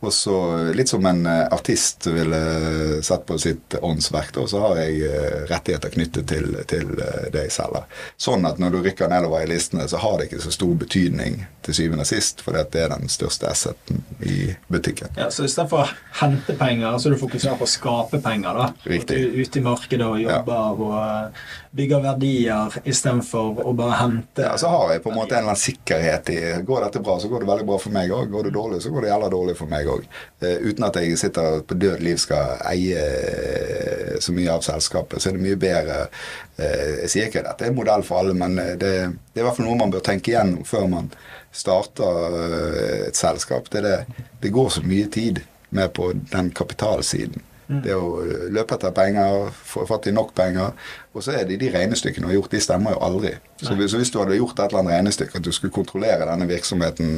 Og 0.00 0.12
så 0.12 0.36
litt 0.76 0.90
som 0.90 1.06
en 1.08 1.26
eh, 1.26 1.46
artist 1.50 2.06
ville 2.06 3.02
sett 3.02 3.24
på 3.26 3.38
sitt 3.40 3.74
åndsverk, 3.80 4.34
da, 4.34 4.44
så 4.46 4.60
har 4.60 4.80
jeg 4.82 4.98
eh, 5.08 5.38
rettigheter 5.48 5.94
knyttet 5.94 6.28
til, 6.28 6.50
til 6.68 6.92
eh, 7.00 7.28
det 7.32 7.46
jeg 7.46 7.54
selger. 7.56 7.86
Sånn 8.20 8.44
at 8.46 8.60
når 8.60 8.76
du 8.76 8.78
rykker 8.84 9.08
nedover 9.10 9.46
i 9.46 9.48
listene, 9.48 9.88
så 9.88 10.02
har 10.02 10.18
det 10.18 10.28
ikke 10.28 10.42
så 10.44 10.52
stor 10.52 10.74
betydning 10.84 11.40
til 11.64 11.78
syvende 11.80 12.04
og 12.04 12.10
sist, 12.10 12.44
for 12.44 12.54
det 12.54 12.82
er 12.82 12.92
den 12.92 13.08
største 13.10 13.48
asseten 13.48 14.04
i 14.20 14.52
butikken. 14.68 15.16
Ja, 15.16 15.30
Så 15.32 15.48
istedenfor 15.48 15.86
å 15.86 15.90
hente 16.20 16.58
penger, 16.60 17.00
så 17.00 17.10
du 17.10 17.16
fokuserer 17.20 17.56
på 17.56 17.64
å 17.64 17.74
skape 17.78 18.20
penger, 18.22 18.60
da. 18.60 18.68
Riktig. 18.84 19.16
At 19.16 19.16
du 19.16 19.40
er 19.40 19.48
ute 19.48 19.62
i 19.62 19.64
markedet 19.64 20.10
og 20.12 20.20
jobber 20.20 20.84
og 20.86 21.65
bygger 21.76 22.02
verdier 22.04 22.76
istedenfor 22.88 23.60
å 23.66 23.72
bare 23.76 23.98
hente 24.00 24.44
Ja, 24.46 24.56
Så 24.58 24.70
har 24.72 24.94
jeg 24.94 25.02
på 25.04 25.12
en 25.12 25.18
måte 25.18 25.36
en 25.36 25.42
eller 25.44 25.52
annen 25.52 25.60
sikkerhet 25.60 26.30
i 26.32 26.38
Går 26.66 26.86
dette 26.86 27.02
bra, 27.04 27.18
så 27.20 27.28
går 27.28 27.44
det 27.44 27.50
veldig 27.50 27.66
bra 27.68 27.78
for 27.82 27.94
meg 27.94 28.12
òg. 28.14 28.30
Går 28.32 28.48
det 28.48 28.54
dårlig, 28.56 28.80
så 28.82 28.92
går 28.94 29.04
det 29.04 29.10
jævla 29.12 29.30
dårlig 29.32 29.56
for 29.58 29.70
meg 29.70 29.90
òg. 29.92 30.06
uten 30.40 30.84
at 30.88 30.96
jeg 31.00 31.18
sitter 31.18 31.60
på 31.66 31.74
død 31.74 32.04
liv 32.04 32.20
skal 32.20 32.60
eie 32.70 33.02
eh, 33.02 34.16
så 34.20 34.32
mye 34.32 34.52
av 34.52 34.64
selskapet, 34.64 35.22
så 35.22 35.30
er 35.30 35.36
det 35.36 35.44
mye 35.44 35.58
bedre 35.60 35.96
uh, 36.06 36.92
Jeg 37.02 37.10
sier 37.12 37.28
ikke 37.28 37.42
at 37.42 37.50
dette 37.50 37.66
er 37.66 37.72
en 37.72 37.78
modell 37.78 38.04
for 38.06 38.22
alle, 38.22 38.36
men 38.36 38.56
det, 38.56 38.76
det 38.80 39.40
er 39.40 39.42
i 39.42 39.46
hvert 39.46 39.58
fall 39.58 39.68
noe 39.68 39.80
man 39.80 39.92
bør 39.92 40.04
tenke 40.04 40.32
igjennom 40.32 40.64
før 40.68 40.88
man 40.92 41.10
starter 41.52 42.36
uh, 42.36 43.02
et 43.08 43.18
selskap. 43.18 43.68
Det, 43.72 43.84
det, 43.84 44.24
det 44.42 44.54
går 44.54 44.72
så 44.78 44.84
mye 44.86 45.10
tid 45.12 45.42
med 45.76 45.92
på 45.96 46.12
den 46.32 46.50
kapitalsiden. 46.56 47.44
Det 47.66 47.94
å 47.98 48.20
løpe 48.54 48.76
etter 48.76 48.92
penger, 48.94 49.48
få 49.66 49.82
fatt 49.88 50.06
i 50.06 50.12
nok 50.14 50.30
penger. 50.38 50.74
Og 51.16 51.24
så 51.24 51.34
er 51.34 51.48
det 51.48 51.58
de 51.58 51.70
regnestykkene 51.74 52.26
du 52.26 52.30
har 52.30 52.36
gjort, 52.36 52.52
de 52.54 52.60
stemmer 52.62 52.94
jo 52.94 53.00
aldri. 53.02 53.32
Så 53.58 53.72
så 53.74 53.98
hvis, 53.98 54.12
du 54.14 54.20
hadde 54.20 54.38
gjort 54.38 54.60
et 54.60 54.68
eller 54.68 54.84
annet 54.84 54.98
regnestykke, 55.00 55.40
at 55.40 55.46
du 55.46 55.52
skulle 55.54 55.74
kontrollere 55.74 56.28
denne 56.28 56.46
virksomheten 56.46 57.08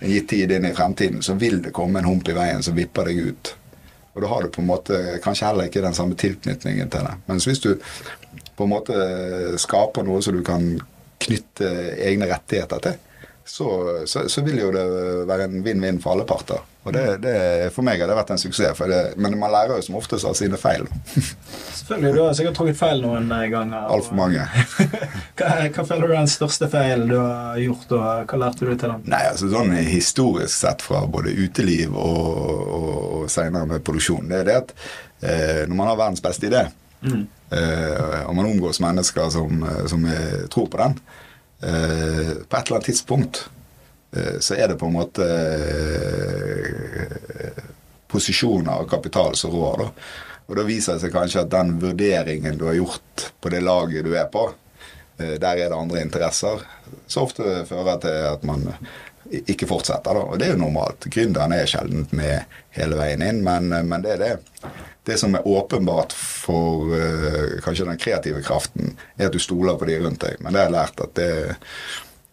en 0.00 0.10
gitt 0.12 0.28
tid 0.28 0.52
inn 0.52 0.68
i 0.68 0.74
fremtiden, 0.76 1.22
så 1.24 1.38
vil 1.40 1.62
det 1.64 1.72
komme 1.76 2.02
en 2.02 2.10
hump 2.10 2.28
i 2.28 2.36
veien 2.36 2.60
som 2.62 2.76
vipper 2.76 3.08
deg 3.08 3.22
ut. 3.30 3.54
Og 4.16 4.22
da 4.24 4.28
har 4.32 4.44
du 4.44 4.52
på 4.52 4.60
en 4.60 4.68
måte 4.68 5.00
kanskje 5.24 5.48
heller 5.48 5.70
ikke 5.70 5.84
den 5.84 5.96
samme 5.96 6.16
tilknytningen 6.20 6.92
til 6.92 7.08
det. 7.08 7.16
Mens 7.28 7.48
hvis 7.48 7.64
du 7.64 7.72
på 8.56 8.64
en 8.64 8.72
måte 8.72 8.94
skaper 9.60 10.04
noe 10.04 10.22
som 10.24 10.36
du 10.36 10.44
kan 10.44 10.74
knytte 11.20 11.72
egne 12.04 12.28
rettigheter 12.28 12.84
til, 12.84 12.96
så, 13.46 14.02
så, 14.06 14.28
så 14.28 14.42
vil 14.42 14.58
jo 14.58 14.72
det 14.74 14.82
være 15.28 15.46
en 15.46 15.60
vinn-vinn 15.62 16.00
for 16.02 16.16
alle 16.16 16.24
parter. 16.26 16.58
Og 16.86 16.92
det, 16.94 17.02
det, 17.22 17.34
For 17.74 17.86
meg 17.86 18.00
har 18.02 18.10
det 18.10 18.16
vært 18.18 18.32
en 18.34 18.40
suksess, 18.40 18.80
det, 18.90 19.00
men 19.22 19.36
man 19.38 19.52
lærer 19.54 19.78
jo 19.78 19.84
som 19.86 19.98
oftest 19.98 20.26
av 20.26 20.34
sine 20.38 20.58
feil. 20.58 20.86
Selvfølgelig, 21.14 22.12
Du 22.14 22.20
har 22.24 22.34
sikkert 22.38 22.58
tråkket 22.58 22.78
feil 22.78 23.02
noen 23.04 23.30
ganger. 23.52 23.86
Altfor 23.94 24.18
mange. 24.18 24.46
hva, 25.38 25.50
hva 25.62 25.84
føler 25.86 26.02
du 26.06 26.14
er 26.14 26.18
den 26.18 26.30
største 26.30 26.68
feilen 26.72 27.10
du 27.10 27.16
har 27.18 27.60
gjort, 27.62 27.94
og 27.94 28.32
hva 28.32 28.40
lærte 28.42 28.66
du 28.66 28.72
til 28.72 28.94
den? 28.96 29.04
Nei, 29.14 29.22
altså 29.30 29.50
sånn 29.52 29.74
Historisk 29.86 30.54
sett 30.54 30.82
fra 30.82 31.04
både 31.10 31.34
uteliv 31.34 31.94
og, 31.94 32.32
og, 32.78 32.88
og 33.20 33.28
senere 33.30 33.70
med 33.70 33.86
produksjon, 33.86 34.26
det 34.30 34.42
er 34.42 34.50
det 34.50 34.56
at 34.64 34.74
eh, 35.22 35.62
når 35.66 35.74
man 35.74 35.92
har 35.92 36.00
verdens 36.02 36.24
beste 36.24 36.50
idé, 36.50 36.64
mm. 37.06 37.22
eh, 37.54 38.24
og 38.24 38.34
man 38.38 38.50
omgås 38.50 38.82
mennesker 38.82 39.30
som, 39.34 39.62
som 39.90 40.10
tror 40.50 40.70
på 40.70 40.82
den, 40.82 40.98
på 41.66 42.56
et 42.56 42.60
eller 42.60 42.76
annet 42.76 42.86
tidspunkt 42.86 43.40
Eh, 44.16 44.38
så 44.38 44.54
er 44.54 44.68
det 44.68 44.74
på 44.74 44.86
en 44.86 44.92
måte 44.92 45.24
eh, 46.84 47.50
posisjoner 48.08 48.82
og 48.82 48.90
kapital 48.90 49.34
som 49.36 49.50
rår. 49.54 49.76
da. 49.82 49.88
Og 50.46 50.56
da 50.56 50.62
viser 50.66 50.92
det 50.94 51.00
seg 51.04 51.12
kanskje 51.14 51.42
at 51.42 51.50
den 51.52 51.80
vurderingen 51.82 52.58
du 52.58 52.64
har 52.68 52.78
gjort 52.78 53.32
på 53.42 53.46
det 53.52 53.60
laget 53.64 54.06
du 54.06 54.12
er 54.16 54.28
på, 54.32 54.44
eh, 55.18 55.36
der 55.42 55.56
er 55.56 55.68
det 55.68 55.76
andre 55.76 56.00
interesser, 56.04 56.56
så 57.06 57.20
ofte 57.26 57.66
fører 57.68 57.96
til 58.02 58.16
at 58.30 58.42
man 58.46 58.60
ikke 59.26 59.66
fortsetter. 59.66 60.14
da, 60.14 60.20
Og 60.20 60.38
det 60.38 60.46
er 60.46 60.52
jo 60.54 60.64
normalt. 60.64 61.00
Gründeren 61.10 61.52
er 61.52 61.66
sjelden 61.66 62.06
med 62.14 62.44
hele 62.70 62.96
veien 62.96 63.22
inn, 63.26 63.42
men, 63.42 63.68
men 63.68 64.02
det 64.02 64.12
er 64.14 64.22
det. 64.22 64.36
Det 65.06 65.18
som 65.18 65.34
er 65.34 65.46
åpenbart 65.46 66.12
for 66.46 66.92
uh, 66.94 67.56
kanskje 67.64 67.88
den 67.88 68.00
kreative 68.00 68.42
kraften, 68.46 68.94
er 69.18 69.28
at 69.28 69.34
du 69.34 69.42
stoler 69.42 69.78
på 69.78 69.88
de 69.88 69.98
rundt 70.04 70.22
deg. 70.22 70.38
Men 70.40 70.54
det 70.54 70.62
har 70.62 70.70
jeg 70.70 70.76
lært 70.76 71.02
at 71.02 71.14
det, 71.18 71.30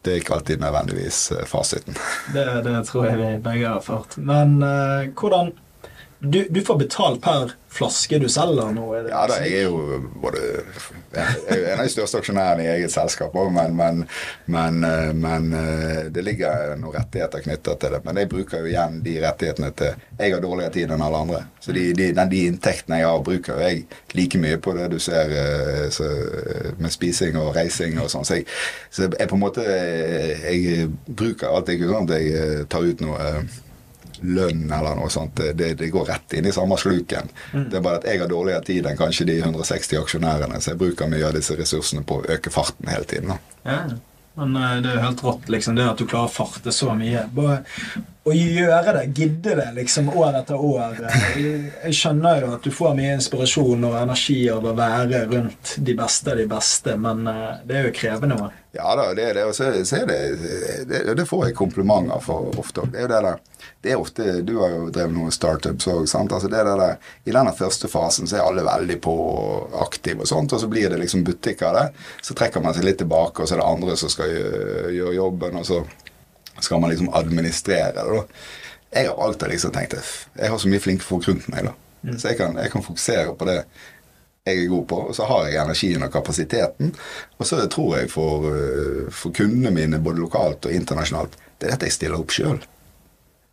det 0.04 0.14
er 0.14 0.22
ikke 0.22 0.38
alltid 0.38 0.62
nødvendigvis 0.62 1.20
eh, 1.32 1.46
fasiten. 1.48 1.98
Det, 2.36 2.46
det 2.66 2.76
tror 2.90 3.08
jeg 3.08 3.20
vi 3.22 3.30
begge 3.44 3.70
har 3.70 3.80
erfart. 3.80 4.18
Men 4.20 4.58
uh, 4.62 5.10
hvordan 5.18 5.54
du, 6.26 6.48
du, 6.50 6.62
får 6.62 6.78
betalt 6.80 7.22
per 7.22 7.52
flaske 7.68 8.16
du 8.20 8.30
selger 8.32 8.70
nå? 8.72 8.86
Er 8.96 9.10
ja 9.12 9.24
da, 9.28 9.40
jeg 9.44 9.66
er 9.66 9.66
jo 9.68 9.98
både 10.24 10.44
jeg 11.12 11.26
er 11.52 11.66
en 11.74 11.82
av 11.82 11.84
de 11.84 11.92
største 11.92 12.22
aksjonærene 12.22 12.64
i 12.64 12.70
eget 12.72 12.94
selskap 12.94 13.36
òg, 13.36 13.50
men, 13.52 13.76
men, 13.76 14.00
men, 14.56 14.78
eh, 14.88 15.10
men, 15.12 15.50
det 16.16 16.24
ligger 16.24 16.78
noen 16.80 16.96
rettigheter 16.96 17.44
knytta 17.44 17.76
til 17.82 17.98
det. 17.98 18.00
Men 18.06 18.22
jeg 18.22 18.30
bruker 18.32 18.64
jo 18.64 18.72
igjen 18.72 19.02
de 19.04 19.18
rettighetene 19.26 19.72
til 19.82 20.00
Jeg 20.22 20.34
har 20.34 20.46
dårligere 20.46 20.74
tid 20.78 20.94
enn 20.96 21.04
alle 21.04 21.20
andre. 21.26 21.44
Så 21.60 21.76
de, 21.76 21.84
de, 21.98 22.08
de 22.16 22.46
inntektene 22.48 23.02
jeg 23.02 23.10
har, 23.10 23.20
bruker 23.28 23.60
jeg 23.66 23.84
like 24.16 24.40
mye 24.40 24.62
på 24.64 24.78
det 24.80 24.88
du 24.94 24.98
ser 25.04 25.36
så, 25.92 26.08
med 26.80 26.96
spising 26.96 27.36
og 27.42 27.52
reising 27.58 28.00
og 28.00 28.08
sånn. 28.14 28.24
Så, 28.24 28.40
jeg, 28.40 28.48
så 28.94 29.10
jeg 29.12 29.28
på 29.28 29.36
en 29.36 29.44
måte 29.44 29.68
Jeg 29.68 30.88
bruker 31.08 31.52
alltid 31.52 31.78
ikke 31.82 31.92
sånn 31.92 32.10
at 32.10 32.18
jeg 32.18 32.66
tar 32.72 32.88
ut 32.88 33.04
noe 33.04 33.30
lønn 34.24 34.72
eller 34.72 34.98
noe 35.00 35.12
sånt. 35.14 35.36
Det, 35.38 35.74
det, 35.80 35.90
går 35.94 36.08
rett 36.10 36.38
inn 36.38 36.48
i 36.48 36.56
samme 36.56 36.78
sluken. 36.80 37.30
Mm. 37.52 37.68
Det 37.70 37.80
er 37.80 37.86
bare 37.86 38.02
at 38.02 38.08
jeg 38.10 38.22
har 38.24 38.32
dårligere 38.32 38.66
tid 38.68 38.88
enn 38.90 39.00
kanskje 39.00 39.28
de 39.30 39.38
160 39.42 40.00
aksjonærene, 40.00 40.62
så 40.62 40.74
jeg 40.74 40.82
bruker 40.82 41.12
mye 41.12 41.28
av 41.28 41.36
disse 41.38 41.58
ressursene 41.60 42.06
på 42.08 42.22
å 42.22 42.26
øke 42.38 42.54
farten 42.54 42.92
hele 42.92 43.08
tiden. 43.10 43.36
Ja, 43.68 43.84
men 44.40 44.56
eh, 44.58 44.80
det 44.84 44.92
er 44.92 44.98
jo 44.98 45.06
helt 45.08 45.24
rått, 45.26 45.52
liksom, 45.54 45.78
det 45.78 45.90
at 45.92 46.02
du 46.02 46.08
klarer 46.08 46.32
å 46.32 46.34
farte 46.34 46.74
så 46.74 46.96
mye. 46.98 47.28
Bare 47.36 47.62
å 48.24 48.32
gjøre 48.32 48.94
det, 48.96 49.04
gidde 49.18 49.56
det 49.60 49.70
liksom 49.76 50.10
år 50.16 50.38
etter 50.40 50.62
år. 50.64 51.00
Jeg 51.36 51.96
skjønner 51.98 52.46
jo 52.46 52.52
at 52.56 52.64
du 52.64 52.72
får 52.72 52.96
mye 52.96 53.16
inspirasjon 53.18 53.84
og 53.90 53.98
energi 54.00 54.38
av 54.52 54.64
å 54.64 54.76
være 54.78 55.26
rundt 55.28 55.74
de 55.84 55.96
beste 56.00 56.32
av 56.32 56.40
de 56.40 56.46
beste, 56.48 56.96
men 56.96 57.28
eh, 57.28 57.50
det 57.68 57.80
er 57.80 57.90
jo 57.90 57.96
krevende 57.98 58.40
Man. 58.40 58.60
Ja 58.74 58.96
da, 58.98 59.10
det 59.14 59.26
er 59.28 59.36
det. 59.38 59.44
Og 59.46 59.54
så, 59.54 59.68
så 59.86 60.00
er 60.00 60.08
det, 60.10 60.20
det, 60.90 61.02
det 61.20 61.26
får 61.30 61.50
jeg 61.50 61.58
komplimenter 61.60 62.24
for 62.24 62.56
ofte. 62.58 62.88
Det 62.90 63.04
er 63.04 63.06
jo 63.06 63.12
det 63.12 63.20
der 63.28 63.42
det 63.84 63.92
er 63.92 64.00
ofte, 64.00 64.24
Du 64.48 64.56
har 64.62 64.72
jo 64.72 64.88
drevet 64.88 65.14
noen 65.14 65.32
startups 65.32 65.90
òg. 65.92 66.08
Altså 66.08 66.48
det 66.52 66.64
der, 66.64 66.96
I 67.28 67.36
denne 67.36 67.52
første 67.56 67.90
fasen 67.92 68.28
så 68.28 68.40
er 68.40 68.46
alle 68.46 68.64
veldig 68.64 68.98
på 69.04 69.16
aktive, 69.84 70.24
og 70.24 70.32
sånt, 70.32 70.56
og 70.56 70.64
så 70.64 70.70
blir 70.72 70.88
det 70.90 71.02
liksom 71.02 71.26
butikk 71.28 71.66
av 71.68 71.76
det. 71.78 71.86
Så 72.24 72.36
trekker 72.40 72.64
man 72.64 72.76
seg 72.76 72.88
litt 72.88 73.02
tilbake, 73.04 73.44
og 73.44 73.50
så 73.50 73.58
er 73.58 73.62
det 73.62 73.68
andre 73.68 73.98
som 74.00 74.12
skal 74.12 74.32
gjøre 74.32 75.18
jobben. 75.20 75.60
og 75.60 75.68
så 75.68 75.84
skal 76.62 76.82
man 76.82 76.92
liksom 76.94 77.10
administrere 77.14 77.94
det. 77.96 78.04
da. 78.04 78.24
Jeg 78.94 79.10
har 79.10 79.24
alltid 79.26 79.50
liksom 79.50 79.72
tenkt 79.74 79.96
jeg 79.96 80.50
har 80.50 80.58
så 80.62 80.70
mye 80.70 80.84
flinke 80.84 81.06
folk 81.06 81.28
rundt 81.28 81.48
meg, 81.50 81.66
da. 81.66 81.74
Mm. 82.04 82.18
så 82.20 82.34
jeg 82.34 82.38
kan, 82.38 82.58
jeg 82.60 82.72
kan 82.72 82.84
fokusere 82.84 83.36
på 83.40 83.46
det 83.48 83.62
jeg 84.44 84.60
er 84.60 84.68
god 84.68 84.88
på, 84.88 84.98
og 85.08 85.16
så 85.16 85.24
har 85.24 85.46
jeg 85.48 85.62
energien 85.62 86.04
og 86.04 86.12
kapasiteten. 86.12 86.90
Og 87.40 87.48
så 87.48 87.62
tror 87.72 87.98
jeg 87.98 88.10
for, 88.12 88.50
eh, 88.52 89.06
for 89.08 89.32
kundene 89.32 89.72
mine, 89.72 90.02
både 90.04 90.20
lokalt 90.20 90.66
og 90.68 90.74
internasjonalt, 90.76 91.38
det 91.60 91.68
er 91.68 91.72
dette 91.72 91.88
jeg 91.88 91.96
stiller 91.96 92.20
opp 92.20 92.34
sjøl. 92.36 92.60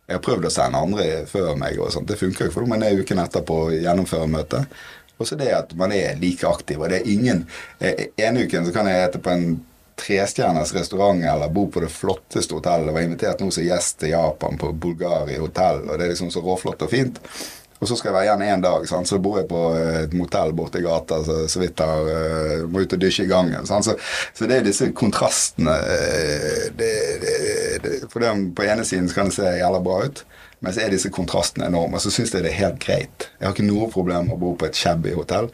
Jeg 0.07 0.17
har 0.17 0.23
prøvd 0.25 0.49
å 0.49 0.51
sende 0.51 0.81
andre 0.83 1.05
før 1.31 1.55
meg, 1.55 1.79
og 1.79 1.93
sånt. 1.93 2.07
det 2.07 2.19
funker 2.19 2.45
ikke, 2.49 2.53
for 2.53 2.67
man 2.67 2.83
er 2.83 2.99
uken 2.99 3.23
etterpå 3.23 3.71
gjennomfører 3.77 4.27
møtet. 4.27 4.65
Og 5.17 5.27
så 5.27 5.37
det 5.39 5.51
at 5.53 5.73
man 5.77 5.93
er 5.95 6.19
like 6.19 6.47
aktiv. 6.47 6.81
Og 6.81 6.89
det 6.89 6.99
er 6.99 7.11
ingen 7.11 7.45
eh, 7.79 8.07
En 8.17 8.37
uken 8.37 8.65
så 8.65 8.73
kan 8.73 8.87
jeg 8.87 9.05
hete 9.05 9.19
på 9.19 9.29
en 9.29 9.65
trestjerners 10.01 10.73
restaurant 10.75 11.23
eller 11.23 11.53
bo 11.53 11.67
på 11.71 11.83
det 11.83 11.91
flotteste 11.93 12.57
hotellet. 12.57 12.93
Var 12.93 13.07
invitert 13.07 13.41
nå 13.41 13.51
som 13.53 13.65
gjest 13.65 14.01
til 14.01 14.15
Japan 14.15 14.59
på 14.59 14.73
Bulgari 14.73 15.39
hotell, 15.39 15.85
og 15.87 15.97
det 15.97 16.07
er 16.07 16.13
liksom 16.15 16.31
så 16.33 16.43
råflott 16.45 16.85
og 16.85 16.91
fint. 16.91 17.21
Og 17.81 17.89
så 17.89 17.95
skal 17.97 18.11
jeg 18.11 18.13
være 18.13 18.25
igjen 18.27 18.43
én 18.45 18.61
dag, 18.61 18.83
sant? 18.85 19.09
så 19.09 19.17
bor 19.17 19.39
jeg 19.39 19.47
på 19.49 19.61
eh, 19.73 20.03
et 20.03 20.11
motell 20.13 20.51
borti 20.53 20.83
gata 20.85 21.17
så, 21.25 21.39
så 21.49 21.63
vidt 21.63 21.81
jeg 21.81 22.11
uh, 22.13 22.67
må 22.69 22.83
ut 22.83 22.93
og 22.93 23.01
dusje 23.01 23.25
i 23.25 23.29
gangen. 23.31 23.65
Så, 23.65 23.95
så 24.37 24.49
det 24.49 24.59
er 24.59 24.67
disse 24.67 24.91
kontrastene 24.93 25.73
uh, 25.81 26.67
det, 26.77 26.91
det, 27.23 27.33
det, 27.81 27.95
For 28.13 28.21
På 28.53 28.67
ene 28.67 28.85
siden 28.85 29.09
så 29.09 29.17
kan 29.17 29.31
det 29.31 29.37
se 29.39 29.55
jævla 29.57 29.81
bra 29.81 29.97
ut, 30.05 30.21
men 30.61 30.75
så 30.75 30.83
er 30.83 30.93
disse 30.93 31.09
kontrastene 31.09 31.71
enorme. 31.71 31.97
Og 31.97 32.05
så 32.05 32.13
syns 32.13 32.35
jeg 32.35 32.45
det 32.45 32.53
er 32.53 32.59
helt 32.59 32.77
greit. 32.85 33.31
Jeg 33.39 33.49
har 33.49 33.57
ikke 33.57 33.65
noe 33.65 33.89
problem 33.89 34.29
med 34.29 34.37
å 34.37 34.43
bo 34.43 34.53
på 34.53 34.69
et 34.69 34.77
shabby 34.77 35.15
hotell. 35.17 35.49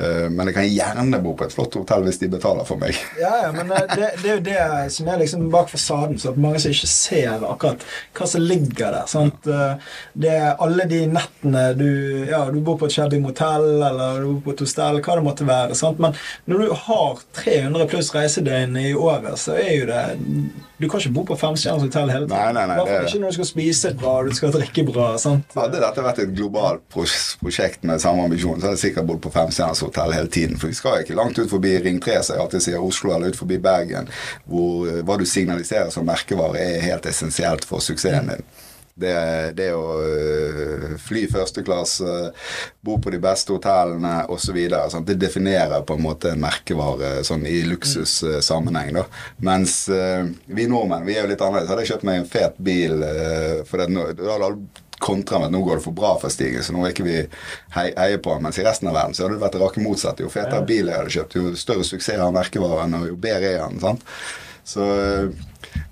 Eh, 0.00 0.30
men 0.32 0.48
jeg 0.48 0.56
kan 0.56 0.68
gjerne 0.68 1.20
bo 1.20 1.34
på 1.36 1.44
et 1.44 1.52
flott 1.52 1.76
hotell 1.76 2.06
hvis 2.06 2.20
de 2.22 2.30
betaler 2.32 2.66
for 2.68 2.80
meg. 2.80 2.96
Ja, 3.20 3.32
ja 3.44 3.50
men 3.52 3.68
eh, 3.74 3.84
det, 3.90 4.12
det 4.22 4.30
er 4.30 4.38
jo 4.38 4.44
det 4.46 4.92
som 4.94 5.10
er 5.10 5.20
liksom 5.20 5.48
bak 5.52 5.68
fasaden, 5.72 6.16
så 6.20 6.32
at 6.32 6.40
mange 6.40 6.60
som 6.62 6.72
ikke 6.72 6.88
ser 6.88 7.44
akkurat 7.44 7.84
hva 8.16 8.28
som 8.30 8.44
ligger 8.44 8.96
der. 8.96 9.10
sant? 9.10 9.48
Eh, 9.50 9.92
det 10.24 10.32
er 10.38 10.62
alle 10.62 10.88
de 10.90 11.02
nettene 11.10 11.66
du 11.76 11.90
Ja, 12.30 12.44
du 12.50 12.60
bor 12.64 12.78
på 12.80 12.88
et 12.88 12.94
shabby 12.94 13.20
motell, 13.20 13.68
eller 13.76 14.22
du 14.22 14.32
bor 14.32 14.40
på 14.48 14.56
et 14.56 14.64
hostell, 14.64 15.02
hva 15.04 15.18
det 15.18 15.26
måtte 15.26 15.48
være. 15.48 15.76
sant? 15.76 16.00
Men 16.00 16.16
når 16.48 16.64
du 16.64 16.74
har 16.86 17.22
300 17.42 17.92
pluss 17.92 18.12
reisedøgn 18.16 18.80
i 18.80 18.94
året, 18.94 19.36
så 19.40 19.58
er 19.60 19.72
jo 19.74 19.86
det 19.90 20.02
Du 20.80 20.88
kan 20.88 21.02
ikke 21.02 21.12
bo 21.12 21.26
på 21.28 21.36
femstjerners 21.36 21.84
hotell 21.84 22.08
hele 22.08 22.24
tiden. 22.24 22.38
Nei, 22.40 22.52
nei, 22.56 22.64
nei, 22.70 22.84
det... 22.88 23.00
Ikke 23.10 23.20
når 23.20 23.34
du 23.34 23.40
skal 23.42 23.48
spise 23.50 23.90
bra, 24.00 24.14
du 24.24 24.32
skal 24.32 24.54
drikke 24.54 24.86
bra. 24.88 25.10
sant? 25.20 25.52
Hadde 25.52 25.82
dette 25.82 26.04
vært 26.06 26.22
et 26.24 26.32
globalt 26.32 26.86
prosjekt 26.88 27.84
med 27.84 28.00
samme 28.00 28.24
ambisjon, 28.24 28.56
så 28.56 28.70
hadde 28.70 28.78
jeg 28.78 28.86
sikkert 28.86 29.10
bodd 29.10 29.20
på 29.26 29.34
femstjerners 29.34 29.82
hotell 29.84 29.89
hele 29.98 30.28
tiden. 30.28 30.58
For 30.58 30.70
vi 30.70 30.78
skal 30.78 31.02
ikke 31.02 31.18
langt 31.18 31.38
ut 31.38 31.50
forbi 31.50 31.76
Ring 31.84 32.00
3, 32.02 32.20
som 32.22 32.36
jeg 32.36 32.44
alltid 32.44 32.66
sier, 32.66 32.80
Oslo 32.82 33.14
eller 33.14 33.32
ut 33.32 33.38
forbi 33.38 33.60
Bergen, 33.62 34.10
hvor 34.48 34.88
eh, 34.88 35.04
hva 35.06 35.18
du 35.20 35.26
signaliserer 35.28 35.92
som 35.94 36.08
merkevare, 36.08 36.60
er 36.60 36.88
helt 36.88 37.06
essensielt 37.10 37.66
for 37.68 37.84
suksessen 37.84 38.34
din. 38.34 38.50
Det, 39.00 39.12
det 39.56 39.70
å 39.72 39.94
øh, 40.04 40.90
fly 41.00 41.22
første 41.30 41.62
klasse, 41.64 42.16
bo 42.84 42.98
på 43.00 43.14
de 43.14 43.20
beste 43.22 43.54
hotellene 43.54 44.26
osv. 44.28 44.58
Det 45.06 45.16
definerer 45.16 45.86
på 45.88 45.96
en 45.96 46.04
måte 46.04 46.34
en 46.34 46.42
merkevare 46.42 47.22
sånn 47.24 47.46
i 47.48 47.62
luksussammenheng. 47.70 48.92
da. 48.98 49.06
Mens 49.46 49.86
vi 49.88 50.68
nordmenn 50.68 51.08
vi 51.08 51.16
er 51.16 51.24
jo 51.24 51.32
litt 51.32 51.40
annerledes. 51.46 51.72
Hadde 51.72 51.86
jeg 51.86 51.94
kjøpt 51.94 52.08
meg 52.10 52.20
en 52.20 52.30
fet 52.34 52.60
bil 52.60 53.00
for 53.70 53.80
det, 53.80 53.88
da 54.20 54.36
hadde 54.36 54.52
kontra 55.00 55.40
med 55.40 55.50
at 55.50 55.54
nå 55.54 55.62
går 55.64 55.80
det 55.80 55.86
for 55.86 55.96
bra 55.96 56.12
for 56.20 56.32
Stig, 56.32 56.58
så 56.64 56.74
nå 56.76 56.84
er 56.84 56.94
ikke 56.94 57.06
vi 57.06 57.16
heier 57.76 58.20
på 58.22 58.34
ham. 58.34 58.44
Mens 58.46 58.60
i 58.60 58.66
resten 58.66 58.90
av 58.90 58.98
verden 58.98 59.16
så 59.16 59.24
hadde 59.24 59.38
det 59.38 59.44
vært 59.44 59.56
det 59.56 59.64
rake 59.64 59.84
motsatte. 59.84 60.26
Jo 60.26 60.32
fetere 60.32 60.66
bil 60.68 60.90
jeg 60.90 61.00
hadde 61.00 61.16
kjøpt, 61.16 61.38
jo 61.40 61.56
større 61.58 61.86
suksess 61.88 62.20
har 62.20 62.36
merkevaren, 62.36 62.98
og 63.00 63.08
jo 63.12 63.18
bedre 63.20 63.54
er 63.56 63.64
han. 63.64 63.80
sant? 63.82 64.06
Så, 64.70 64.84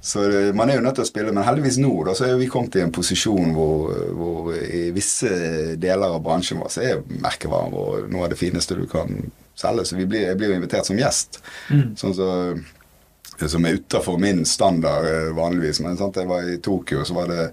så, 0.00 0.22
man 0.54 0.70
er 0.70 0.78
jo 0.78 0.84
nødt 0.84 0.98
til 1.00 1.06
å 1.06 1.08
spille, 1.08 1.32
men 1.34 1.46
heldigvis 1.46 1.80
nå 1.82 1.90
da, 2.06 2.14
så 2.14 2.28
er 2.28 2.38
vi 2.38 2.50
kommet 2.52 2.76
i 2.78 2.84
en 2.84 2.94
posisjon 2.94 3.54
hvor, 3.56 3.94
hvor 4.14 4.50
i 4.54 4.88
visse 4.94 5.30
deler 5.80 6.14
av 6.14 6.22
bransjen 6.22 6.60
vår 6.62 6.70
så 6.70 6.84
er 6.86 7.00
merkevaren 7.08 7.74
vår 7.74 8.06
noe 8.12 8.28
av 8.28 8.34
det 8.34 8.38
fineste 8.38 8.78
du 8.78 8.84
kan 8.90 9.10
selge. 9.58 9.88
Så 9.88 9.98
vi 9.98 10.06
blir, 10.06 10.28
jeg 10.28 10.38
blir 10.38 10.52
jo 10.52 10.60
invitert 10.60 10.86
som 10.86 11.00
gjest. 11.00 11.40
Mm. 11.72 11.96
Sånn 11.98 12.14
så, 12.14 12.30
som 13.46 13.66
er 13.66 13.80
utafor 13.80 14.18
min 14.22 14.44
standard 14.46 15.06
eh, 15.08 15.30
vanligvis. 15.36 15.82
Men 15.84 15.98
sant, 15.98 16.18
jeg 16.18 16.30
var 16.30 16.46
i 16.46 16.60
Tokyo, 16.62 17.04
så 17.06 17.18
var 17.18 17.32
det 17.32 17.48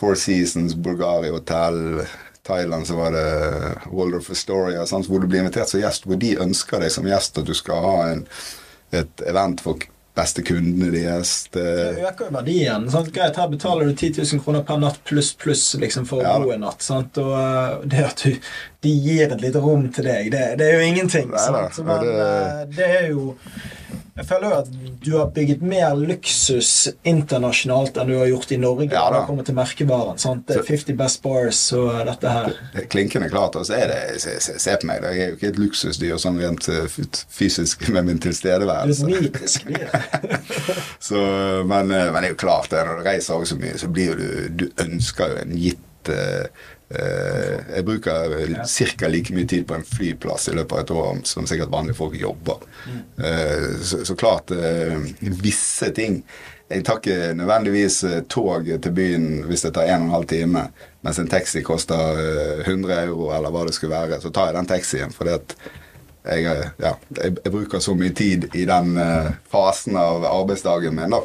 Four 0.00 0.16
Seasons, 0.16 0.74
Bulgari 0.74 1.28
Hotel, 1.28 2.02
Thailand 2.46 2.86
så 2.86 2.96
var 2.96 3.12
det 3.12 3.26
Waldorf 3.92 4.30
Astoria, 4.30 4.86
sant? 4.86 5.06
hvor 5.06 5.20
du 5.20 5.28
blir 5.28 5.44
invitert 5.44 5.68
som 5.68 5.80
gjest, 5.82 6.08
hvor 6.08 6.16
de 6.20 6.38
ønsker 6.40 6.80
deg 6.80 6.92
som 6.94 7.08
gjest 7.08 7.36
at 7.38 7.48
du 7.48 7.52
skal 7.54 7.84
ha 7.84 7.96
en, 8.14 8.22
et 8.96 9.26
event 9.28 9.60
for 9.60 9.84
beste 10.16 10.42
kundene 10.42 10.90
deres. 10.92 11.32
Det, 11.52 11.62
det 11.62 12.08
øker 12.08 12.28
jo 12.28 12.34
verdien. 12.34 12.88
Sant? 12.92 13.12
Greit, 13.14 13.38
her 13.38 13.50
betaler 13.52 13.90
du 13.90 13.94
10 13.94 14.24
000 14.24 14.42
kroner 14.44 14.64
per 14.66 14.80
natt 14.82 14.98
pluss 15.06 15.30
pluss 15.38 15.64
liksom, 15.80 16.08
for 16.08 16.24
å 16.24 16.40
bo 16.42 16.54
en 16.54 16.64
natt. 16.64 16.82
Sant? 16.84 17.20
Og 17.22 17.36
uh, 17.36 17.84
det 17.84 18.04
at 18.08 18.24
du, 18.24 18.50
de 18.86 18.94
gir 19.04 19.28
et 19.28 19.44
lite 19.44 19.62
rom 19.62 19.86
til 19.94 20.08
deg, 20.10 20.32
det, 20.34 20.44
det 20.60 20.70
er 20.70 20.80
jo 20.80 20.88
ingenting. 20.90 21.30
Nei, 21.32 21.44
sant? 21.44 21.82
Men 21.86 22.04
det, 22.06 22.16
uh, 22.16 22.64
det 22.76 22.90
er 22.98 23.10
jo 23.12 23.34
jeg 24.20 24.28
føler 24.28 24.52
jo 24.52 24.58
at 24.60 24.70
du 25.00 25.10
har 25.16 25.30
bygget 25.34 25.62
mer 25.64 25.96
luksus 25.96 26.90
internasjonalt 27.08 27.96
enn 28.00 28.10
du 28.10 28.18
har 28.18 28.28
gjort 28.28 28.52
i 28.52 28.58
Norge. 28.60 28.88
Ja, 28.92 29.06
da. 29.14 29.22
kommer 29.28 29.46
til 29.46 29.56
merkevaren. 29.56 30.20
Sant? 30.20 30.46
Det 30.48 30.60
er 30.60 30.68
50 30.68 30.98
best 30.98 31.22
bars 31.24 31.60
og 31.76 31.88
dette 32.08 32.34
her. 32.34 32.52
Det 32.74 32.86
klinkende 32.92 33.30
klart. 33.32 33.56
Og 33.56 33.66
så 33.68 33.78
er 33.78 33.88
det 33.92 33.98
Se, 34.20 34.34
se, 34.42 34.56
se 34.60 34.74
på 34.80 34.88
meg, 34.88 35.04
jeg 35.06 35.22
er 35.22 35.30
jo 35.30 35.36
ikke 35.38 35.48
et 35.52 35.58
luksusdyr 35.60 36.18
sånn 36.20 36.40
rent 36.42 36.66
eh, 36.68 36.98
fysisk 37.32 37.86
med 37.94 38.08
min 38.08 38.20
tilstedeværelse. 38.20 39.06
Du 39.06 39.14
er 39.16 39.28
mytisk 39.28 39.70
så, 41.08 41.20
men, 41.64 41.92
eh, 41.94 42.10
men, 42.10 42.20
det 42.20 42.32
er 42.32 42.34
jo 42.34 42.40
klart, 42.42 42.74
når 42.74 43.00
du 43.00 43.06
reiser 43.06 43.38
også 43.38 43.54
så 43.54 43.60
mye, 43.62 43.78
så 43.80 43.88
blir 43.88 44.18
du 44.18 44.28
Du 44.60 44.66
ønsker 44.82 45.32
jo 45.32 45.40
en 45.44 45.54
gitt 45.56 45.86
Eh, 46.08 46.46
jeg 46.90 47.84
bruker 47.86 48.32
ca. 48.66 49.08
like 49.08 49.34
mye 49.34 49.46
tid 49.46 49.66
på 49.66 49.76
en 49.76 49.84
flyplass 49.86 50.48
i 50.50 50.54
løpet 50.56 50.72
av 50.74 50.80
et 50.80 50.90
år 50.90 51.20
som 51.28 51.46
sikkert 51.46 51.70
vanlige 51.70 51.98
folk 52.00 52.16
jobber. 52.18 52.64
Mm. 52.86 53.02
Så, 53.78 54.00
så, 54.08 54.16
klart, 54.18 54.50
eh, 54.50 54.96
visse 55.20 55.92
ting 55.94 56.24
Jeg 56.70 56.84
tar 56.86 57.00
ikke 57.00 57.32
nødvendigvis 57.34 57.96
tog 58.30 58.68
til 58.82 58.92
byen 58.94 59.24
hvis 59.48 59.64
det 59.64 59.72
tar 59.74 59.88
1 59.90 60.04
12 60.06 60.26
time, 60.30 60.60
mens 61.02 61.18
en 61.18 61.26
taxi 61.30 61.64
koster 61.66 62.20
100 62.62 62.92
euro, 63.08 63.32
eller 63.34 63.50
hva 63.50 63.64
det 63.66 63.74
skulle 63.74 63.96
være. 63.96 64.20
Så 64.22 64.30
tar 64.30 64.52
jeg 64.52 64.54
den 64.54 64.70
taxien 64.70 65.10
fordi 65.10 65.34
at 65.34 65.56
jeg, 66.30 66.70
ja, 66.78 66.92
jeg, 67.16 67.34
jeg 67.42 67.52
bruker 67.56 67.82
så 67.82 67.96
mye 67.98 68.14
tid 68.14 68.46
i 68.54 68.62
den 68.70 68.94
fasen 69.50 69.98
av 69.98 70.22
arbeidsdagen 70.30 70.94
min. 70.94 71.10
da 71.18 71.24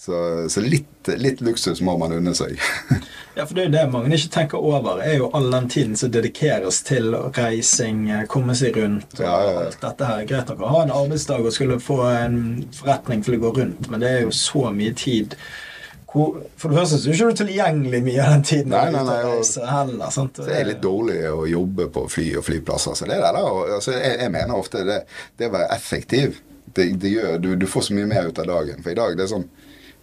så, 0.00 0.48
så 0.48 0.60
litt, 0.60 1.08
litt, 1.16 1.40
luksus 1.44 1.82
må 1.84 1.92
man 2.00 2.14
unne 2.16 2.32
seg. 2.32 2.54
ja, 3.36 3.44
for 3.44 3.52
det 3.52 3.62
er 3.62 3.66
jo 3.66 3.72
det 3.74 3.82
mange 3.92 4.16
ikke 4.16 4.30
tenker 4.32 4.62
over, 4.64 5.02
er 5.04 5.18
jo 5.18 5.26
all 5.36 5.50
den 5.52 5.66
tiden 5.68 5.98
som 6.00 6.08
dedikeres 6.14 6.78
til 6.88 7.12
reising, 7.36 8.06
komme 8.32 8.56
seg 8.56 8.78
rundt 8.80 9.18
og 9.18 9.26
ja, 9.26 9.34
ja, 9.44 9.50
ja. 9.50 9.66
alt 9.66 9.84
dette 9.84 10.08
her. 10.08 10.22
Greit 10.30 10.48
nok 10.54 10.64
å 10.64 10.72
ha 10.72 10.80
en 10.86 10.94
arbeidsdag 11.02 11.44
og 11.44 11.52
skulle 11.52 11.76
få 11.84 11.98
en 12.14 12.40
forretning 12.78 13.26
til 13.26 13.36
å 13.36 13.42
gå 13.44 13.52
rundt, 13.60 13.90
men 13.92 14.00
det 14.00 14.14
er 14.14 14.24
jo 14.24 14.32
så 14.40 14.70
mye 14.72 14.96
tid. 14.96 15.36
for 16.08 16.40
det 16.64 16.78
første 16.80 17.02
så 17.04 17.10
er 17.10 17.20
ikke 17.20 17.44
tilgjengelig 17.44 18.02
mye 18.08 18.24
av 18.24 18.32
den 18.38 18.48
tiden. 18.54 18.72
Nei, 18.72 18.88
nei, 18.96 19.04
nei, 19.04 19.20
og, 19.28 19.44
heller, 19.68 20.10
sant? 20.16 20.44
det 20.48 20.60
er 20.62 20.68
litt 20.72 20.80
dårlig 20.82 21.20
å 21.28 21.44
jobbe 21.44 21.92
på 21.92 22.08
fly 22.08 22.30
og 22.40 22.48
flyplasser. 22.48 22.96
Så 22.96 23.04
det 23.04 23.20
der, 23.20 23.36
da, 23.36 23.44
altså, 23.76 23.98
jeg, 24.00 24.16
jeg, 24.16 24.32
mener 24.32 24.56
ofte 24.56 24.88
det, 24.88 25.02
det 25.36 25.52
å 25.52 25.58
være 25.60 25.74
effektiv 25.76 26.40
det, 26.72 26.94
det 27.02 27.18
gjør, 27.18 27.36
du, 27.42 27.56
du, 27.60 27.68
får 27.68 27.90
så 27.90 28.00
mye 28.00 28.08
mer 28.08 28.32
ut 28.32 28.40
av 28.40 28.48
dagen. 28.48 28.80
For 28.80 28.94
i 28.94 28.96
dag 28.96 29.18
det 29.18 29.28
er 29.28 29.36
sånn 29.36 29.50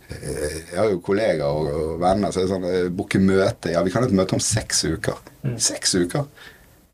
jeg 0.07 0.77
har 0.77 0.91
jo 0.91 1.01
kollegaer 1.03 1.47
og, 1.51 1.97
venner 1.99 2.29
venner 2.29 2.35
så 2.35 2.45
sånn 2.47 2.63
booker 2.63 2.93
Booke 2.95 3.19
møte. 3.23 3.73
Ja, 3.73 3.83
vi 3.83 3.91
kan 3.91 4.03
ha 4.03 4.09
et 4.09 4.15
møte 4.15 4.37
om 4.37 4.43
seks 4.43 4.85
uker. 4.87 5.19
Mm. 5.43 5.57
Seks 5.59 5.97
uker? 5.99 6.29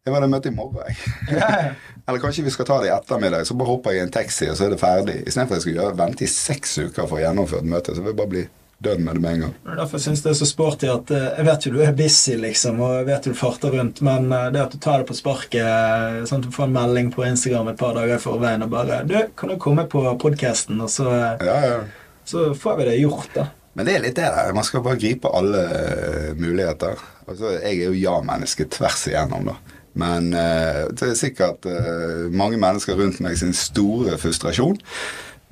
Jeg 0.03 0.11
var 0.11 0.24
det 0.24 0.32
møte 0.34 0.49
i 0.49 0.55
morgen, 0.55 0.82
jeg. 0.84 1.38
Eller 2.07 2.20
kanskje 2.20 2.43
vi 2.43 2.51
skal 2.51 2.68
ta 2.68 2.82
det 2.84 2.89
i 2.89 2.95
ettermiddag, 2.95 3.45
så 3.47 3.55
bare 3.55 3.72
hopper 3.72 3.93
jeg 3.93 4.01
i 4.01 4.07
en 4.07 4.11
taxi, 4.11 4.49
og 4.51 4.57
så 4.59 4.66
er 4.66 4.74
det 4.74 4.82
ferdig. 4.82 5.22
Istedenfor 5.24 5.55
at 5.55 5.61
jeg 5.61 5.68
skal 5.68 5.78
gjøre, 5.78 5.99
vente 6.01 6.26
i 6.26 6.34
seks 6.34 6.76
uker 6.82 7.07
for 7.07 7.22
å 7.22 7.24
gjennomføre 7.24 7.64
et 7.64 7.72
møte. 7.72 7.95
Så 7.95 8.03
vil 8.03 8.11
jeg 8.11 8.20
bare 8.20 8.34
bli 8.34 8.43
død 8.84 8.99
med 8.99 9.16
det 9.16 9.24
med 9.24 9.38
en 9.38 9.45
gang. 9.45 9.55
Derfor 9.78 10.03
syns 10.03 10.20
jeg 10.20 10.26
det 10.26 10.34
er 10.34 10.39
så 10.41 10.49
sporty 10.49 10.89
at 10.91 11.11
uh, 11.16 11.22
Jeg 11.38 11.47
vet 11.47 11.66
jo 11.66 11.72
du 11.72 11.80
er 11.86 11.95
busy, 11.95 12.36
liksom, 12.41 12.84
og 12.84 12.97
jeg 12.97 13.07
vet 13.14 13.30
du 13.30 13.39
farter 13.39 13.78
rundt, 13.78 14.03
men 14.03 14.28
det 14.28 14.66
at 14.66 14.76
du 14.76 14.80
tar 14.84 14.99
det 14.99 15.07
på 15.07 15.16
sparket 15.16 16.28
sånn 16.28 16.43
at 16.43 16.49
du 16.49 16.51
får 16.51 16.68
en 16.68 16.76
melding 16.82 17.14
på 17.14 17.24
Instagram 17.30 17.72
et 17.72 17.80
par 17.80 17.95
dager 17.95 18.18
i 18.18 18.26
forveien 18.26 18.66
og 18.66 18.74
bare 18.74 19.03
'Du, 19.07 19.16
kan 19.39 19.53
du 19.53 19.55
komme 19.55 19.88
på 19.88 20.03
podkasten?' 20.20 20.84
Og 20.84 20.91
så 20.91 21.07
ja, 21.39 21.59
ja 21.64 21.78
så 22.26 22.53
får 22.55 22.80
vi 22.80 22.88
det 22.89 23.01
gjort, 23.01 23.30
da. 23.36 23.49
Men 23.74 23.88
det 23.88 23.95
er 23.95 24.03
litt 24.03 24.17
det 24.19 24.30
der. 24.30 24.53
Man 24.53 24.65
skal 24.67 24.84
bare 24.86 25.01
gripe 25.01 25.32
alle 25.34 25.63
uh, 25.65 26.30
muligheter. 26.38 26.99
Altså, 27.26 27.55
jeg 27.57 27.80
er 27.80 27.88
jo 27.88 27.97
ja-menneske 27.97 28.67
tvers 28.74 29.07
igjennom, 29.09 29.49
da. 29.49 29.80
Men 29.97 30.30
uh, 30.34 30.84
det 30.93 31.09
er 31.09 31.17
sikkert 31.17 31.65
uh, 31.69 32.30
mange 32.34 32.59
mennesker 32.61 32.97
rundt 32.99 33.21
meg 33.26 33.38
sin 33.41 33.53
store 33.57 34.19
frustrasjon. 34.21 34.78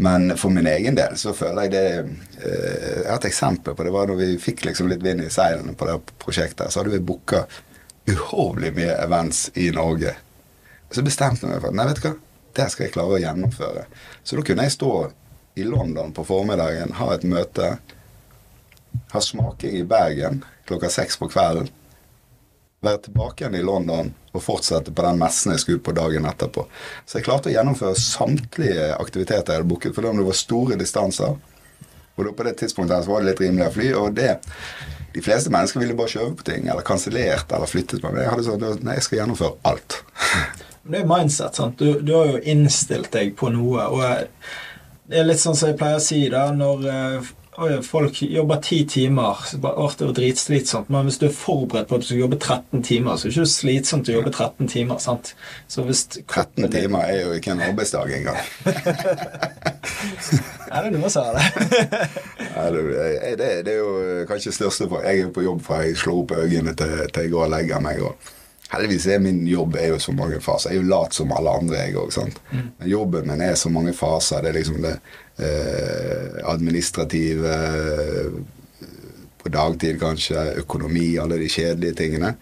Men 0.02 0.32
for 0.38 0.54
min 0.54 0.70
egen 0.70 0.96
del 0.98 1.18
så 1.20 1.34
føler 1.38 1.68
jeg 1.68 1.72
det 1.76 1.82
Jeg 2.42 3.04
har 3.06 3.20
et 3.20 3.28
eksempel 3.30 3.76
på 3.78 3.86
det. 3.86 3.92
var 3.94 4.08
når 4.10 4.18
vi 4.18 4.30
fikk 4.42 4.64
liksom 4.66 4.88
litt 4.90 5.04
vind 5.06 5.22
i 5.22 5.30
seilene 5.30 5.76
på 5.78 5.86
det 5.90 6.00
prosjektet. 6.22 6.72
Så 6.72 6.82
hadde 6.82 6.94
vi 6.96 7.04
booka 7.06 7.44
uhorvelig 8.10 8.72
mye 8.80 8.96
events 9.04 9.50
i 9.62 9.70
Norge. 9.76 10.16
Så 10.92 11.04
bestemte 11.06 11.46
vi 11.46 11.52
meg 11.52 11.62
for 11.62 11.76
nei, 11.76 11.86
vet 11.90 12.02
du 12.02 12.08
hva, 12.08 12.16
det 12.58 12.68
skal 12.72 12.88
jeg 12.88 12.96
klare 12.96 13.18
å 13.18 13.22
gjennomføre. 13.22 13.86
Så 14.24 14.40
da 14.40 14.46
kunne 14.48 14.66
jeg 14.66 14.76
stå 14.76 14.92
i 15.56 15.64
London 15.68 16.14
på 16.16 16.26
formiddagen, 16.26 16.94
ha 16.98 17.12
et 17.14 17.28
møte, 17.28 17.76
ha 19.12 19.22
smaking 19.22 19.78
i 19.80 19.86
Bergen 19.88 20.42
klokka 20.68 20.90
seks 20.92 21.18
på 21.20 21.28
kvelden, 21.32 21.70
være 22.82 23.04
tilbake 23.06 23.44
igjen 23.44 23.60
i 23.60 23.66
London 23.66 24.14
og 24.32 24.42
fortsette 24.42 24.94
på 24.96 25.04
den 25.06 25.20
messen 25.22 25.54
jeg 25.54 25.62
skulle 25.66 25.84
på 25.84 25.94
dagen 25.94 26.26
etterpå. 26.26 26.64
Så 27.06 27.20
jeg 27.20 27.28
klarte 27.28 27.52
å 27.52 27.54
gjennomføre 27.54 28.00
samtlige 28.00 28.88
aktiviteter 28.96 29.54
jeg 29.54 29.62
hadde 29.62 29.70
booket, 29.70 29.94
for 29.94 30.08
det 30.08 30.26
var 30.26 30.40
store 30.40 30.80
distanser. 30.80 31.36
Og 32.16 32.26
da 32.26 32.34
på 32.36 32.48
det 32.48 32.56
tidspunktet 32.62 33.10
var 33.10 33.22
det 33.22 33.32
litt 33.32 33.44
rimelig 33.44 33.68
å 33.68 33.76
fly. 33.76 33.92
og 34.00 34.18
det 34.18 34.34
de 35.12 35.22
fleste 35.22 35.52
mennesker 35.52 35.82
ville 35.82 35.96
bare 36.00 36.14
kjøpe 36.14 36.40
på 36.40 36.48
ting, 36.48 36.68
eller 36.72 36.86
kansellert 36.88 37.52
eller 37.52 37.68
flyttet. 37.68 38.04
Men 38.04 38.22
jeg 38.22 38.32
hadde 38.32 38.46
sånn 38.48 38.86
Nei, 38.86 38.96
jeg 38.96 39.08
skal 39.08 39.20
gjennomføre 39.20 39.58
alt. 39.68 39.98
det 40.92 41.02
er 41.02 41.10
mindset. 41.10 41.58
sant? 41.60 41.82
Du, 41.82 42.00
du 42.00 42.14
har 42.16 42.30
jo 42.32 42.44
innstilt 42.54 43.12
deg 43.12 43.36
på 43.40 43.52
noe. 43.52 43.88
og 43.92 44.30
Det 45.12 45.20
er 45.20 45.26
litt 45.28 45.42
sånn 45.42 45.58
som 45.60 45.68
jeg 45.68 45.76
pleier 45.76 46.00
å 46.00 46.04
si, 46.04 46.22
da, 46.32 46.46
når 46.56 46.86
øh, 46.88 47.82
folk 47.84 48.22
jobber 48.24 48.62
ti 48.64 48.86
timer. 48.88 49.42
Så 49.50 49.60
åh, 49.60 49.96
det 50.00 50.08
dritslitsomt. 50.16 50.88
Men 50.90 51.10
hvis 51.10 51.20
du 51.20 51.26
er 51.28 51.36
forberedt 51.36 51.90
på 51.90 51.98
at 51.98 52.06
du 52.06 52.08
skal 52.08 52.22
jobbe 52.22 52.40
13 52.40 52.84
timer, 52.88 53.18
så 53.18 53.28
er 53.28 53.34
det 53.34 53.36
ikke 53.42 53.52
slitsomt 53.52 54.08
å 54.08 54.16
jobbe 54.16 54.32
13 54.32 54.72
timer. 54.72 55.02
sant? 55.04 55.34
Så 55.68 55.84
hvis 55.84 56.06
13 56.38 56.72
timer 56.72 57.12
er 57.12 57.26
jo 57.26 57.36
ikke 57.36 57.52
en 57.58 57.66
arbeidsdag 57.68 58.16
engang. 58.22 58.40
Er 60.72 60.88
det 60.88 60.96
noe 60.96 61.12
som 61.12 61.28
har 61.28 61.36
det? 61.36 61.46
Det, 63.36 63.50
det, 63.68 63.74
er 63.74 63.80
jo 63.82 64.24
kanskje 64.30 64.54
største 64.56 64.88
for 64.88 65.04
Jeg 65.04 65.26
er 65.26 65.34
på 65.36 65.44
jobb 65.44 65.60
fra 65.66 65.82
jeg 65.84 65.98
slår 66.00 66.22
opp 66.24 66.38
øynene 66.40 66.72
til, 66.80 66.94
til 67.12 67.28
jeg 67.28 67.34
går 67.34 67.50
og 67.50 67.52
legger 67.52 67.84
meg. 67.84 68.00
Og 68.08 68.16
heldigvis 68.72 69.08
er 69.12 69.20
min 69.24 69.44
jobb 69.48 69.76
er 69.80 69.92
jo 69.94 70.00
så 70.00 70.14
mange 70.16 70.40
faser. 70.44 70.72
Jeg 70.72 70.80
er 70.80 70.84
jo 70.84 70.92
lat 70.92 71.16
som 71.16 71.34
alle 71.36 71.56
andre, 71.62 71.82
jeg 71.82 71.98
òg. 72.00 72.40
Men 72.54 72.90
jobben 72.90 73.28
min 73.28 73.44
er 73.44 73.56
så 73.60 73.70
mange 73.74 73.94
faser. 73.98 74.42
Det 74.42 74.52
er 74.52 74.60
liksom 74.60 74.82
det 74.86 74.96
eh, 75.42 76.42
administrative 76.54 77.56
eh, 77.58 78.42
på 79.42 79.50
dagtid 79.50 80.00
kanskje, 80.02 80.46
økonomi, 80.62 81.16
alle 81.18 81.40
de 81.42 81.50
kjedelige 81.50 81.98
tingene. 82.04 82.36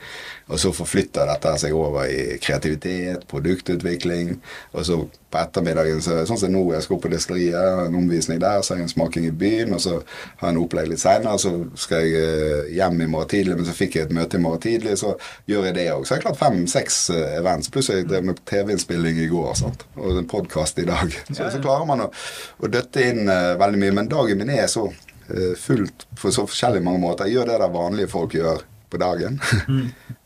Og 0.49 0.59
så 0.59 0.71
forflytter 0.73 1.29
dette 1.29 1.53
seg 1.61 1.75
over 1.77 2.09
i 2.09 2.37
kreativitet, 2.41 3.27
produktutvikling. 3.29 4.39
Og 4.73 4.85
så 4.87 4.97
på 5.29 5.37
ettermiddagen, 5.37 6.01
så, 6.01 6.23
sånn 6.25 6.39
som 6.41 6.53
nå, 6.53 6.63
jeg 6.73 6.85
skal 6.85 6.95
opp 6.95 7.03
på 7.05 7.11
destilleriet, 7.13 7.83
en 7.85 7.97
omvisning 7.99 8.39
der, 8.41 8.63
så 8.65 8.73
har 8.73 8.79
jeg 8.81 8.87
en 8.87 8.93
smaking 8.95 9.27
i 9.29 9.33
byen, 9.43 9.75
og 9.77 9.83
så 9.83 9.99
har 9.99 10.47
jeg 10.47 10.55
en 10.55 10.61
opplegg 10.63 10.89
litt 10.89 11.03
seinere, 11.03 11.37
så 11.41 11.51
skal 11.77 12.01
jeg 12.01 12.23
eh, 12.23 12.71
hjem 12.79 13.03
i 13.05 13.09
morgen 13.13 13.29
tidlig, 13.35 13.59
men 13.59 13.67
så 13.67 13.75
fikk 13.77 13.99
jeg 13.99 14.07
et 14.07 14.15
møte 14.17 14.39
i 14.39 14.41
morgen 14.41 14.63
tidlig, 14.63 14.95
så 15.01 15.13
gjør 15.49 15.69
jeg 15.69 15.77
det 15.77 15.85
òg. 15.93 16.07
Så 16.07 16.15
har 16.15 16.21
jeg 16.21 16.25
klart 16.25 16.41
fem-seks 16.41 16.97
eh, 17.13 17.35
events, 17.37 17.69
pluss 17.73 17.91
jeg 17.93 18.07
drev 18.09 18.25
med 18.31 18.41
TV-innspilling 18.49 19.21
i 19.21 19.29
går, 19.29 19.53
sant? 19.61 19.85
og 19.99 20.17
en 20.17 20.31
podkast 20.33 20.81
i 20.81 20.87
dag. 20.89 21.13
Så, 21.29 21.45
så 21.53 21.61
klarer 21.61 21.85
man 21.85 22.07
å, 22.07 22.09
å 22.09 22.71
døtte 22.71 23.03
inn 23.05 23.29
uh, 23.29 23.53
veldig 23.59 23.79
mye. 23.83 23.93
Men 23.99 24.09
dagen 24.09 24.39
min 24.39 24.51
er 24.53 24.65
så 24.71 24.87
fullt 25.61 26.07
på 26.17 26.31
så 26.33 26.41
forskjellige 26.49 26.81
mange 26.81 27.03
måter. 27.03 27.27
Jeg 27.29 27.37
gjør 27.37 27.51
det 27.51 27.57
der 27.61 27.73
vanlige 27.73 28.09
folk 28.09 28.33
gjør 28.33 28.63
på 28.89 28.99
dagen. 29.01 29.39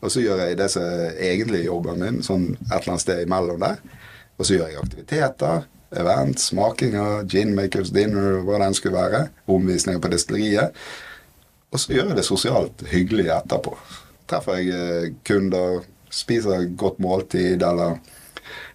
og 0.01 0.11
så 0.11 0.23
gjør 0.23 0.45
jeg 0.45 0.57
det 0.59 0.69
som 0.73 0.85
er 0.87 1.19
egentlig 1.31 1.65
jobben 1.65 2.01
min, 2.01 2.21
sånn 2.25 2.51
et 2.55 2.75
eller 2.79 2.95
annet 2.95 3.05
sted 3.05 3.23
imellom 3.25 3.63
der. 3.63 3.79
Og 4.39 4.47
så 4.47 4.57
gjør 4.57 4.71
jeg 4.71 4.81
aktiviteter, 4.81 5.65
events, 5.99 6.49
smakinger, 6.49 7.25
gin 7.29 7.53
makers 7.57 7.91
dinner, 7.93 8.39
hva 8.45 8.59
den 8.63 8.75
skulle 8.77 8.97
være. 8.97 9.27
Omvisninger 9.51 10.01
på 10.01 10.11
destilleriet. 10.13 10.73
Og 11.73 11.81
så 11.81 11.95
gjør 11.95 12.11
jeg 12.11 12.19
det 12.19 12.25
sosialt 12.27 12.83
hyggelig 12.91 13.29
etterpå. 13.33 13.75
Treffer 14.29 14.59
jeg 14.61 14.73
eh, 14.73 15.07
kunder, 15.25 15.83
spiser 16.13 16.67
godt 16.77 16.99
måltid 17.01 17.63
eller 17.65 17.97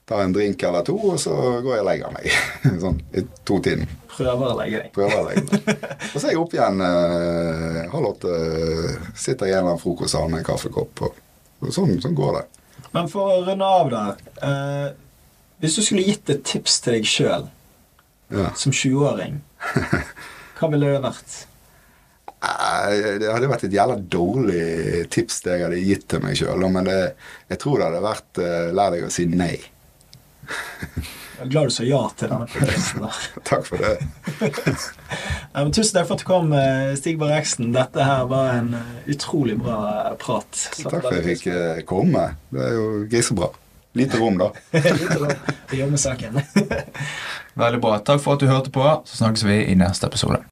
tar 0.09 0.22
en 0.24 0.32
drink 0.32 0.62
eller 0.64 0.84
to, 0.88 0.94
og 1.12 1.18
så 1.20 1.34
går 1.62 1.74
jeg 1.76 1.82
og 1.84 1.88
legger 1.90 2.12
meg. 2.14 2.28
sånn 2.84 3.00
i 3.12 3.24
to-tiden. 3.48 3.86
Prøver 4.18 4.50
å 4.50 4.56
legge 4.59 4.80
deg. 4.82 4.92
Prøver 4.96 5.18
å 5.20 5.26
legge 5.28 5.42
meg. 5.46 5.82
Og 6.12 6.14
så 6.16 6.24
er 6.26 6.32
jeg 6.32 6.40
opp 6.40 6.54
igjen 6.56 6.80
eh, 6.82 7.82
halv 7.92 8.09
åtte. 8.09 8.32
eh, 8.34 9.11
Sitter 9.14 9.46
i 9.46 9.52
en 9.52 9.59
eller 9.61 9.68
annen 9.74 9.82
frokostsal 9.82 10.26
med 10.32 10.40
en 10.40 10.46
kaffekopp. 10.48 11.02
Og, 11.06 11.20
og 11.62 11.74
sånn, 11.76 11.92
sånn 12.02 12.16
går 12.18 12.32
det. 12.40 12.42
Men 12.96 13.06
for 13.12 13.30
å 13.36 13.36
runde 13.46 13.68
av 13.68 13.92
der 13.92 14.24
eh, 14.48 14.88
Hvis 15.62 15.76
du 15.78 15.84
skulle 15.86 16.02
gitt 16.09 16.30
et 16.34 16.42
tips 16.50 16.80
til 16.82 16.96
deg 16.98 17.06
sjøl 17.11 17.46
Ja. 18.34 18.48
som 18.59 18.74
20-åring, 18.74 19.38
hva 20.59 20.68
ville 20.72 20.90
det 20.96 21.00
vært? 21.04 21.38
Det 22.38 23.30
hadde 23.32 23.48
vært 23.50 23.64
et 23.66 23.72
jævla 23.74 23.96
dårlig 24.12 25.06
tips 25.14 25.40
det 25.46 25.56
jeg 25.56 25.64
hadde 25.66 25.80
gitt 25.82 26.04
til 26.12 26.22
meg 26.22 26.36
sjøl. 26.38 26.66
Men 26.70 26.86
det, 26.86 26.98
jeg 27.50 27.59
tror 27.62 27.78
det 27.80 27.88
hadde 27.88 28.02
vært 28.04 28.42
eh, 28.44 28.68
lær 28.76 28.94
deg 28.94 29.06
å 29.09 29.14
si 29.14 29.26
nei. 29.30 29.56
Jeg 31.38 31.44
er 31.46 31.51
glad 31.53 31.68
du 31.70 31.70
sa 31.70 31.84
ja 31.86 32.01
til 32.18 32.32
denne 32.32 32.49
podcasten 32.51 33.05
der. 33.05 33.18
Takk 33.51 33.68
for 33.68 33.82
det. 33.82 33.94
Ja, 35.55 35.62
men 35.64 35.70
tusen 35.72 35.96
takk 35.96 36.07
for 36.07 36.18
at 36.18 36.22
du 36.22 36.26
kom, 36.28 36.51
eh, 36.55 36.90
Stig 36.99 37.16
Barreksen. 37.18 37.70
Dette 37.74 38.05
her 38.05 38.26
var 38.30 38.51
en 38.59 38.74
eh, 38.76 38.90
utrolig 39.14 39.57
bra 39.59 39.78
prat. 40.20 40.51
Så 40.53 40.84
Takk 40.84 41.01
for 41.01 41.09
at 41.09 41.16
jeg 41.18 41.38
fikk 41.38 41.46
eh, 41.55 41.80
komme. 41.88 42.26
Det 42.53 42.66
er 42.66 42.76
jo 42.76 42.84
grisebra. 43.11 43.49
Lite 43.99 44.20
rom, 44.20 44.36
da. 44.38 44.51
Vi 45.70 45.80
jobber 45.80 45.94
med 45.96 46.03
saken. 46.03 46.38
Veldig 47.59 47.80
bra. 47.82 47.96
Takk 48.05 48.22
for 48.22 48.36
at 48.36 48.44
du 48.44 48.51
hørte 48.51 48.74
på. 48.74 48.84
Så 49.09 49.22
snakkes 49.24 49.49
vi 49.49 49.62
i 49.72 49.74
neste 49.78 50.07
episode. 50.07 50.44